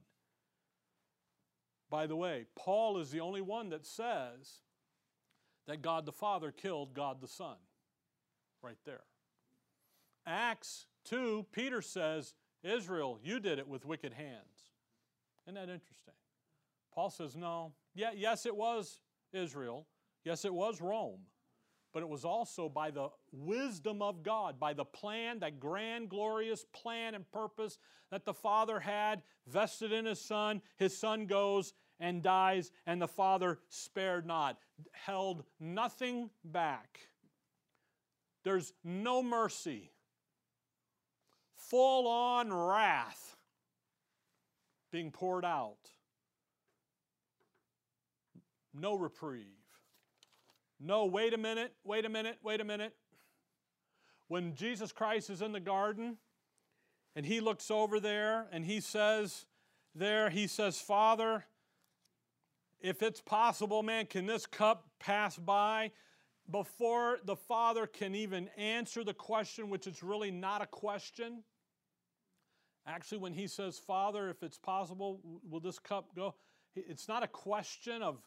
By 1.88 2.08
the 2.08 2.16
way, 2.16 2.46
Paul 2.56 2.98
is 2.98 3.10
the 3.10 3.20
only 3.20 3.40
one 3.40 3.68
that 3.70 3.86
says 3.86 4.62
that 5.68 5.80
God 5.80 6.06
the 6.06 6.12
Father 6.12 6.50
killed 6.50 6.92
God 6.92 7.20
the 7.20 7.28
Son. 7.28 7.56
Right 8.60 8.78
there. 8.84 9.04
Acts 10.26 10.86
2, 11.04 11.46
Peter 11.52 11.80
says, 11.80 12.34
Israel, 12.64 13.20
you 13.22 13.38
did 13.38 13.58
it 13.58 13.68
with 13.68 13.84
wicked 13.84 14.12
hands. 14.12 14.70
Isn't 15.46 15.54
that 15.54 15.72
interesting? 15.72 16.14
Paul 16.94 17.10
says, 17.10 17.36
no. 17.36 17.72
Yeah, 17.94 18.10
yes, 18.14 18.44
it 18.44 18.56
was 18.56 19.00
Israel. 19.32 19.86
Yes, 20.24 20.44
it 20.44 20.52
was 20.52 20.80
Rome 20.80 21.20
but 21.92 22.02
it 22.02 22.08
was 22.08 22.24
also 22.24 22.68
by 22.68 22.90
the 22.90 23.08
wisdom 23.32 24.00
of 24.02 24.22
God, 24.22 24.58
by 24.58 24.72
the 24.72 24.84
plan, 24.84 25.40
that 25.40 25.60
grand, 25.60 26.08
glorious 26.08 26.64
plan 26.72 27.14
and 27.14 27.30
purpose 27.30 27.78
that 28.10 28.24
the 28.24 28.34
Father 28.34 28.80
had 28.80 29.22
vested 29.46 29.92
in 29.92 30.06
His 30.06 30.20
Son. 30.20 30.62
His 30.78 30.96
Son 30.96 31.26
goes 31.26 31.74
and 32.00 32.22
dies, 32.22 32.72
and 32.86 33.00
the 33.00 33.08
Father 33.08 33.58
spared 33.68 34.26
not, 34.26 34.58
held 34.92 35.44
nothing 35.60 36.30
back. 36.44 37.00
There's 38.44 38.72
no 38.82 39.22
mercy, 39.22 39.92
full 41.54 42.08
on 42.08 42.52
wrath 42.52 43.36
being 44.90 45.10
poured 45.10 45.44
out, 45.44 45.78
no 48.74 48.96
reprieve. 48.96 49.61
No, 50.84 51.04
wait 51.04 51.32
a 51.32 51.38
minute, 51.38 51.72
wait 51.84 52.04
a 52.04 52.08
minute, 52.08 52.38
wait 52.42 52.60
a 52.60 52.64
minute. 52.64 52.92
When 54.26 54.56
Jesus 54.56 54.90
Christ 54.90 55.30
is 55.30 55.40
in 55.40 55.52
the 55.52 55.60
garden 55.60 56.16
and 57.14 57.24
he 57.24 57.40
looks 57.40 57.70
over 57.70 58.00
there 58.00 58.48
and 58.50 58.64
he 58.64 58.80
says, 58.80 59.46
there, 59.94 60.28
he 60.28 60.48
says, 60.48 60.80
Father, 60.80 61.44
if 62.80 63.00
it's 63.00 63.20
possible, 63.20 63.84
man, 63.84 64.06
can 64.06 64.26
this 64.26 64.44
cup 64.44 64.88
pass 64.98 65.36
by? 65.36 65.92
Before 66.50 67.18
the 67.24 67.36
Father 67.36 67.86
can 67.86 68.16
even 68.16 68.48
answer 68.58 69.04
the 69.04 69.14
question, 69.14 69.70
which 69.70 69.86
is 69.86 70.02
really 70.02 70.32
not 70.32 70.62
a 70.62 70.66
question. 70.66 71.44
Actually, 72.88 73.18
when 73.18 73.34
he 73.34 73.46
says, 73.46 73.78
Father, 73.78 74.28
if 74.28 74.42
it's 74.42 74.58
possible, 74.58 75.20
will 75.48 75.60
this 75.60 75.78
cup 75.78 76.16
go? 76.16 76.34
It's 76.74 77.06
not 77.06 77.22
a 77.22 77.28
question 77.28 78.02
of 78.02 78.18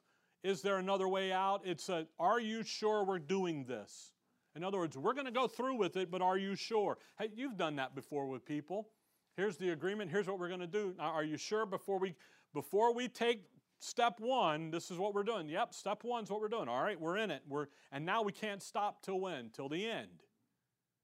is 0.45 0.61
there 0.61 0.77
another 0.77 1.07
way 1.07 1.31
out? 1.31 1.61
It's 1.65 1.89
a, 1.89 2.05
are 2.19 2.39
you 2.39 2.63
sure 2.63 3.03
we're 3.03 3.17
doing 3.17 3.65
this? 3.65 4.11
In 4.55 4.63
other 4.63 4.77
words, 4.77 4.95
we're 4.95 5.13
going 5.13 5.25
to 5.25 5.31
go 5.31 5.47
through 5.47 5.75
with 5.75 5.97
it, 5.97 6.11
but 6.11 6.21
are 6.21 6.37
you 6.37 6.55
sure? 6.55 6.99
Hey, 7.17 7.31
you've 7.35 7.57
done 7.57 7.75
that 7.77 7.95
before 7.95 8.27
with 8.27 8.45
people. 8.45 8.89
Here's 9.35 9.57
the 9.57 9.71
agreement. 9.71 10.11
Here's 10.11 10.27
what 10.27 10.37
we're 10.37 10.47
going 10.47 10.59
to 10.59 10.67
do. 10.67 10.93
Now, 10.99 11.05
are 11.05 11.23
you 11.23 11.35
sure 11.35 11.65
before 11.65 11.97
we 11.97 12.15
before 12.53 12.93
we 12.93 13.07
take 13.09 13.41
step 13.79 14.19
one, 14.19 14.69
this 14.69 14.91
is 14.91 14.97
what 14.97 15.13
we're 15.13 15.23
doing. 15.23 15.49
Yep, 15.49 15.73
step 15.73 16.03
one's 16.03 16.29
what 16.29 16.39
we're 16.39 16.47
doing. 16.47 16.69
All 16.69 16.81
right, 16.81 16.99
we're 16.99 17.17
in 17.17 17.31
it. 17.31 17.41
We're 17.49 17.65
and 17.91 18.05
now 18.05 18.21
we 18.21 18.31
can't 18.31 18.61
stop 18.61 19.01
till 19.01 19.19
when? 19.19 19.49
Till 19.49 19.67
the 19.67 19.89
end. 19.89 20.23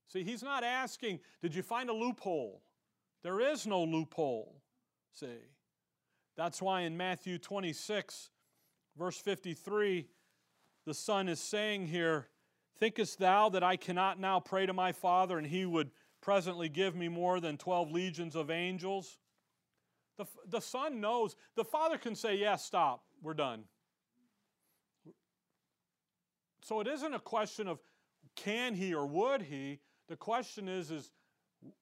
See, 0.07 0.23
he's 0.23 0.43
not 0.43 0.63
asking, 0.63 1.19
did 1.41 1.55
you 1.55 1.63
find 1.63 1.89
a 1.89 1.93
loophole? 1.93 2.61
There 3.23 3.41
is 3.41 3.65
no 3.65 3.83
loophole. 3.83 4.61
See, 5.13 5.39
that's 6.37 6.61
why 6.61 6.81
in 6.81 6.95
Matthew 6.95 7.37
26, 7.37 8.29
verse 9.01 9.17
53, 9.17 10.05
the 10.85 10.93
Son 10.93 11.27
is 11.27 11.39
saying 11.39 11.87
here, 11.87 12.27
Thinkest 12.77 13.17
thou 13.17 13.49
that 13.49 13.63
I 13.63 13.75
cannot 13.75 14.19
now 14.19 14.39
pray 14.39 14.67
to 14.67 14.73
my 14.73 14.91
Father 14.91 15.39
and 15.39 15.45
he 15.45 15.65
would 15.65 15.89
presently 16.21 16.69
give 16.69 16.95
me 16.95 17.07
more 17.09 17.39
than 17.39 17.57
12 17.57 17.91
legions 17.91 18.35
of 18.35 18.51
angels? 18.51 19.17
The, 20.17 20.25
the 20.47 20.59
Son 20.59 21.01
knows. 21.01 21.35
The 21.55 21.63
Father 21.63 21.97
can 21.97 22.15
say, 22.15 22.33
Yes, 22.33 22.41
yeah, 22.41 22.55
stop, 22.57 23.03
we're 23.23 23.33
done. 23.33 23.63
So 26.63 26.79
it 26.79 26.87
isn't 26.87 27.13
a 27.13 27.19
question 27.19 27.67
of 27.67 27.79
can 28.35 28.75
he 28.75 28.93
or 28.93 29.07
would 29.07 29.41
he. 29.41 29.79
The 30.09 30.15
question 30.15 30.67
is, 30.67 30.91
is 30.91 31.11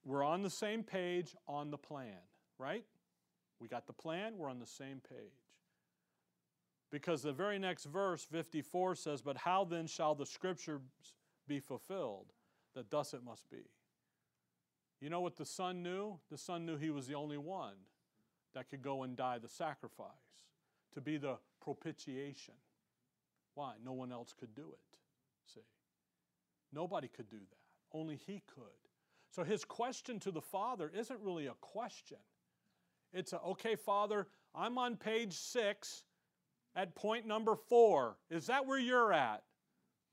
we're 0.05 0.23
on 0.23 0.41
the 0.41 0.49
same 0.49 0.83
page 0.83 1.35
on 1.49 1.69
the 1.69 1.77
plan, 1.77 2.19
right? 2.57 2.85
We 3.59 3.67
got 3.67 3.87
the 3.87 3.93
plan, 3.93 4.37
we're 4.37 4.49
on 4.49 4.59
the 4.59 4.65
same 4.65 5.01
page. 5.09 5.48
Because 6.91 7.21
the 7.21 7.33
very 7.33 7.59
next 7.59 7.85
verse, 7.85 8.23
54, 8.23 8.95
says, 8.95 9.21
But 9.21 9.37
how 9.37 9.63
then 9.63 9.87
shall 9.87 10.15
the 10.15 10.25
scriptures 10.25 10.81
be 11.47 11.59
fulfilled 11.59 12.27
that 12.75 12.89
thus 12.89 13.13
it 13.13 13.23
must 13.23 13.49
be? 13.49 13.69
You 14.99 15.09
know 15.09 15.21
what 15.21 15.37
the 15.37 15.45
Son 15.45 15.83
knew? 15.83 16.19
The 16.29 16.37
Son 16.37 16.65
knew 16.65 16.77
he 16.77 16.89
was 16.89 17.07
the 17.07 17.15
only 17.15 17.37
one 17.37 17.75
that 18.53 18.69
could 18.69 18.81
go 18.81 19.03
and 19.03 19.15
die 19.15 19.37
the 19.37 19.47
sacrifice, 19.47 20.07
to 20.93 21.01
be 21.01 21.17
the 21.17 21.37
propitiation. 21.61 22.55
Why? 23.53 23.73
No 23.83 23.93
one 23.93 24.11
else 24.11 24.33
could 24.37 24.55
do 24.55 24.73
it. 24.73 24.97
See? 25.53 25.61
Nobody 26.73 27.07
could 27.07 27.29
do 27.29 27.37
that. 27.37 27.97
Only 27.97 28.15
he 28.15 28.41
could. 28.53 28.63
So 29.31 29.43
his 29.43 29.63
question 29.63 30.19
to 30.21 30.31
the 30.31 30.41
Father 30.41 30.91
isn't 30.93 31.19
really 31.21 31.47
a 31.47 31.55
question. 31.61 32.17
It's 33.13 33.33
a, 33.33 33.39
okay, 33.41 33.75
Father, 33.75 34.27
I'm 34.55 34.77
on 34.77 34.95
page 34.95 35.33
six 35.33 36.03
at 36.75 36.95
point 36.95 37.25
number 37.25 37.55
four. 37.55 38.17
Is 38.29 38.47
that 38.47 38.65
where 38.65 38.79
you're 38.79 39.13
at? 39.13 39.43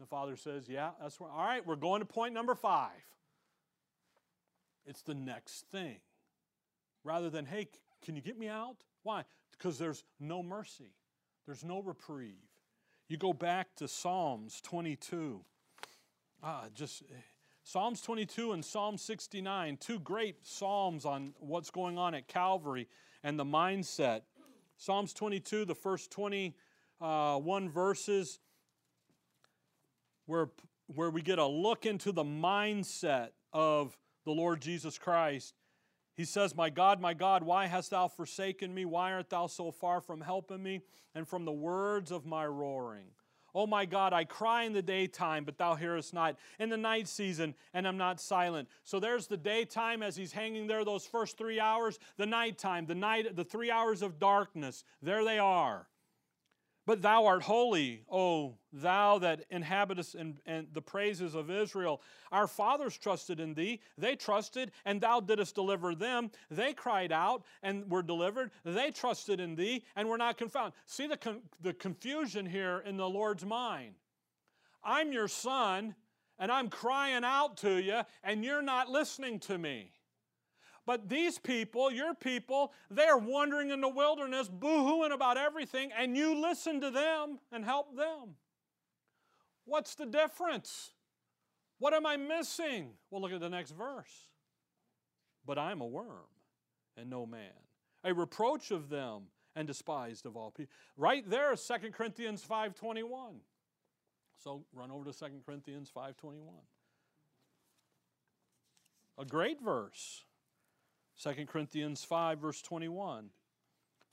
The 0.00 0.06
Father 0.06 0.36
says, 0.36 0.68
Yeah, 0.68 0.90
that's 1.00 1.18
where. 1.20 1.30
All 1.30 1.44
right, 1.44 1.66
we're 1.66 1.76
going 1.76 2.00
to 2.00 2.06
point 2.06 2.34
number 2.34 2.54
five. 2.54 2.90
It's 4.86 5.02
the 5.02 5.14
next 5.14 5.66
thing. 5.72 5.96
Rather 7.02 7.30
than, 7.30 7.46
hey, 7.46 7.68
can 8.04 8.16
you 8.16 8.22
get 8.22 8.38
me 8.38 8.48
out? 8.48 8.76
Why? 9.02 9.24
Because 9.52 9.78
there's 9.78 10.04
no 10.20 10.42
mercy, 10.42 10.92
there's 11.46 11.64
no 11.64 11.80
reprieve. 11.80 12.34
You 13.08 13.16
go 13.16 13.32
back 13.32 13.68
to 13.76 13.86
Psalms 13.86 14.60
22. 14.62 15.40
Ah, 16.42 16.64
just 16.74 17.02
eh, 17.02 17.14
Psalms 17.62 18.00
22 18.00 18.52
and 18.52 18.64
Psalm 18.64 18.98
69, 18.98 19.76
two 19.78 19.98
great 20.00 20.44
psalms 20.46 21.04
on 21.04 21.34
what's 21.38 21.70
going 21.70 21.98
on 21.98 22.14
at 22.14 22.28
Calvary 22.28 22.88
and 23.22 23.38
the 23.38 23.44
mindset. 23.44 24.22
Psalms 24.76 25.12
22, 25.14 25.64
the 25.64 25.74
first 25.74 26.10
21 26.10 26.52
uh, 27.00 27.68
verses, 27.68 28.38
where, 30.26 30.50
where 30.86 31.10
we 31.10 31.22
get 31.22 31.38
a 31.38 31.46
look 31.46 31.86
into 31.86 32.12
the 32.12 32.24
mindset 32.24 33.30
of 33.52 33.96
the 34.24 34.32
Lord 34.32 34.60
Jesus 34.60 34.98
Christ. 34.98 35.54
He 36.14 36.24
says, 36.24 36.54
My 36.54 36.70
God, 36.70 37.00
my 37.00 37.14
God, 37.14 37.42
why 37.42 37.66
hast 37.66 37.90
thou 37.90 38.08
forsaken 38.08 38.74
me? 38.74 38.84
Why 38.84 39.12
art 39.12 39.30
thou 39.30 39.46
so 39.46 39.70
far 39.70 40.00
from 40.00 40.20
helping 40.20 40.62
me 40.62 40.80
and 41.14 41.26
from 41.26 41.44
the 41.44 41.52
words 41.52 42.10
of 42.10 42.26
my 42.26 42.46
roaring? 42.46 43.08
Oh 43.56 43.66
my 43.66 43.86
God, 43.86 44.12
I 44.12 44.24
cry 44.24 44.64
in 44.64 44.74
the 44.74 44.82
daytime, 44.82 45.44
but 45.44 45.56
thou 45.56 45.76
hearest 45.76 46.12
not. 46.12 46.36
In 46.58 46.68
the 46.68 46.76
night 46.76 47.08
season, 47.08 47.54
and 47.72 47.88
I'm 47.88 47.96
not 47.96 48.20
silent. 48.20 48.68
So 48.84 49.00
there's 49.00 49.28
the 49.28 49.38
daytime 49.38 50.02
as 50.02 50.14
he's 50.14 50.30
hanging 50.30 50.66
there, 50.66 50.84
those 50.84 51.06
first 51.06 51.38
three 51.38 51.58
hours. 51.58 51.98
The 52.18 52.26
nighttime, 52.26 52.84
the 52.84 52.94
night, 52.94 53.34
the 53.34 53.44
three 53.44 53.70
hours 53.70 54.02
of 54.02 54.18
darkness. 54.18 54.84
There 55.00 55.24
they 55.24 55.38
are. 55.38 55.86
But 56.86 57.02
thou 57.02 57.26
art 57.26 57.42
holy, 57.42 58.04
O 58.08 58.58
thou 58.72 59.18
that 59.18 59.44
inhabitest 59.50 60.14
in, 60.14 60.38
in, 60.46 60.68
the 60.72 60.80
praises 60.80 61.34
of 61.34 61.50
Israel. 61.50 62.00
Our 62.30 62.46
fathers 62.46 62.96
trusted 62.96 63.40
in 63.40 63.54
thee. 63.54 63.80
They 63.98 64.14
trusted, 64.14 64.70
and 64.84 65.00
thou 65.00 65.18
didst 65.18 65.56
deliver 65.56 65.96
them. 65.96 66.30
They 66.48 66.72
cried 66.72 67.10
out 67.10 67.42
and 67.64 67.90
were 67.90 68.04
delivered. 68.04 68.52
They 68.64 68.92
trusted 68.92 69.40
in 69.40 69.56
thee 69.56 69.82
and 69.96 70.08
were 70.08 70.18
not 70.18 70.38
confounded. 70.38 70.74
See 70.86 71.08
the, 71.08 71.16
con- 71.16 71.42
the 71.60 71.74
confusion 71.74 72.46
here 72.46 72.84
in 72.86 72.96
the 72.96 73.08
Lord's 73.08 73.44
mind. 73.44 73.94
I'm 74.84 75.12
your 75.12 75.26
son, 75.26 75.96
and 76.38 76.52
I'm 76.52 76.68
crying 76.68 77.24
out 77.24 77.56
to 77.58 77.82
you, 77.82 78.02
and 78.22 78.44
you're 78.44 78.62
not 78.62 78.88
listening 78.88 79.40
to 79.40 79.58
me. 79.58 79.90
But 80.86 81.08
these 81.08 81.38
people, 81.38 81.90
your 81.90 82.14
people, 82.14 82.72
they 82.90 83.06
are 83.06 83.18
wandering 83.18 83.70
in 83.70 83.80
the 83.80 83.88
wilderness, 83.88 84.48
boo-hooing 84.48 85.10
about 85.10 85.36
everything, 85.36 85.90
and 85.98 86.16
you 86.16 86.40
listen 86.40 86.80
to 86.80 86.90
them 86.90 87.40
and 87.50 87.64
help 87.64 87.96
them. 87.96 88.36
What's 89.64 89.96
the 89.96 90.06
difference? 90.06 90.92
What 91.78 91.92
am 91.92 92.06
I 92.06 92.16
missing? 92.16 92.90
Well, 93.10 93.20
look 93.20 93.32
at 93.32 93.40
the 93.40 93.50
next 93.50 93.72
verse. 93.72 94.28
But 95.44 95.58
I'm 95.58 95.80
a 95.80 95.86
worm 95.86 96.30
and 96.96 97.10
no 97.10 97.26
man, 97.26 97.50
a 98.04 98.14
reproach 98.14 98.70
of 98.70 98.88
them 98.88 99.24
and 99.56 99.66
despised 99.66 100.24
of 100.24 100.36
all 100.36 100.52
people. 100.52 100.72
Right 100.96 101.28
there 101.28 101.52
is 101.52 101.66
2 101.66 101.90
Corinthians 101.90 102.44
5.21. 102.48 103.40
So 104.38 104.64
run 104.72 104.90
over 104.90 105.10
to 105.10 105.18
2 105.18 105.26
Corinthians 105.44 105.90
5.21. 105.94 106.34
A 109.18 109.24
great 109.24 109.60
verse. 109.60 110.25
2 111.22 111.46
Corinthians 111.46 112.04
5, 112.04 112.38
verse 112.38 112.62
21. 112.62 113.30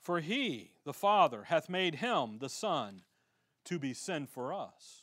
For 0.00 0.20
he, 0.20 0.72
the 0.84 0.92
Father, 0.92 1.44
hath 1.44 1.68
made 1.68 1.96
him, 1.96 2.38
the 2.38 2.48
Son, 2.48 3.02
to 3.64 3.78
be 3.78 3.94
sin 3.94 4.26
for 4.26 4.52
us, 4.52 5.02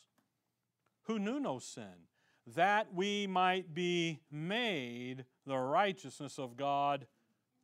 who 1.02 1.18
knew 1.18 1.40
no 1.40 1.58
sin, 1.58 2.06
that 2.46 2.94
we 2.94 3.26
might 3.26 3.74
be 3.74 4.20
made 4.30 5.24
the 5.46 5.56
righteousness 5.56 6.38
of 6.38 6.56
God, 6.56 7.06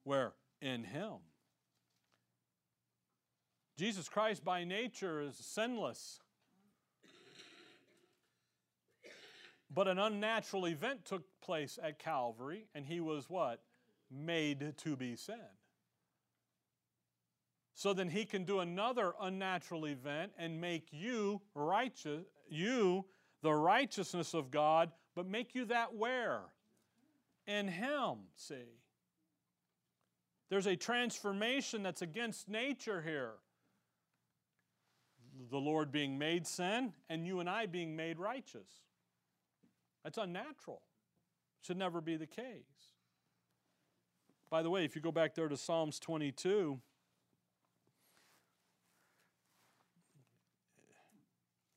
where? 0.04 0.32
In 0.60 0.84
him. 0.84 1.18
Jesus 3.76 4.08
Christ 4.08 4.44
by 4.44 4.64
nature 4.64 5.20
is 5.20 5.36
sinless. 5.36 6.20
But 9.72 9.86
an 9.86 9.98
unnatural 9.98 10.66
event 10.66 11.04
took 11.04 11.22
place 11.40 11.78
at 11.80 11.98
Calvary, 11.98 12.66
and 12.74 12.86
he 12.86 13.00
was 13.00 13.28
what? 13.28 13.60
Made 14.10 14.74
to 14.78 14.96
be 14.96 15.16
sin. 15.16 15.36
So 17.74 17.92
then 17.92 18.08
he 18.08 18.24
can 18.24 18.44
do 18.44 18.58
another 18.58 19.12
unnatural 19.20 19.86
event 19.86 20.32
and 20.36 20.60
make 20.60 20.88
you 20.90 21.40
righteous, 21.54 22.24
you 22.48 23.04
the 23.42 23.54
righteousness 23.54 24.34
of 24.34 24.50
God, 24.50 24.90
but 25.14 25.26
make 25.26 25.54
you 25.54 25.64
that 25.66 25.94
where? 25.94 26.40
In 27.46 27.68
him, 27.68 28.16
see. 28.36 28.78
There's 30.50 30.66
a 30.66 30.76
transformation 30.76 31.82
that's 31.82 32.02
against 32.02 32.48
nature 32.48 33.02
here. 33.02 33.34
The 35.50 35.58
Lord 35.58 35.92
being 35.92 36.18
made 36.18 36.46
sin 36.46 36.92
and 37.08 37.26
you 37.26 37.40
and 37.40 37.48
I 37.48 37.66
being 37.66 37.94
made 37.94 38.18
righteous. 38.18 38.68
That's 40.02 40.18
unnatural. 40.18 40.82
Should 41.62 41.76
never 41.76 42.00
be 42.00 42.16
the 42.16 42.26
case. 42.26 42.77
By 44.50 44.62
the 44.62 44.70
way, 44.70 44.84
if 44.84 44.96
you 44.96 45.02
go 45.02 45.12
back 45.12 45.34
there 45.34 45.48
to 45.48 45.56
Psalms 45.56 45.98
22, 45.98 46.80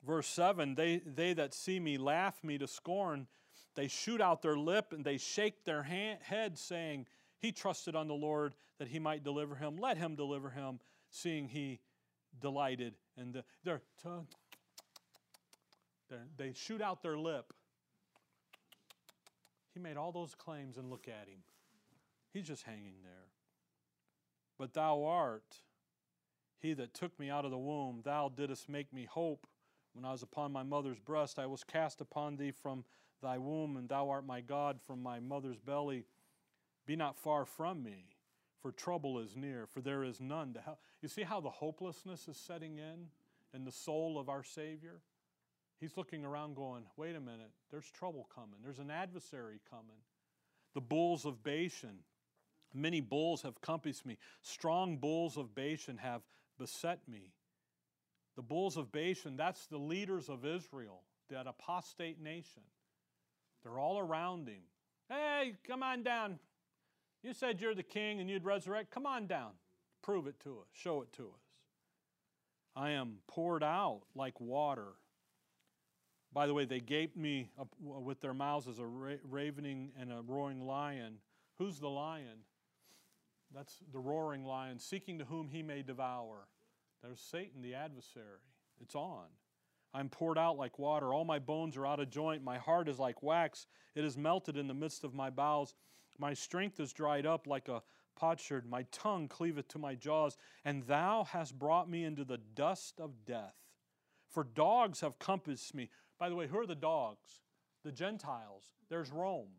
verse 0.06 0.28
7 0.28 0.76
they, 0.76 1.02
they 1.06 1.34
that 1.34 1.54
see 1.54 1.80
me 1.80 1.98
laugh 1.98 2.42
me 2.44 2.58
to 2.58 2.68
scorn. 2.68 3.28
They 3.76 3.88
shoot 3.88 4.22
out 4.22 4.42
their 4.42 4.58
lip 4.58 4.94
and 4.94 5.04
they 5.04 5.18
shake 5.18 5.66
their 5.66 5.84
hand, 5.84 6.20
head, 6.22 6.58
saying, 6.58 7.08
He 7.40 7.52
trusted 7.52 7.96
on 7.96 8.08
the 8.08 8.14
Lord 8.14 8.54
that 8.80 8.88
he 8.88 9.00
might 9.00 9.24
deliver 9.24 9.56
him. 9.56 9.76
Let 9.78 9.98
him 9.98 10.16
deliver 10.16 10.50
him, 10.50 10.80
seeing 11.10 11.50
he 11.50 11.80
delighted 12.40 12.94
And 13.18 13.34
the, 13.34 13.44
their 13.64 13.82
tongue. 14.02 14.28
They 16.38 16.52
shoot 16.54 16.82
out 16.82 17.02
their 17.02 17.18
lip. 17.18 17.54
He 19.74 19.80
made 19.80 19.96
all 19.96 20.12
those 20.12 20.36
claims 20.36 20.78
and 20.78 20.90
look 20.90 21.08
at 21.08 21.30
him. 21.30 21.40
He's 22.34 22.48
just 22.48 22.64
hanging 22.64 23.02
there. 23.04 23.28
But 24.58 24.74
thou 24.74 25.04
art 25.04 25.62
he 26.62 26.74
that 26.74 26.94
took 26.94 27.20
me 27.20 27.30
out 27.30 27.44
of 27.44 27.52
the 27.52 27.58
womb. 27.58 28.02
Thou 28.04 28.30
didst 28.30 28.70
make 28.70 28.94
me 28.94 29.06
hope. 29.06 29.48
When 29.94 30.06
I 30.06 30.12
was 30.12 30.22
upon 30.22 30.52
my 30.52 30.64
mother's 30.64 31.00
breast, 31.00 31.40
I 31.40 31.48
was 31.48 31.64
cast 31.64 32.00
upon 32.00 32.38
thee 32.38 32.52
from 32.52 32.86
thy 33.22 33.38
womb, 33.38 33.76
and 33.78 33.90
thou 33.90 34.10
art 34.10 34.26
my 34.26 34.42
God 34.42 34.80
from 34.86 35.02
my 35.02 35.20
mother's 35.20 35.60
belly. 35.60 36.06
Be 36.86 36.96
not 36.96 37.18
far 37.18 37.46
from 37.46 37.84
me, 37.84 38.06
for 38.62 38.72
trouble 38.72 39.20
is 39.20 39.36
near, 39.36 39.66
for 39.66 39.82
there 39.82 40.04
is 40.04 40.22
none 40.22 40.54
to 40.54 40.62
help. 40.62 40.80
You 41.02 41.10
see 41.10 41.24
how 41.24 41.42
the 41.42 41.50
hopelessness 41.50 42.28
is 42.28 42.38
setting 42.38 42.78
in 42.78 43.08
in 43.54 43.66
the 43.66 43.72
soul 43.72 44.20
of 44.20 44.30
our 44.30 44.44
Savior? 44.44 45.02
He's 45.80 45.98
looking 45.98 46.24
around 46.24 46.56
going, 46.56 46.84
wait 46.96 47.16
a 47.16 47.20
minute, 47.20 47.52
there's 47.72 47.90
trouble 47.90 48.30
coming. 48.34 48.60
There's 48.64 48.80
an 48.80 48.92
adversary 48.92 49.60
coming. 49.70 49.98
The 50.74 50.82
bulls 50.82 51.26
of 51.26 51.44
Bashan, 51.44 52.00
many 52.74 53.02
bulls 53.02 53.42
have 53.42 53.60
compassed 53.62 54.06
me. 54.06 54.18
Strong 54.42 54.98
bulls 54.98 55.38
of 55.38 55.54
Bashan 55.56 55.98
have 55.98 56.22
beset 56.58 57.00
me. 57.08 57.34
The 58.36 58.42
bulls 58.42 58.78
of 58.78 58.92
Bashan, 58.92 59.36
that's 59.36 59.68
the 59.68 59.78
leaders 59.78 60.30
of 60.30 60.46
Israel, 60.46 61.02
that 61.30 61.48
apostate 61.48 62.22
nation. 62.22 62.64
They're 63.64 63.80
all 63.80 64.00
around 64.00 64.48
him. 64.48 64.64
Hey, 65.10 65.54
come 65.68 65.84
on 65.84 66.04
down. 66.04 66.40
You 67.24 67.34
said 67.34 67.62
you're 67.62 67.76
the 67.76 67.84
king 67.84 68.20
and 68.20 68.30
you'd 68.30 68.46
resurrect. 68.46 68.92
Come 68.92 69.06
on 69.06 69.28
down. 69.28 69.52
Prove 70.02 70.28
it 70.28 70.40
to 70.44 70.60
us. 70.60 70.68
Show 70.74 71.02
it 71.02 71.12
to 71.14 71.24
us. 71.24 71.42
I 72.76 72.92
am 72.92 73.18
poured 73.28 73.64
out 73.64 74.02
like 74.16 74.40
water. 74.40 74.94
By 76.34 76.48
the 76.48 76.54
way, 76.54 76.64
they 76.66 76.80
gaped 76.80 77.18
me 77.18 77.52
with 77.80 78.22
their 78.22 78.34
mouths 78.34 78.68
as 78.68 78.80
a 78.80 78.86
ravening 78.86 79.92
and 80.00 80.12
a 80.12 80.22
roaring 80.26 80.66
lion. 80.66 81.18
Who's 81.58 81.80
the 81.80 81.90
lion? 81.90 82.46
That's 83.54 83.78
the 83.92 84.00
roaring 84.00 84.46
lion, 84.46 84.80
seeking 84.80 85.20
to 85.20 85.26
whom 85.26 85.50
he 85.50 85.62
may 85.62 85.82
devour. 85.82 86.48
There's 87.04 87.20
Satan, 87.20 87.62
the 87.62 87.76
adversary. 87.76 88.40
It's 88.80 88.96
on. 88.96 89.26
I'm 89.94 90.10
poured 90.10 90.38
out 90.38 90.58
like 90.58 90.80
water. 90.80 91.14
All 91.14 91.26
my 91.26 91.40
bones 91.40 91.76
are 91.76 91.86
out 91.86 92.00
of 92.00 92.10
joint. 92.10 92.44
My 92.44 92.58
heart 92.58 92.88
is 92.88 92.98
like 92.98 93.22
wax. 93.22 93.68
It 93.96 94.06
is 94.06 94.18
melted 94.18 94.56
in 94.56 94.68
the 94.68 94.74
midst 94.74 95.04
of 95.04 95.14
my 95.14 95.30
bowels. 95.30 95.74
My 96.18 96.34
strength 96.34 96.80
is 96.80 96.94
dried 96.94 97.26
up 97.26 97.46
like 97.46 97.68
a 97.68 97.84
potsherd. 98.16 98.70
My 98.70 98.84
tongue 98.92 99.28
cleaveth 99.28 99.68
to 99.70 99.80
my 99.80 99.96
jaws. 99.96 100.38
And 100.64 100.84
thou 100.84 101.26
hast 101.26 101.60
brought 101.60 101.90
me 101.90 102.06
into 102.06 102.24
the 102.24 102.38
dust 102.38 103.00
of 103.00 103.26
death. 103.26 103.56
For 104.30 104.46
dogs 104.46 105.02
have 105.02 105.20
compassed 105.20 105.76
me. 105.76 105.90
By 106.18 106.30
the 106.30 106.36
way, 106.36 106.48
who 106.48 106.60
are 106.60 106.68
the 106.68 106.76
dogs? 106.76 107.42
The 107.84 107.92
Gentiles. 107.92 108.72
There's 108.90 109.12
Rome. 109.12 109.50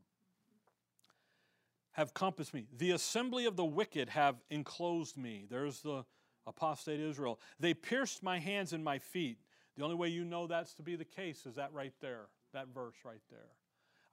Have 1.93 2.14
compassed 2.14 2.55
me. 2.55 2.66
The 2.76 2.93
assembly 2.93 3.45
of 3.45 3.57
the 3.57 3.64
wicked 3.64 4.09
have 4.11 4.36
enclosed 4.51 5.16
me. 5.16 5.47
There's 5.49 5.80
the 5.80 6.05
apostate 6.47 7.01
Israel. 7.01 7.38
They 7.61 7.74
pierced 7.74 8.22
my 8.22 8.38
hands 8.38 8.72
and 8.72 8.82
my 8.82 8.99
feet. 8.99 9.38
The 9.76 9.84
only 9.84 9.97
way 9.97 10.09
you 10.09 10.24
know 10.24 10.47
that's 10.47 10.74
to 10.74 10.82
be 10.82 10.97
the 10.97 11.05
case 11.05 11.47
is 11.47 11.55
that 11.57 11.72
right 11.72 11.93
there, 12.01 12.26
that 12.53 12.68
verse 12.68 12.97
right 13.05 13.22
there. 13.30 13.51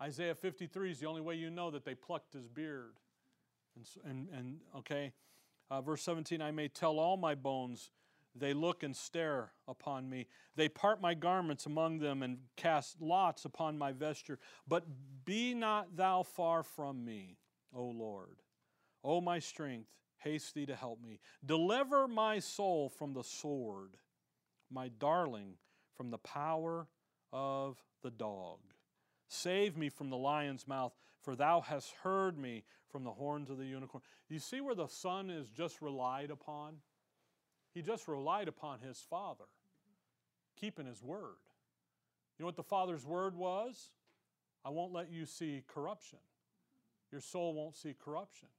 Isaiah 0.01 0.35
53 0.35 0.91
is 0.91 0.99
the 0.99 1.07
only 1.07 1.21
way 1.21 1.35
you 1.35 1.49
know 1.49 1.71
that 1.71 1.83
they 1.83 1.95
plucked 1.95 2.33
his 2.33 2.47
beard. 2.47 2.95
And, 3.75 3.85
and, 4.09 4.29
and 4.37 4.57
okay, 4.77 5.13
uh, 5.69 5.81
verse 5.81 6.01
17 6.03 6.41
I 6.41 6.51
may 6.51 6.67
tell 6.67 6.99
all 6.99 7.17
my 7.17 7.35
bones, 7.35 7.91
they 8.35 8.53
look 8.53 8.83
and 8.83 8.95
stare 8.95 9.51
upon 9.67 10.09
me. 10.09 10.27
They 10.55 10.69
part 10.69 11.01
my 11.01 11.13
garments 11.13 11.65
among 11.65 11.99
them 11.99 12.23
and 12.23 12.37
cast 12.55 13.01
lots 13.01 13.43
upon 13.43 13.77
my 13.77 13.91
vesture. 13.91 14.39
But 14.67 14.85
be 15.25 15.53
not 15.53 15.97
thou 15.97 16.23
far 16.23 16.63
from 16.63 17.03
me, 17.03 17.37
O 17.75 17.83
Lord. 17.85 18.41
O 19.03 19.21
my 19.21 19.39
strength, 19.39 19.89
haste 20.17 20.53
thee 20.53 20.65
to 20.65 20.75
help 20.75 21.01
me. 21.01 21.19
Deliver 21.45 22.07
my 22.07 22.39
soul 22.39 22.89
from 22.89 23.13
the 23.13 23.23
sword, 23.23 23.97
my 24.71 24.89
darling 24.99 25.53
from 25.95 26.11
the 26.11 26.17
power 26.17 26.87
of 27.31 27.77
the 28.03 28.11
dog. 28.11 28.59
Save 29.27 29.77
me 29.77 29.89
from 29.89 30.09
the 30.09 30.17
lion's 30.17 30.67
mouth, 30.67 30.93
for 31.21 31.35
thou 31.35 31.61
hast 31.61 31.93
heard 32.03 32.37
me 32.37 32.63
from 32.89 33.03
the 33.03 33.11
horns 33.11 33.49
of 33.49 33.57
the 33.57 33.65
unicorn. 33.65 34.01
You 34.27 34.39
see 34.39 34.61
where 34.61 34.75
the 34.75 34.87
son 34.87 35.29
is 35.29 35.49
just 35.49 35.81
relied 35.81 36.31
upon? 36.31 36.77
He 37.73 37.81
just 37.81 38.07
relied 38.07 38.47
upon 38.47 38.79
his 38.79 38.99
father, 39.09 39.45
keeping 40.59 40.87
his 40.87 41.03
word. 41.03 41.37
You 42.37 42.43
know 42.43 42.47
what 42.47 42.55
the 42.55 42.63
father's 42.63 43.05
word 43.05 43.35
was? 43.35 43.91
I 44.65 44.69
won't 44.69 44.93
let 44.93 45.11
you 45.11 45.25
see 45.25 45.63
corruption. 45.67 46.19
Your 47.11 47.21
soul 47.21 47.53
won't 47.53 47.75
see 47.75 47.93
corruption. 47.93 48.49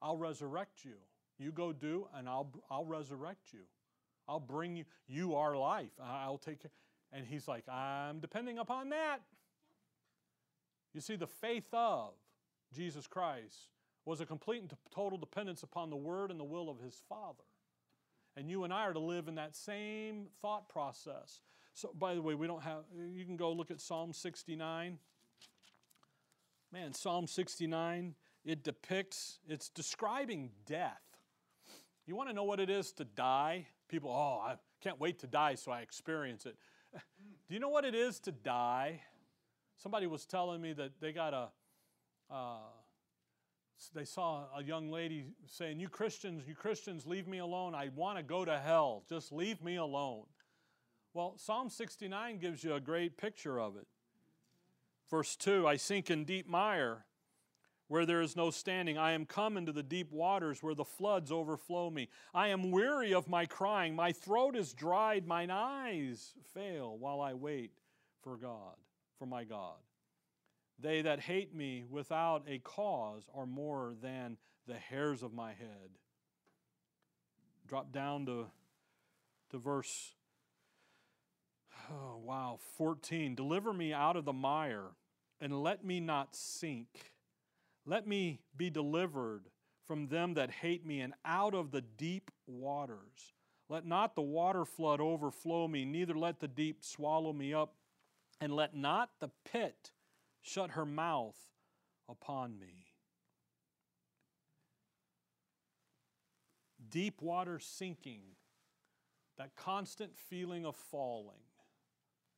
I'll 0.00 0.16
resurrect 0.16 0.84
you. 0.84 0.94
You 1.38 1.52
go 1.52 1.72
do, 1.72 2.08
and 2.16 2.28
I'll, 2.28 2.50
I'll 2.70 2.84
resurrect 2.84 3.52
you. 3.52 3.60
I'll 4.28 4.40
bring 4.40 4.76
you, 4.76 4.84
you 5.06 5.34
are 5.36 5.56
life. 5.56 5.92
I'll 6.02 6.38
take 6.38 6.62
care. 6.62 6.70
And 7.12 7.26
he's 7.26 7.48
like, 7.48 7.68
I'm 7.68 8.20
depending 8.20 8.58
upon 8.58 8.90
that. 8.90 9.18
You 10.92 11.00
see, 11.00 11.16
the 11.16 11.26
faith 11.26 11.68
of 11.72 12.12
Jesus 12.74 13.06
Christ 13.06 13.56
was 14.04 14.20
a 14.20 14.26
complete 14.26 14.62
and 14.62 14.72
total 14.94 15.18
dependence 15.18 15.62
upon 15.62 15.90
the 15.90 15.96
word 15.96 16.30
and 16.30 16.40
the 16.40 16.44
will 16.44 16.68
of 16.68 16.80
his 16.80 17.00
Father. 17.08 17.44
And 18.36 18.50
you 18.50 18.64
and 18.64 18.72
I 18.72 18.82
are 18.82 18.92
to 18.92 18.98
live 18.98 19.28
in 19.28 19.34
that 19.36 19.56
same 19.56 20.26
thought 20.40 20.68
process. 20.68 21.40
So, 21.74 21.90
by 21.98 22.14
the 22.14 22.22
way, 22.22 22.34
we 22.34 22.46
don't 22.46 22.62
have, 22.62 22.84
you 23.14 23.24
can 23.24 23.36
go 23.36 23.52
look 23.52 23.70
at 23.70 23.80
Psalm 23.80 24.12
69. 24.12 24.98
Man, 26.72 26.92
Psalm 26.92 27.26
69, 27.26 28.14
it 28.44 28.62
depicts, 28.62 29.38
it's 29.48 29.70
describing 29.70 30.50
death. 30.66 31.00
You 32.06 32.14
want 32.14 32.28
to 32.28 32.34
know 32.34 32.44
what 32.44 32.60
it 32.60 32.68
is 32.68 32.92
to 32.92 33.04
die? 33.04 33.66
People, 33.88 34.10
oh, 34.10 34.46
I 34.46 34.56
can't 34.82 35.00
wait 35.00 35.18
to 35.20 35.26
die 35.26 35.54
so 35.54 35.72
I 35.72 35.80
experience 35.80 36.44
it. 36.44 36.56
Do 36.92 37.54
you 37.54 37.60
know 37.60 37.70
what 37.70 37.84
it 37.84 37.94
is 37.94 38.20
to 38.20 38.32
die? 38.32 39.00
Somebody 39.76 40.06
was 40.06 40.26
telling 40.26 40.60
me 40.60 40.72
that 40.74 40.92
they 41.00 41.12
got 41.12 41.32
a, 41.32 41.48
uh, 42.30 42.58
they 43.94 44.04
saw 44.04 44.44
a 44.56 44.62
young 44.62 44.90
lady 44.90 45.24
saying, 45.46 45.80
You 45.80 45.88
Christians, 45.88 46.44
you 46.46 46.54
Christians, 46.54 47.06
leave 47.06 47.28
me 47.28 47.38
alone. 47.38 47.74
I 47.74 47.90
want 47.94 48.18
to 48.18 48.22
go 48.22 48.44
to 48.44 48.58
hell. 48.58 49.04
Just 49.08 49.32
leave 49.32 49.62
me 49.62 49.76
alone. 49.76 50.24
Well, 51.14 51.34
Psalm 51.38 51.70
69 51.70 52.38
gives 52.38 52.62
you 52.62 52.74
a 52.74 52.80
great 52.80 53.16
picture 53.16 53.58
of 53.58 53.76
it. 53.76 53.86
Verse 55.10 55.36
2 55.36 55.66
I 55.66 55.76
sink 55.76 56.10
in 56.10 56.24
deep 56.24 56.48
mire 56.48 57.04
where 57.88 58.04
there 58.04 58.20
is 58.20 58.36
no 58.36 58.50
standing. 58.50 58.98
I 58.98 59.12
am 59.12 59.24
come 59.24 59.56
into 59.56 59.72
the 59.72 59.82
deep 59.82 60.12
waters 60.12 60.62
where 60.62 60.74
the 60.74 60.84
floods 60.84 61.32
overflow 61.32 61.90
me. 61.90 62.08
I 62.34 62.48
am 62.48 62.70
weary 62.70 63.14
of 63.14 63.28
my 63.28 63.46
crying. 63.46 63.96
My 63.96 64.12
throat 64.12 64.54
is 64.54 64.74
dried. 64.74 65.26
Mine 65.26 65.50
eyes 65.50 66.34
fail 66.54 66.96
while 66.98 67.20
I 67.20 67.32
wait 67.32 67.72
for 68.22 68.36
God, 68.36 68.76
for 69.18 69.26
my 69.26 69.44
God. 69.44 69.76
They 70.78 71.02
that 71.02 71.20
hate 71.20 71.54
me 71.54 71.84
without 71.88 72.44
a 72.46 72.58
cause 72.58 73.28
are 73.34 73.46
more 73.46 73.94
than 74.00 74.36
the 74.66 74.74
hairs 74.74 75.22
of 75.22 75.32
my 75.32 75.50
head. 75.50 75.90
Drop 77.66 77.90
down 77.90 78.26
to, 78.26 78.46
to 79.50 79.58
verse, 79.58 80.14
oh, 81.90 82.18
wow, 82.22 82.58
14. 82.76 83.34
Deliver 83.34 83.72
me 83.72 83.92
out 83.92 84.16
of 84.16 84.24
the 84.24 84.32
mire 84.32 84.90
and 85.40 85.62
let 85.62 85.84
me 85.84 86.00
not 86.00 86.34
sink. 86.34 87.12
Let 87.86 88.06
me 88.06 88.40
be 88.56 88.70
delivered 88.70 89.44
from 89.86 90.08
them 90.08 90.34
that 90.34 90.50
hate 90.50 90.84
me 90.84 91.00
and 91.00 91.14
out 91.24 91.54
of 91.54 91.70
the 91.70 91.80
deep 91.80 92.30
waters. 92.46 93.32
Let 93.68 93.86
not 93.86 94.14
the 94.14 94.22
water 94.22 94.64
flood 94.64 95.00
overflow 95.00 95.68
me, 95.68 95.84
neither 95.84 96.14
let 96.14 96.40
the 96.40 96.48
deep 96.48 96.82
swallow 96.82 97.32
me 97.32 97.54
up, 97.54 97.74
and 98.40 98.52
let 98.52 98.74
not 98.74 99.10
the 99.20 99.30
pit 99.50 99.90
shut 100.42 100.70
her 100.70 100.86
mouth 100.86 101.36
upon 102.08 102.58
me. 102.58 102.86
Deep 106.90 107.20
water 107.20 107.58
sinking, 107.58 108.22
that 109.36 109.54
constant 109.56 110.16
feeling 110.16 110.64
of 110.64 110.74
falling, 110.74 111.36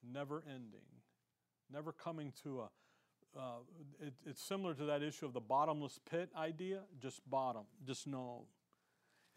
never 0.02 0.42
ending, 0.48 0.80
never 1.72 1.92
coming 1.92 2.32
to 2.42 2.60
a 2.60 2.68
uh, 3.36 3.58
it, 4.00 4.12
it's 4.26 4.42
similar 4.42 4.74
to 4.74 4.84
that 4.86 5.02
issue 5.02 5.26
of 5.26 5.32
the 5.32 5.40
bottomless 5.40 6.00
pit 6.10 6.30
idea, 6.36 6.80
just 7.00 7.20
bottom, 7.28 7.62
just 7.86 8.06
no. 8.06 8.46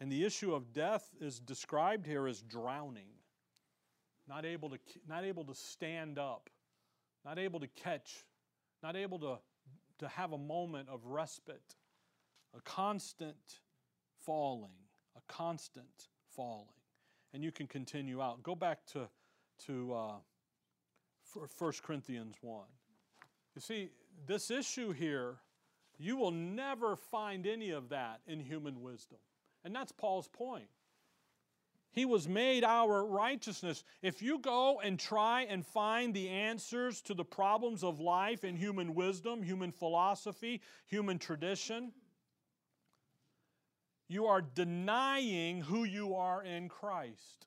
And 0.00 0.10
the 0.10 0.24
issue 0.24 0.54
of 0.54 0.72
death 0.72 1.08
is 1.20 1.38
described 1.38 2.06
here 2.06 2.26
as 2.26 2.42
drowning, 2.42 3.08
not 4.28 4.44
able 4.44 4.70
to, 4.70 4.78
not 5.08 5.24
able 5.24 5.44
to 5.44 5.54
stand 5.54 6.18
up, 6.18 6.50
not 7.24 7.38
able 7.38 7.60
to 7.60 7.68
catch, 7.68 8.24
not 8.82 8.96
able 8.96 9.18
to, 9.20 9.38
to 9.98 10.08
have 10.08 10.32
a 10.32 10.38
moment 10.38 10.88
of 10.88 11.04
respite, 11.06 11.76
a 12.56 12.60
constant 12.62 13.60
falling, 14.20 14.72
a 15.16 15.20
constant 15.32 16.08
falling. 16.34 16.68
And 17.32 17.42
you 17.42 17.52
can 17.52 17.66
continue 17.66 18.20
out. 18.20 18.42
Go 18.42 18.54
back 18.54 18.86
to, 18.92 19.08
to 19.66 19.94
uh, 19.94 20.12
1 21.58 21.72
Corinthians 21.82 22.36
1. 22.40 22.64
You 23.54 23.60
see, 23.60 23.90
this 24.26 24.50
issue 24.50 24.92
here, 24.92 25.36
you 25.98 26.16
will 26.16 26.30
never 26.30 26.96
find 26.96 27.46
any 27.46 27.70
of 27.70 27.90
that 27.90 28.20
in 28.26 28.40
human 28.40 28.82
wisdom. 28.82 29.18
And 29.64 29.74
that's 29.74 29.92
Paul's 29.92 30.28
point. 30.28 30.68
He 31.92 32.04
was 32.04 32.28
made 32.28 32.64
our 32.64 33.06
righteousness. 33.06 33.84
If 34.02 34.20
you 34.20 34.40
go 34.40 34.80
and 34.80 34.98
try 34.98 35.42
and 35.42 35.64
find 35.64 36.12
the 36.12 36.28
answers 36.28 37.00
to 37.02 37.14
the 37.14 37.24
problems 37.24 37.84
of 37.84 38.00
life 38.00 38.42
in 38.42 38.56
human 38.56 38.96
wisdom, 38.96 39.44
human 39.44 39.70
philosophy, 39.70 40.60
human 40.86 41.20
tradition, 41.20 41.92
you 44.08 44.26
are 44.26 44.42
denying 44.42 45.60
who 45.60 45.84
you 45.84 46.16
are 46.16 46.42
in 46.42 46.68
Christ. 46.68 47.46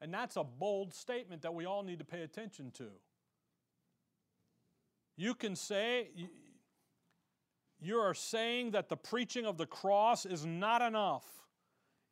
And 0.00 0.12
that's 0.12 0.36
a 0.36 0.44
bold 0.44 0.92
statement 0.92 1.42
that 1.42 1.54
we 1.54 1.64
all 1.64 1.84
need 1.84 2.00
to 2.00 2.04
pay 2.04 2.22
attention 2.22 2.72
to. 2.72 2.88
You 5.18 5.34
can 5.34 5.56
say, 5.56 6.10
you 7.80 7.96
are 7.96 8.14
saying 8.14 8.70
that 8.70 8.88
the 8.88 8.96
preaching 8.96 9.46
of 9.46 9.58
the 9.58 9.66
cross 9.66 10.24
is 10.24 10.46
not 10.46 10.80
enough. 10.80 11.26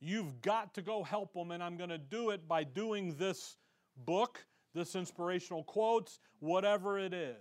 You've 0.00 0.42
got 0.42 0.74
to 0.74 0.82
go 0.82 1.04
help 1.04 1.32
them, 1.32 1.52
and 1.52 1.62
I'm 1.62 1.76
going 1.76 1.90
to 1.90 1.98
do 1.98 2.30
it 2.30 2.48
by 2.48 2.64
doing 2.64 3.16
this 3.16 3.56
book, 4.04 4.44
this 4.74 4.96
inspirational 4.96 5.62
quotes, 5.62 6.18
whatever 6.40 6.98
it 6.98 7.14
is. 7.14 7.36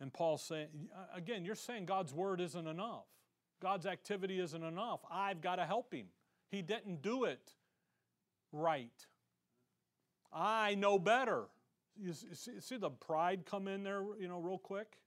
And 0.00 0.12
Paul's 0.12 0.42
saying, 0.42 0.66
again, 1.14 1.44
you're 1.44 1.54
saying 1.54 1.86
God's 1.86 2.12
word 2.12 2.40
isn't 2.40 2.66
enough. 2.66 3.06
God's 3.62 3.86
activity 3.86 4.40
isn't 4.40 4.62
enough. 4.62 5.00
I've 5.08 5.40
got 5.40 5.56
to 5.56 5.64
help 5.64 5.94
him. 5.94 6.06
He 6.50 6.62
didn't 6.62 7.00
do 7.00 7.24
it 7.24 7.52
right. 8.50 9.06
I 10.32 10.74
know 10.74 10.98
better. 10.98 11.44
You 12.00 12.12
see 12.12 12.76
the 12.76 12.90
pride 12.90 13.44
come 13.46 13.68
in 13.68 13.82
there, 13.82 14.02
you 14.18 14.28
know, 14.28 14.38
real 14.38 14.58
quick? 14.58 14.98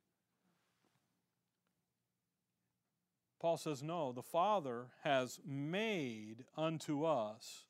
Paul 3.40 3.58
says, 3.58 3.84
No, 3.84 4.12
the 4.12 4.24
Father 4.24 4.88
has 5.04 5.40
made 5.46 6.46
unto 6.56 7.06
us 7.06 7.66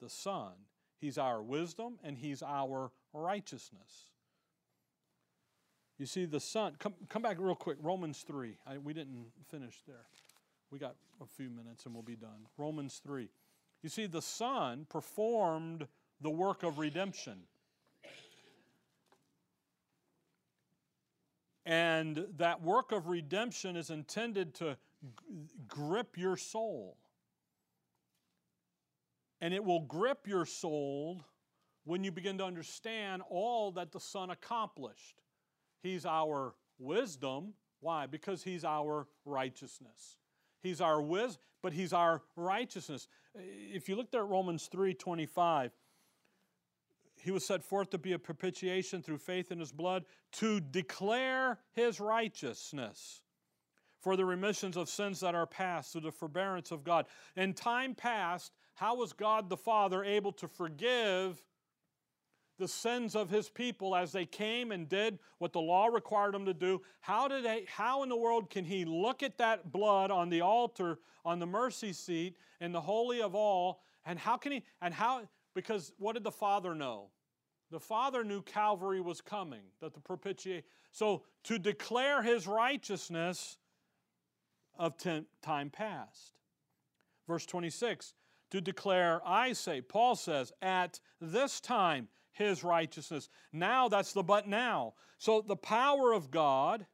the 0.00 0.08
Son. 0.08 0.52
He's 0.98 1.18
our 1.18 1.42
wisdom 1.42 1.98
and 2.02 2.16
He's 2.16 2.42
our 2.42 2.90
righteousness. 3.12 4.10
You 5.98 6.06
see, 6.06 6.24
the 6.24 6.40
Son, 6.40 6.76
come, 6.78 6.94
come 7.10 7.22
back 7.22 7.36
real 7.38 7.54
quick. 7.54 7.76
Romans 7.82 8.24
3. 8.26 8.56
I, 8.66 8.78
we 8.78 8.94
didn't 8.94 9.26
finish 9.50 9.82
there. 9.86 10.06
We 10.70 10.78
got 10.78 10.96
a 11.20 11.26
few 11.26 11.50
minutes 11.50 11.84
and 11.84 11.92
we'll 11.92 12.02
be 12.02 12.16
done. 12.16 12.46
Romans 12.56 13.02
3. 13.04 13.28
You 13.82 13.88
see, 13.88 14.06
the 14.06 14.22
Son 14.22 14.86
performed 14.88 15.86
the 16.20 16.30
work 16.30 16.62
of 16.62 16.78
redemption. 16.78 17.40
And 21.66 22.26
that 22.36 22.62
work 22.62 22.92
of 22.92 23.08
redemption 23.08 23.76
is 23.76 23.90
intended 23.90 24.54
to 24.56 24.76
grip 25.68 26.16
your 26.16 26.36
soul. 26.36 26.96
And 29.40 29.54
it 29.54 29.64
will 29.64 29.80
grip 29.80 30.26
your 30.26 30.44
soul 30.44 31.24
when 31.84 32.04
you 32.04 32.12
begin 32.12 32.38
to 32.38 32.44
understand 32.44 33.22
all 33.30 33.72
that 33.72 33.92
the 33.92 34.00
Son 34.00 34.30
accomplished. 34.30 35.22
He's 35.82 36.04
our 36.04 36.54
wisdom. 36.78 37.54
Why? 37.80 38.06
Because 38.06 38.42
He's 38.42 38.64
our 38.64 39.06
righteousness. 39.24 40.16
He's 40.62 40.80
our 40.80 41.00
wisdom, 41.00 41.42
but 41.62 41.72
He's 41.72 41.92
our 41.92 42.22
righteousness. 42.36 43.08
If 43.34 43.88
you 43.88 43.96
look 43.96 44.10
there 44.10 44.22
at 44.22 44.28
Romans 44.28 44.66
3 44.66 44.92
25, 44.92 45.72
he 47.22 47.30
was 47.30 47.44
set 47.44 47.62
forth 47.62 47.90
to 47.90 47.98
be 47.98 48.12
a 48.12 48.18
propitiation 48.18 49.02
through 49.02 49.18
faith 49.18 49.50
in 49.50 49.58
his 49.58 49.72
blood 49.72 50.04
to 50.32 50.60
declare 50.60 51.58
his 51.72 52.00
righteousness 52.00 53.22
for 54.00 54.16
the 54.16 54.24
remissions 54.24 54.76
of 54.76 54.88
sins 54.88 55.20
that 55.20 55.34
are 55.34 55.46
past 55.46 55.92
through 55.92 56.00
the 56.00 56.12
forbearance 56.12 56.70
of 56.70 56.84
God. 56.84 57.06
In 57.36 57.52
time 57.52 57.94
past, 57.94 58.52
how 58.74 58.96
was 58.96 59.12
God 59.12 59.48
the 59.48 59.56
Father 59.56 60.02
able 60.02 60.32
to 60.32 60.48
forgive 60.48 61.42
the 62.58 62.68
sins 62.68 63.14
of 63.14 63.30
his 63.30 63.48
people 63.48 63.96
as 63.96 64.12
they 64.12 64.26
came 64.26 64.72
and 64.72 64.88
did 64.88 65.18
what 65.38 65.52
the 65.52 65.60
law 65.60 65.86
required 65.86 66.34
them 66.34 66.46
to 66.46 66.54
do? 66.54 66.80
How 67.00 67.28
did 67.28 67.44
they 67.44 67.66
how 67.66 68.02
in 68.02 68.08
the 68.08 68.16
world 68.16 68.50
can 68.50 68.64
he 68.64 68.84
look 68.84 69.22
at 69.22 69.38
that 69.38 69.70
blood 69.72 70.10
on 70.10 70.30
the 70.30 70.40
altar 70.40 70.98
on 71.24 71.38
the 71.38 71.46
mercy 71.46 71.92
seat 71.92 72.36
in 72.60 72.72
the 72.72 72.80
holy 72.80 73.20
of 73.20 73.34
all 73.34 73.82
and 74.06 74.18
how 74.18 74.36
can 74.36 74.52
he 74.52 74.64
and 74.80 74.94
how 74.94 75.22
because 75.54 75.92
what 75.98 76.14
did 76.14 76.24
the 76.24 76.30
Father 76.30 76.74
know? 76.74 77.10
The 77.70 77.80
Father 77.80 78.24
knew 78.24 78.42
Calvary 78.42 79.00
was 79.00 79.20
coming, 79.20 79.62
that 79.80 79.94
the 79.94 80.00
propitiation. 80.00 80.64
So 80.92 81.22
to 81.44 81.58
declare 81.58 82.22
his 82.22 82.46
righteousness, 82.46 83.58
of 84.80 84.94
time 85.42 85.70
past. 85.70 86.32
Verse 87.28 87.46
26 87.46 88.14
to 88.50 88.60
declare, 88.60 89.20
I 89.24 89.52
say, 89.52 89.80
Paul 89.80 90.16
says, 90.16 90.52
at 90.60 90.98
this 91.20 91.60
time, 91.60 92.08
his 92.32 92.64
righteousness. 92.64 93.28
Now, 93.52 93.88
that's 93.88 94.12
the 94.12 94.24
but 94.24 94.48
now. 94.48 94.94
So 95.18 95.40
the 95.40 95.54
power 95.54 96.12
of 96.12 96.32
God 96.32 96.86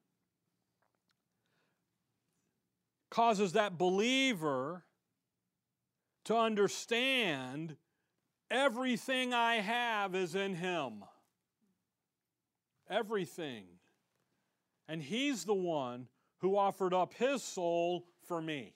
causes 3.09 3.53
that 3.53 3.79
believer 3.79 4.85
to 6.27 6.37
understand 6.37 7.77
everything 8.51 9.35
I 9.35 9.57
have 9.57 10.15
is 10.15 10.35
in 10.35 10.55
him. 10.55 11.05
Everything. 12.89 13.65
And 14.89 15.03
he's 15.03 15.45
the 15.45 15.55
one 15.55 16.07
who 16.39 16.57
offered 16.57 16.95
up 16.95 17.15
his 17.15 17.43
soul 17.43 18.07
for 18.27 18.41
me. 18.41 18.75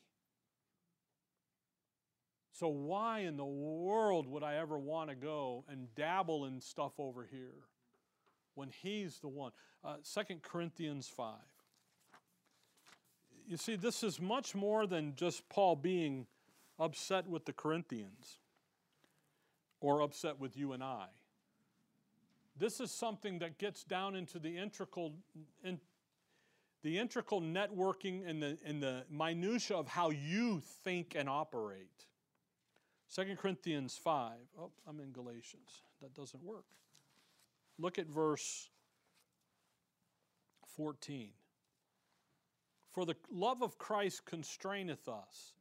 So, 2.53 2.69
why 2.69 3.21
in 3.21 3.37
the 3.37 3.45
world 3.45 4.27
would 4.27 4.43
I 4.43 4.57
ever 4.57 4.79
want 4.79 5.09
to 5.09 5.17
go 5.17 5.65
and 5.69 5.95
dabble 5.95 6.45
in 6.45 6.61
stuff 6.61 6.93
over 6.99 7.27
here 7.31 7.55
when 8.55 8.69
he's 8.83 9.19
the 9.21 9.29
one? 9.29 9.53
Uh, 9.83 9.97
2 10.05 10.37
Corinthians 10.43 11.09
5. 11.09 11.37
You 13.47 13.57
see, 13.57 13.77
this 13.77 14.03
is 14.03 14.21
much 14.21 14.55
more 14.55 14.87
than 14.87 15.15
just 15.17 15.49
Paul 15.49 15.75
being 15.75 16.27
upset 16.79 17.27
with 17.27 17.47
the 17.47 17.53
Corinthians 17.53 18.40
or 19.81 20.03
upset 20.03 20.39
with 20.39 20.57
you 20.57 20.73
and 20.73 20.83
I. 20.83 21.07
This 22.57 22.81
is 22.81 22.91
something 22.91 23.39
that 23.39 23.59
gets 23.59 23.85
down 23.85 24.15
into 24.15 24.39
the 24.39 24.57
integral, 24.57 25.15
in, 25.65 25.81
the 26.83 26.99
integral 26.99 27.41
networking 27.41 28.29
and 28.29 28.43
the, 28.43 28.59
and 28.65 28.83
the 28.83 29.05
minutia 29.11 29.77
of 29.77 29.89
how 29.89 30.11
you 30.11 30.61
think 30.85 31.15
and 31.17 31.29
operate. 31.29 32.07
2 33.15 33.37
Corinthians 33.37 33.99
5. 34.03 34.33
Oh, 34.59 34.71
I'm 34.87 35.01
in 35.01 35.13
Galatians. 35.13 35.83
That 36.03 36.15
doesn't 36.15 36.43
work. 36.43 36.67
Look 37.79 37.99
at 37.99 38.07
verse 38.07 38.69
14. 40.77 41.31
For 42.91 43.07
the 43.07 43.15
love 43.31 43.63
of 43.63 43.79
Christ 43.79 44.27
constraineth 44.27 45.09
us, 45.09 45.55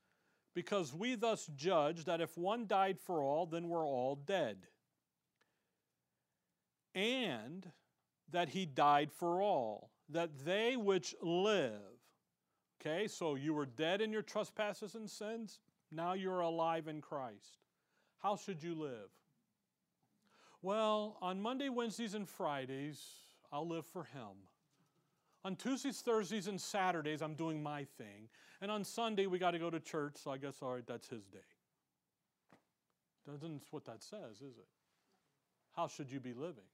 because 0.53 0.93
we 0.93 1.15
thus 1.15 1.49
judge 1.55 2.05
that 2.05 2.21
if 2.21 2.37
one 2.37 2.67
died 2.67 2.99
for 2.99 3.21
all, 3.21 3.45
then 3.45 3.69
we're 3.69 3.85
all 3.85 4.15
dead. 4.15 4.57
And 6.95 7.71
that 8.31 8.49
he 8.49 8.65
died 8.65 9.11
for 9.11 9.41
all 9.41 9.91
that 10.09 10.45
they 10.45 10.75
which 10.75 11.15
live, 11.21 11.81
okay, 12.81 13.07
so 13.07 13.35
you 13.35 13.53
were 13.53 13.65
dead 13.65 14.01
in 14.01 14.11
your 14.11 14.21
trespasses 14.21 14.95
and 14.95 15.09
sins, 15.09 15.59
now 15.91 16.13
you're 16.13 16.39
alive 16.39 16.87
in 16.87 17.01
Christ. 17.01 17.59
How 18.17 18.35
should 18.35 18.61
you 18.63 18.75
live? 18.75 19.09
Well, 20.61 21.17
on 21.21 21.41
Monday, 21.41 21.69
Wednesdays, 21.69 22.15
and 22.15 22.27
Fridays, 22.27 23.01
I'll 23.51 23.67
live 23.67 23.85
for 23.85 24.03
Him. 24.03 24.48
On 25.45 25.55
Tuesdays, 25.55 26.01
Thursdays, 26.01 26.47
and 26.47 26.59
Saturdays, 26.59 27.21
I'm 27.21 27.33
doing 27.33 27.63
my 27.63 27.85
thing. 27.97 28.27
And 28.61 28.69
on 28.69 28.83
Sunday, 28.83 29.25
we 29.25 29.39
got 29.39 29.51
to 29.51 29.59
go 29.59 29.69
to 29.69 29.79
church, 29.79 30.15
so 30.21 30.31
I 30.31 30.37
guess, 30.37 30.55
all 30.61 30.73
right, 30.73 30.85
that's 30.85 31.07
His 31.07 31.25
day. 31.27 31.39
Doesn't 33.25 33.63
what 33.71 33.85
that 33.85 34.03
says, 34.03 34.37
is 34.37 34.57
it? 34.57 34.67
How 35.75 35.87
should 35.87 36.11
you 36.11 36.19
be 36.19 36.33
living? 36.33 36.65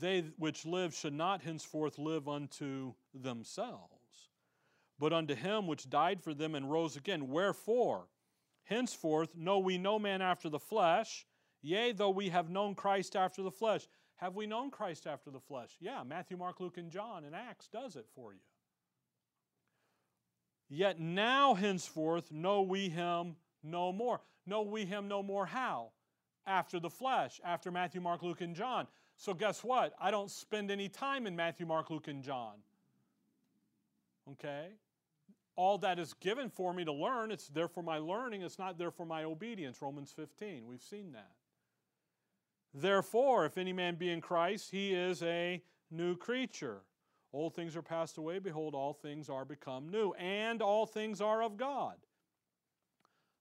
they 0.00 0.20
which 0.38 0.66
live 0.66 0.94
should 0.94 1.12
not 1.12 1.42
henceforth 1.42 1.98
live 1.98 2.28
unto 2.28 2.92
themselves, 3.14 4.28
but 4.98 5.12
unto 5.12 5.34
him 5.34 5.66
which 5.66 5.88
died 5.88 6.22
for 6.22 6.34
them 6.34 6.54
and 6.54 6.70
rose 6.70 6.96
again. 6.96 7.28
Wherefore, 7.28 8.06
henceforth 8.64 9.36
know 9.36 9.58
we 9.58 9.78
no 9.78 9.98
man 9.98 10.22
after 10.22 10.48
the 10.48 10.58
flesh, 10.58 11.26
yea, 11.64 11.92
though 11.92 12.10
we 12.10 12.28
have 12.28 12.50
known 12.50 12.74
Christ 12.74 13.16
after 13.16 13.42
the 13.42 13.50
flesh. 13.50 13.88
Have 14.16 14.36
we 14.36 14.46
known 14.46 14.70
Christ 14.70 15.06
after 15.06 15.30
the 15.30 15.40
flesh? 15.40 15.70
Yeah, 15.80 16.02
Matthew, 16.04 16.36
Mark, 16.36 16.60
Luke, 16.60 16.76
and 16.78 16.90
John 16.90 17.24
and 17.24 17.34
Acts 17.34 17.68
does 17.68 17.96
it 17.96 18.06
for 18.14 18.32
you. 18.32 18.40
Yet 20.68 21.00
now 21.00 21.54
henceforth 21.54 22.30
know 22.30 22.62
we 22.62 22.88
him 22.88 23.36
no 23.62 23.92
more. 23.92 24.20
Know 24.46 24.62
we 24.62 24.84
him 24.84 25.08
no 25.08 25.22
more 25.22 25.46
how? 25.46 25.90
After 26.46 26.78
the 26.78 26.90
flesh, 26.90 27.40
after 27.44 27.70
Matthew, 27.70 28.00
Mark, 28.00 28.22
Luke, 28.22 28.40
and 28.40 28.54
John. 28.54 28.86
So, 29.16 29.32
guess 29.32 29.64
what? 29.64 29.94
I 30.00 30.10
don't 30.10 30.30
spend 30.30 30.70
any 30.70 30.88
time 30.88 31.26
in 31.26 31.34
Matthew, 31.34 31.66
Mark, 31.66 31.90
Luke, 31.90 32.08
and 32.08 32.22
John. 32.22 32.56
Okay? 34.32 34.68
All 35.56 35.78
that 35.78 35.98
is 35.98 36.12
given 36.14 36.50
for 36.50 36.74
me 36.74 36.84
to 36.84 36.92
learn, 36.92 37.30
it's 37.30 37.48
there 37.48 37.68
for 37.68 37.82
my 37.82 37.98
learning, 37.98 38.42
it's 38.42 38.58
not 38.58 38.76
there 38.76 38.90
for 38.90 39.06
my 39.06 39.24
obedience. 39.24 39.80
Romans 39.80 40.12
15, 40.14 40.66
we've 40.66 40.82
seen 40.82 41.12
that. 41.12 41.32
Therefore, 42.74 43.46
if 43.46 43.56
any 43.56 43.72
man 43.72 43.94
be 43.94 44.10
in 44.10 44.20
Christ, 44.20 44.72
he 44.72 44.92
is 44.92 45.22
a 45.22 45.62
new 45.92 46.16
creature. 46.16 46.82
Old 47.32 47.54
things 47.54 47.76
are 47.76 47.82
passed 47.82 48.18
away. 48.18 48.40
Behold, 48.40 48.74
all 48.74 48.92
things 48.92 49.30
are 49.30 49.44
become 49.44 49.88
new. 49.88 50.12
And 50.14 50.60
all 50.60 50.84
things 50.84 51.20
are 51.20 51.42
of 51.42 51.56
God, 51.56 51.94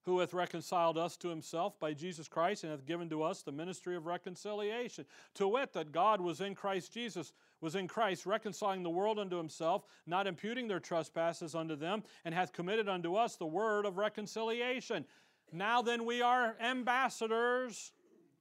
who 0.04 0.20
hath 0.20 0.34
reconciled 0.34 0.98
us 0.98 1.18
to 1.18 1.30
himself 1.30 1.80
by 1.80 1.94
Jesus 1.94 2.28
Christ 2.28 2.64
and 2.64 2.72
hath 2.72 2.86
given 2.86 3.10
to 3.10 3.24
us 3.24 3.42
the 3.42 3.52
ministry 3.52 3.96
of 3.96 4.06
reconciliation. 4.06 5.06
To 5.36 5.48
wit, 5.48 5.74
that 5.74 5.92
God 5.92 6.22
was 6.22 6.42
in 6.42 6.54
Christ 6.54 6.94
Jesus, 6.94 7.34
was 7.60 7.76
in 7.76 7.88
Christ, 7.88 8.28
reconciling 8.28 8.84
the 8.84 8.90
world 8.90 9.18
unto 9.18 9.38
himself, 9.38 9.86
not 10.06 10.28
imputing 10.28 10.68
their 10.68 10.80
trespasses 10.80 11.56
unto 11.56 11.76
them, 11.76 12.04
and 12.26 12.36
hath 12.36 12.54
committed 12.54 12.88
unto 12.88 13.16
us 13.16 13.36
the 13.36 13.46
word 13.46 13.86
of 13.86 13.98
reconciliation. 13.98 15.06
Now 15.52 15.82
then, 15.82 16.06
we 16.06 16.22
are 16.22 16.56
ambassadors 16.60 17.94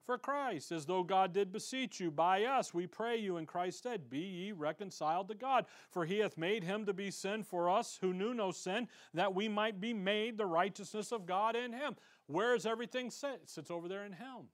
for 0.05 0.19
Christ, 0.19 0.73
as 0.73 0.87
though 0.87 1.03
God 1.03 1.33
did 1.33 1.53
beseech 1.53 2.01
you 2.01 2.11
by 2.11 2.45
us. 2.45 2.75
We 2.75 2.87
pray 2.87 3.17
you 3.17 3.37
in 3.37 3.47
Christ's 3.47 3.79
stead, 3.79 4.11
be 4.11 4.19
ye 4.19 4.53
reconciled 4.53 5.29
to 5.29 5.35
God. 5.35 5.67
For 5.91 6.05
he 6.05 6.19
hath 6.19 6.37
made 6.37 6.65
him 6.65 6.85
to 6.87 6.93
be 6.93 7.11
sin 7.11 7.43
for 7.43 7.71
us 7.71 7.99
who 8.01 8.13
knew 8.13 8.35
no 8.35 8.51
sin, 8.51 8.89
that 9.15 9.35
we 9.35 9.49
might 9.49 9.81
be 9.81 9.95
made 9.95 10.37
the 10.37 10.47
righteousness 10.47 11.13
of 11.13 11.27
God 11.27 11.57
in 11.57 11.73
him. 11.73 11.97
Where 12.27 12.55
is 12.55 12.67
everything 12.67 13.11
sit? 13.11 13.41
It 13.43 13.51
sits 13.51 13.71
over 13.71 13.89
there 13.89 14.05
in 14.05 14.13
him. 14.13 14.49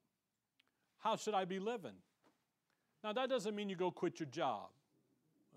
How 0.99 1.17
should 1.17 1.35
I 1.35 1.45
be 1.45 1.59
living? 1.59 1.97
Now, 3.05 3.13
that 3.13 3.29
doesn't 3.29 3.55
mean 3.55 3.69
you 3.69 3.77
go 3.77 3.91
quit 3.91 4.19
your 4.19 4.29
job. 4.29 4.69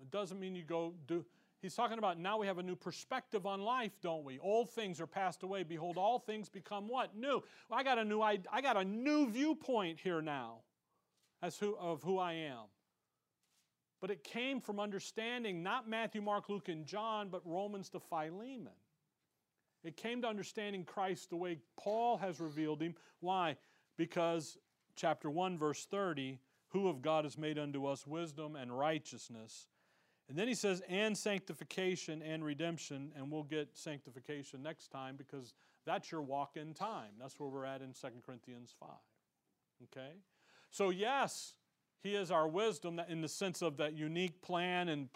It 0.00 0.10
doesn't 0.10 0.38
mean 0.38 0.54
you 0.54 0.62
go 0.62 0.94
do. 1.06 1.24
He's 1.62 1.74
talking 1.74 1.98
about 1.98 2.18
now 2.18 2.38
we 2.38 2.48
have 2.48 2.58
a 2.58 2.62
new 2.62 2.74
perspective 2.74 3.46
on 3.46 3.60
life, 3.62 3.92
don't 4.02 4.24
we? 4.24 4.40
Old 4.40 4.70
things 4.70 5.00
are 5.00 5.06
passed 5.06 5.44
away. 5.44 5.62
Behold, 5.62 5.96
all 5.96 6.18
things 6.18 6.48
become 6.48 6.88
what? 6.88 7.16
New. 7.16 7.40
Well, 7.70 7.78
I 7.78 7.84
got 7.84 7.98
a 7.98 8.04
new 8.04 8.20
I, 8.20 8.40
I 8.52 8.60
got 8.60 8.76
a 8.76 8.84
new 8.84 9.30
viewpoint 9.30 10.00
here 10.00 10.20
now 10.20 10.62
as 11.40 11.56
who, 11.56 11.76
of 11.76 12.02
who 12.02 12.18
I 12.18 12.32
am. 12.32 12.64
But 14.00 14.10
it 14.10 14.24
came 14.24 14.60
from 14.60 14.80
understanding 14.80 15.62
not 15.62 15.88
Matthew, 15.88 16.20
Mark, 16.20 16.48
Luke, 16.48 16.68
and 16.68 16.84
John, 16.84 17.28
but 17.28 17.42
Romans 17.44 17.88
to 17.90 18.00
Philemon. 18.00 18.72
It 19.84 19.96
came 19.96 20.20
to 20.22 20.28
understanding 20.28 20.84
Christ 20.84 21.30
the 21.30 21.36
way 21.36 21.58
Paul 21.78 22.16
has 22.16 22.40
revealed 22.40 22.82
him. 22.82 22.96
Why? 23.20 23.56
Because 23.96 24.58
chapter 24.96 25.30
1, 25.30 25.58
verse 25.58 25.84
30, 25.84 26.40
who 26.70 26.88
of 26.88 27.02
God 27.02 27.24
has 27.24 27.38
made 27.38 27.58
unto 27.58 27.86
us 27.86 28.04
wisdom 28.04 28.56
and 28.56 28.76
righteousness 28.76 29.68
and 30.32 30.38
then 30.38 30.48
he 30.48 30.54
says, 30.54 30.80
and 30.88 31.14
sanctification 31.14 32.22
and 32.22 32.42
redemption, 32.42 33.12
and 33.14 33.30
we'll 33.30 33.42
get 33.42 33.68
sanctification 33.74 34.62
next 34.62 34.88
time 34.88 35.14
because 35.14 35.52
that's 35.84 36.10
your 36.10 36.22
walk 36.22 36.56
in 36.56 36.72
time. 36.72 37.10
That's 37.20 37.38
where 37.38 37.50
we're 37.50 37.66
at 37.66 37.82
in 37.82 37.92
2 37.92 38.08
Corinthians 38.24 38.72
5. 38.80 38.88
Okay? 39.84 40.12
So, 40.70 40.88
yes, 40.88 41.52
he 42.02 42.14
is 42.14 42.30
our 42.30 42.48
wisdom 42.48 42.98
in 43.10 43.20
the 43.20 43.28
sense 43.28 43.60
of 43.60 43.76
that 43.76 43.92
unique 43.92 44.40
plan 44.40 44.88
and 44.88 45.10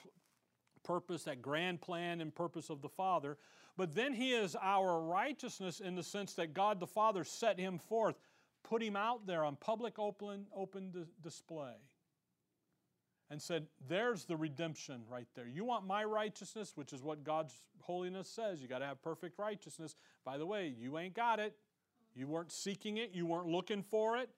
purpose, 0.85 1.23
that 1.23 1.41
grand 1.41 1.81
plan 1.81 2.21
and 2.21 2.35
purpose 2.35 2.69
of 2.69 2.83
the 2.83 2.91
Father. 2.91 3.39
But 3.75 3.95
then 3.95 4.12
he 4.12 4.35
is 4.35 4.55
our 4.61 5.01
righteousness 5.01 5.81
in 5.81 5.95
the 5.95 6.03
sense 6.03 6.35
that 6.35 6.53
God 6.53 6.79
the 6.79 6.87
Father 6.87 7.25
set 7.25 7.59
him 7.59 7.79
forth, 7.79 8.17
put 8.62 8.83
him 8.83 8.97
out 8.97 9.27
there 9.27 9.47
on 9.47 9.57
public 9.57 9.99
open, 9.99 10.45
open 10.55 10.93
display 11.23 11.77
and 13.31 13.41
said, 13.41 13.66
There's 13.89 14.24
the 14.24 14.37
redemption 14.37 15.03
right 15.11 15.27
there. 15.35 15.47
You 15.47 15.64
want 15.64 15.87
my 15.87 16.05
righteousness, 16.05 16.72
which 16.74 16.93
is 16.93 17.03
what 17.03 17.24
God's 17.24 17.61
holiness 17.81 18.29
says. 18.29 18.62
You 18.62 18.68
got 18.68 18.79
to 18.79 18.87
have 18.87 19.03
perfect 19.03 19.39
righteousness. 19.39 19.97
By 20.24 20.39
the 20.39 20.47
way, 20.47 20.74
you 20.79 20.99
ain't 20.99 21.14
got 21.14 21.39
it. 21.39 21.57
You 22.14 22.27
weren't 22.27 22.51
seeking 22.51 22.97
it, 22.97 23.11
you 23.12 23.27
weren't 23.27 23.49
looking 23.49 23.83
for 23.83 24.16
it. 24.16 24.31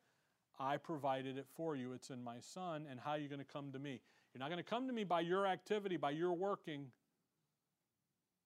I 0.58 0.76
provided 0.76 1.38
it 1.38 1.46
for 1.54 1.76
you. 1.76 1.92
It's 1.92 2.10
in 2.10 2.24
my 2.24 2.40
Son. 2.40 2.86
And 2.90 2.98
how 2.98 3.12
are 3.12 3.18
you 3.18 3.28
going 3.28 3.38
to 3.38 3.44
come 3.44 3.70
to 3.72 3.78
me? 3.78 4.00
You're 4.34 4.40
not 4.40 4.50
going 4.50 4.62
to 4.62 4.68
come 4.68 4.88
to 4.88 4.92
me 4.92 5.04
by 5.04 5.20
your 5.20 5.46
activity, 5.46 5.96
by 5.96 6.10
your 6.10 6.32
working. 6.32 6.86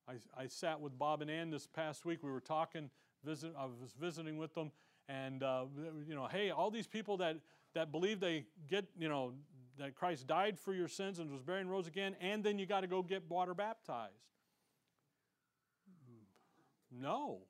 I, 0.08 0.14
I 0.36 0.46
sat 0.48 0.80
with 0.80 0.98
Bob 0.98 1.22
and 1.22 1.30
Ann 1.30 1.50
this 1.50 1.66
past 1.66 2.04
week. 2.04 2.22
We 2.22 2.30
were 2.30 2.40
talking, 2.40 2.90
visit, 3.24 3.54
I 3.58 3.64
was 3.64 3.94
visiting 3.98 4.36
with 4.36 4.54
them, 4.54 4.70
and, 5.08 5.42
uh, 5.42 5.64
you 6.06 6.14
know, 6.14 6.28
hey, 6.30 6.50
all 6.50 6.70
these 6.70 6.86
people 6.86 7.16
that, 7.18 7.36
that 7.74 7.90
believe 7.90 8.20
they 8.20 8.44
get, 8.68 8.84
you 8.98 9.08
know, 9.08 9.32
that 9.78 9.94
Christ 9.94 10.26
died 10.26 10.58
for 10.58 10.74
your 10.74 10.88
sins 10.88 11.18
and 11.18 11.30
was 11.30 11.42
buried 11.42 11.62
and 11.62 11.70
rose 11.70 11.86
again, 11.86 12.16
and 12.20 12.44
then 12.44 12.58
you 12.58 12.66
got 12.66 12.80
to 12.80 12.86
go 12.86 13.02
get 13.02 13.28
water 13.28 13.54
baptized. 13.54 14.12
No. 16.90 17.40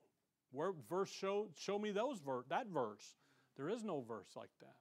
Where 0.53 0.73
verse 0.89 1.11
show 1.11 1.49
show 1.57 1.79
me 1.79 1.91
those 1.91 2.20
ver- 2.20 2.45
that 2.49 2.68
verse. 2.68 3.16
There 3.57 3.68
is 3.68 3.83
no 3.83 4.01
verse 4.01 4.29
like 4.37 4.51
that. 4.61 4.77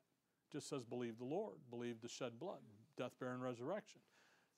It 0.50 0.58
just 0.58 0.70
says 0.70 0.86
believe 0.86 1.18
the 1.18 1.26
Lord, 1.26 1.58
believe 1.70 2.02
the 2.02 2.10
shed 2.10 2.40
blood, 2.40 2.60
death, 2.98 3.12
burial, 3.20 3.36
and 3.36 3.44
resurrection. 3.44 4.02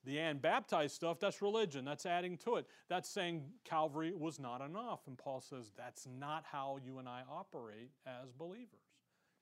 The 0.05 0.19
and 0.19 0.41
baptized 0.41 0.95
stuff, 0.95 1.19
that's 1.19 1.41
religion. 1.41 1.85
That's 1.85 2.05
adding 2.05 2.37
to 2.39 2.57
it. 2.57 2.67
That's 2.89 3.07
saying 3.07 3.43
Calvary 3.63 4.13
was 4.13 4.37
not 4.37 4.61
enough. 4.61 4.99
And 5.07 5.17
Paul 5.17 5.39
says 5.39 5.71
that's 5.77 6.05
not 6.19 6.43
how 6.51 6.77
you 6.83 6.99
and 6.99 7.07
I 7.07 7.21
operate 7.31 7.91
as 8.05 8.33
believers. 8.33 8.67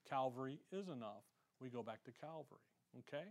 Calvary 0.08 0.60
is 0.72 0.88
enough. 0.88 1.24
We 1.60 1.70
go 1.70 1.82
back 1.82 2.04
to 2.04 2.12
Calvary. 2.12 2.60
Okay? 3.00 3.24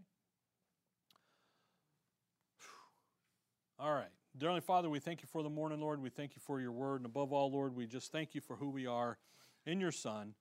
All 3.78 3.94
right. 3.94 4.08
Dear 4.36 4.50
Heavenly 4.50 4.60
Father, 4.60 4.88
we 4.88 5.00
thank 5.00 5.22
you 5.22 5.28
for 5.30 5.42
the 5.42 5.50
morning, 5.50 5.80
Lord. 5.80 6.00
We 6.02 6.10
thank 6.10 6.36
you 6.36 6.42
for 6.44 6.60
your 6.60 6.72
word. 6.72 6.96
And 6.96 7.06
above 7.06 7.32
all, 7.32 7.50
Lord, 7.50 7.74
we 7.74 7.86
just 7.86 8.12
thank 8.12 8.34
you 8.34 8.40
for 8.40 8.56
who 8.56 8.70
we 8.70 8.86
are 8.86 9.18
in 9.66 9.80
your 9.80 9.90
Son, 9.90 10.34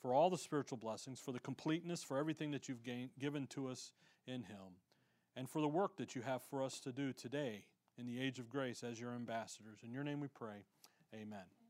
for 0.00 0.14
all 0.14 0.30
the 0.30 0.38
spiritual 0.38 0.78
blessings, 0.78 1.18
for 1.18 1.32
the 1.32 1.40
completeness, 1.40 2.02
for 2.02 2.18
everything 2.18 2.50
that 2.52 2.68
you've 2.68 2.82
gained, 2.82 3.10
given 3.18 3.46
to 3.48 3.68
us 3.68 3.92
in 4.26 4.44
Him, 4.44 4.76
and 5.36 5.48
for 5.48 5.60
the 5.60 5.68
work 5.68 5.96
that 5.96 6.14
you 6.14 6.22
have 6.22 6.42
for 6.42 6.62
us 6.62 6.78
to 6.80 6.92
do 6.92 7.12
today 7.12 7.64
in 7.98 8.06
the 8.06 8.20
age 8.20 8.38
of 8.38 8.48
grace 8.48 8.82
as 8.84 9.00
your 9.00 9.14
ambassadors. 9.14 9.80
In 9.84 9.92
your 9.92 10.04
name 10.04 10.20
we 10.20 10.28
pray. 10.28 10.64
Amen. 11.14 11.61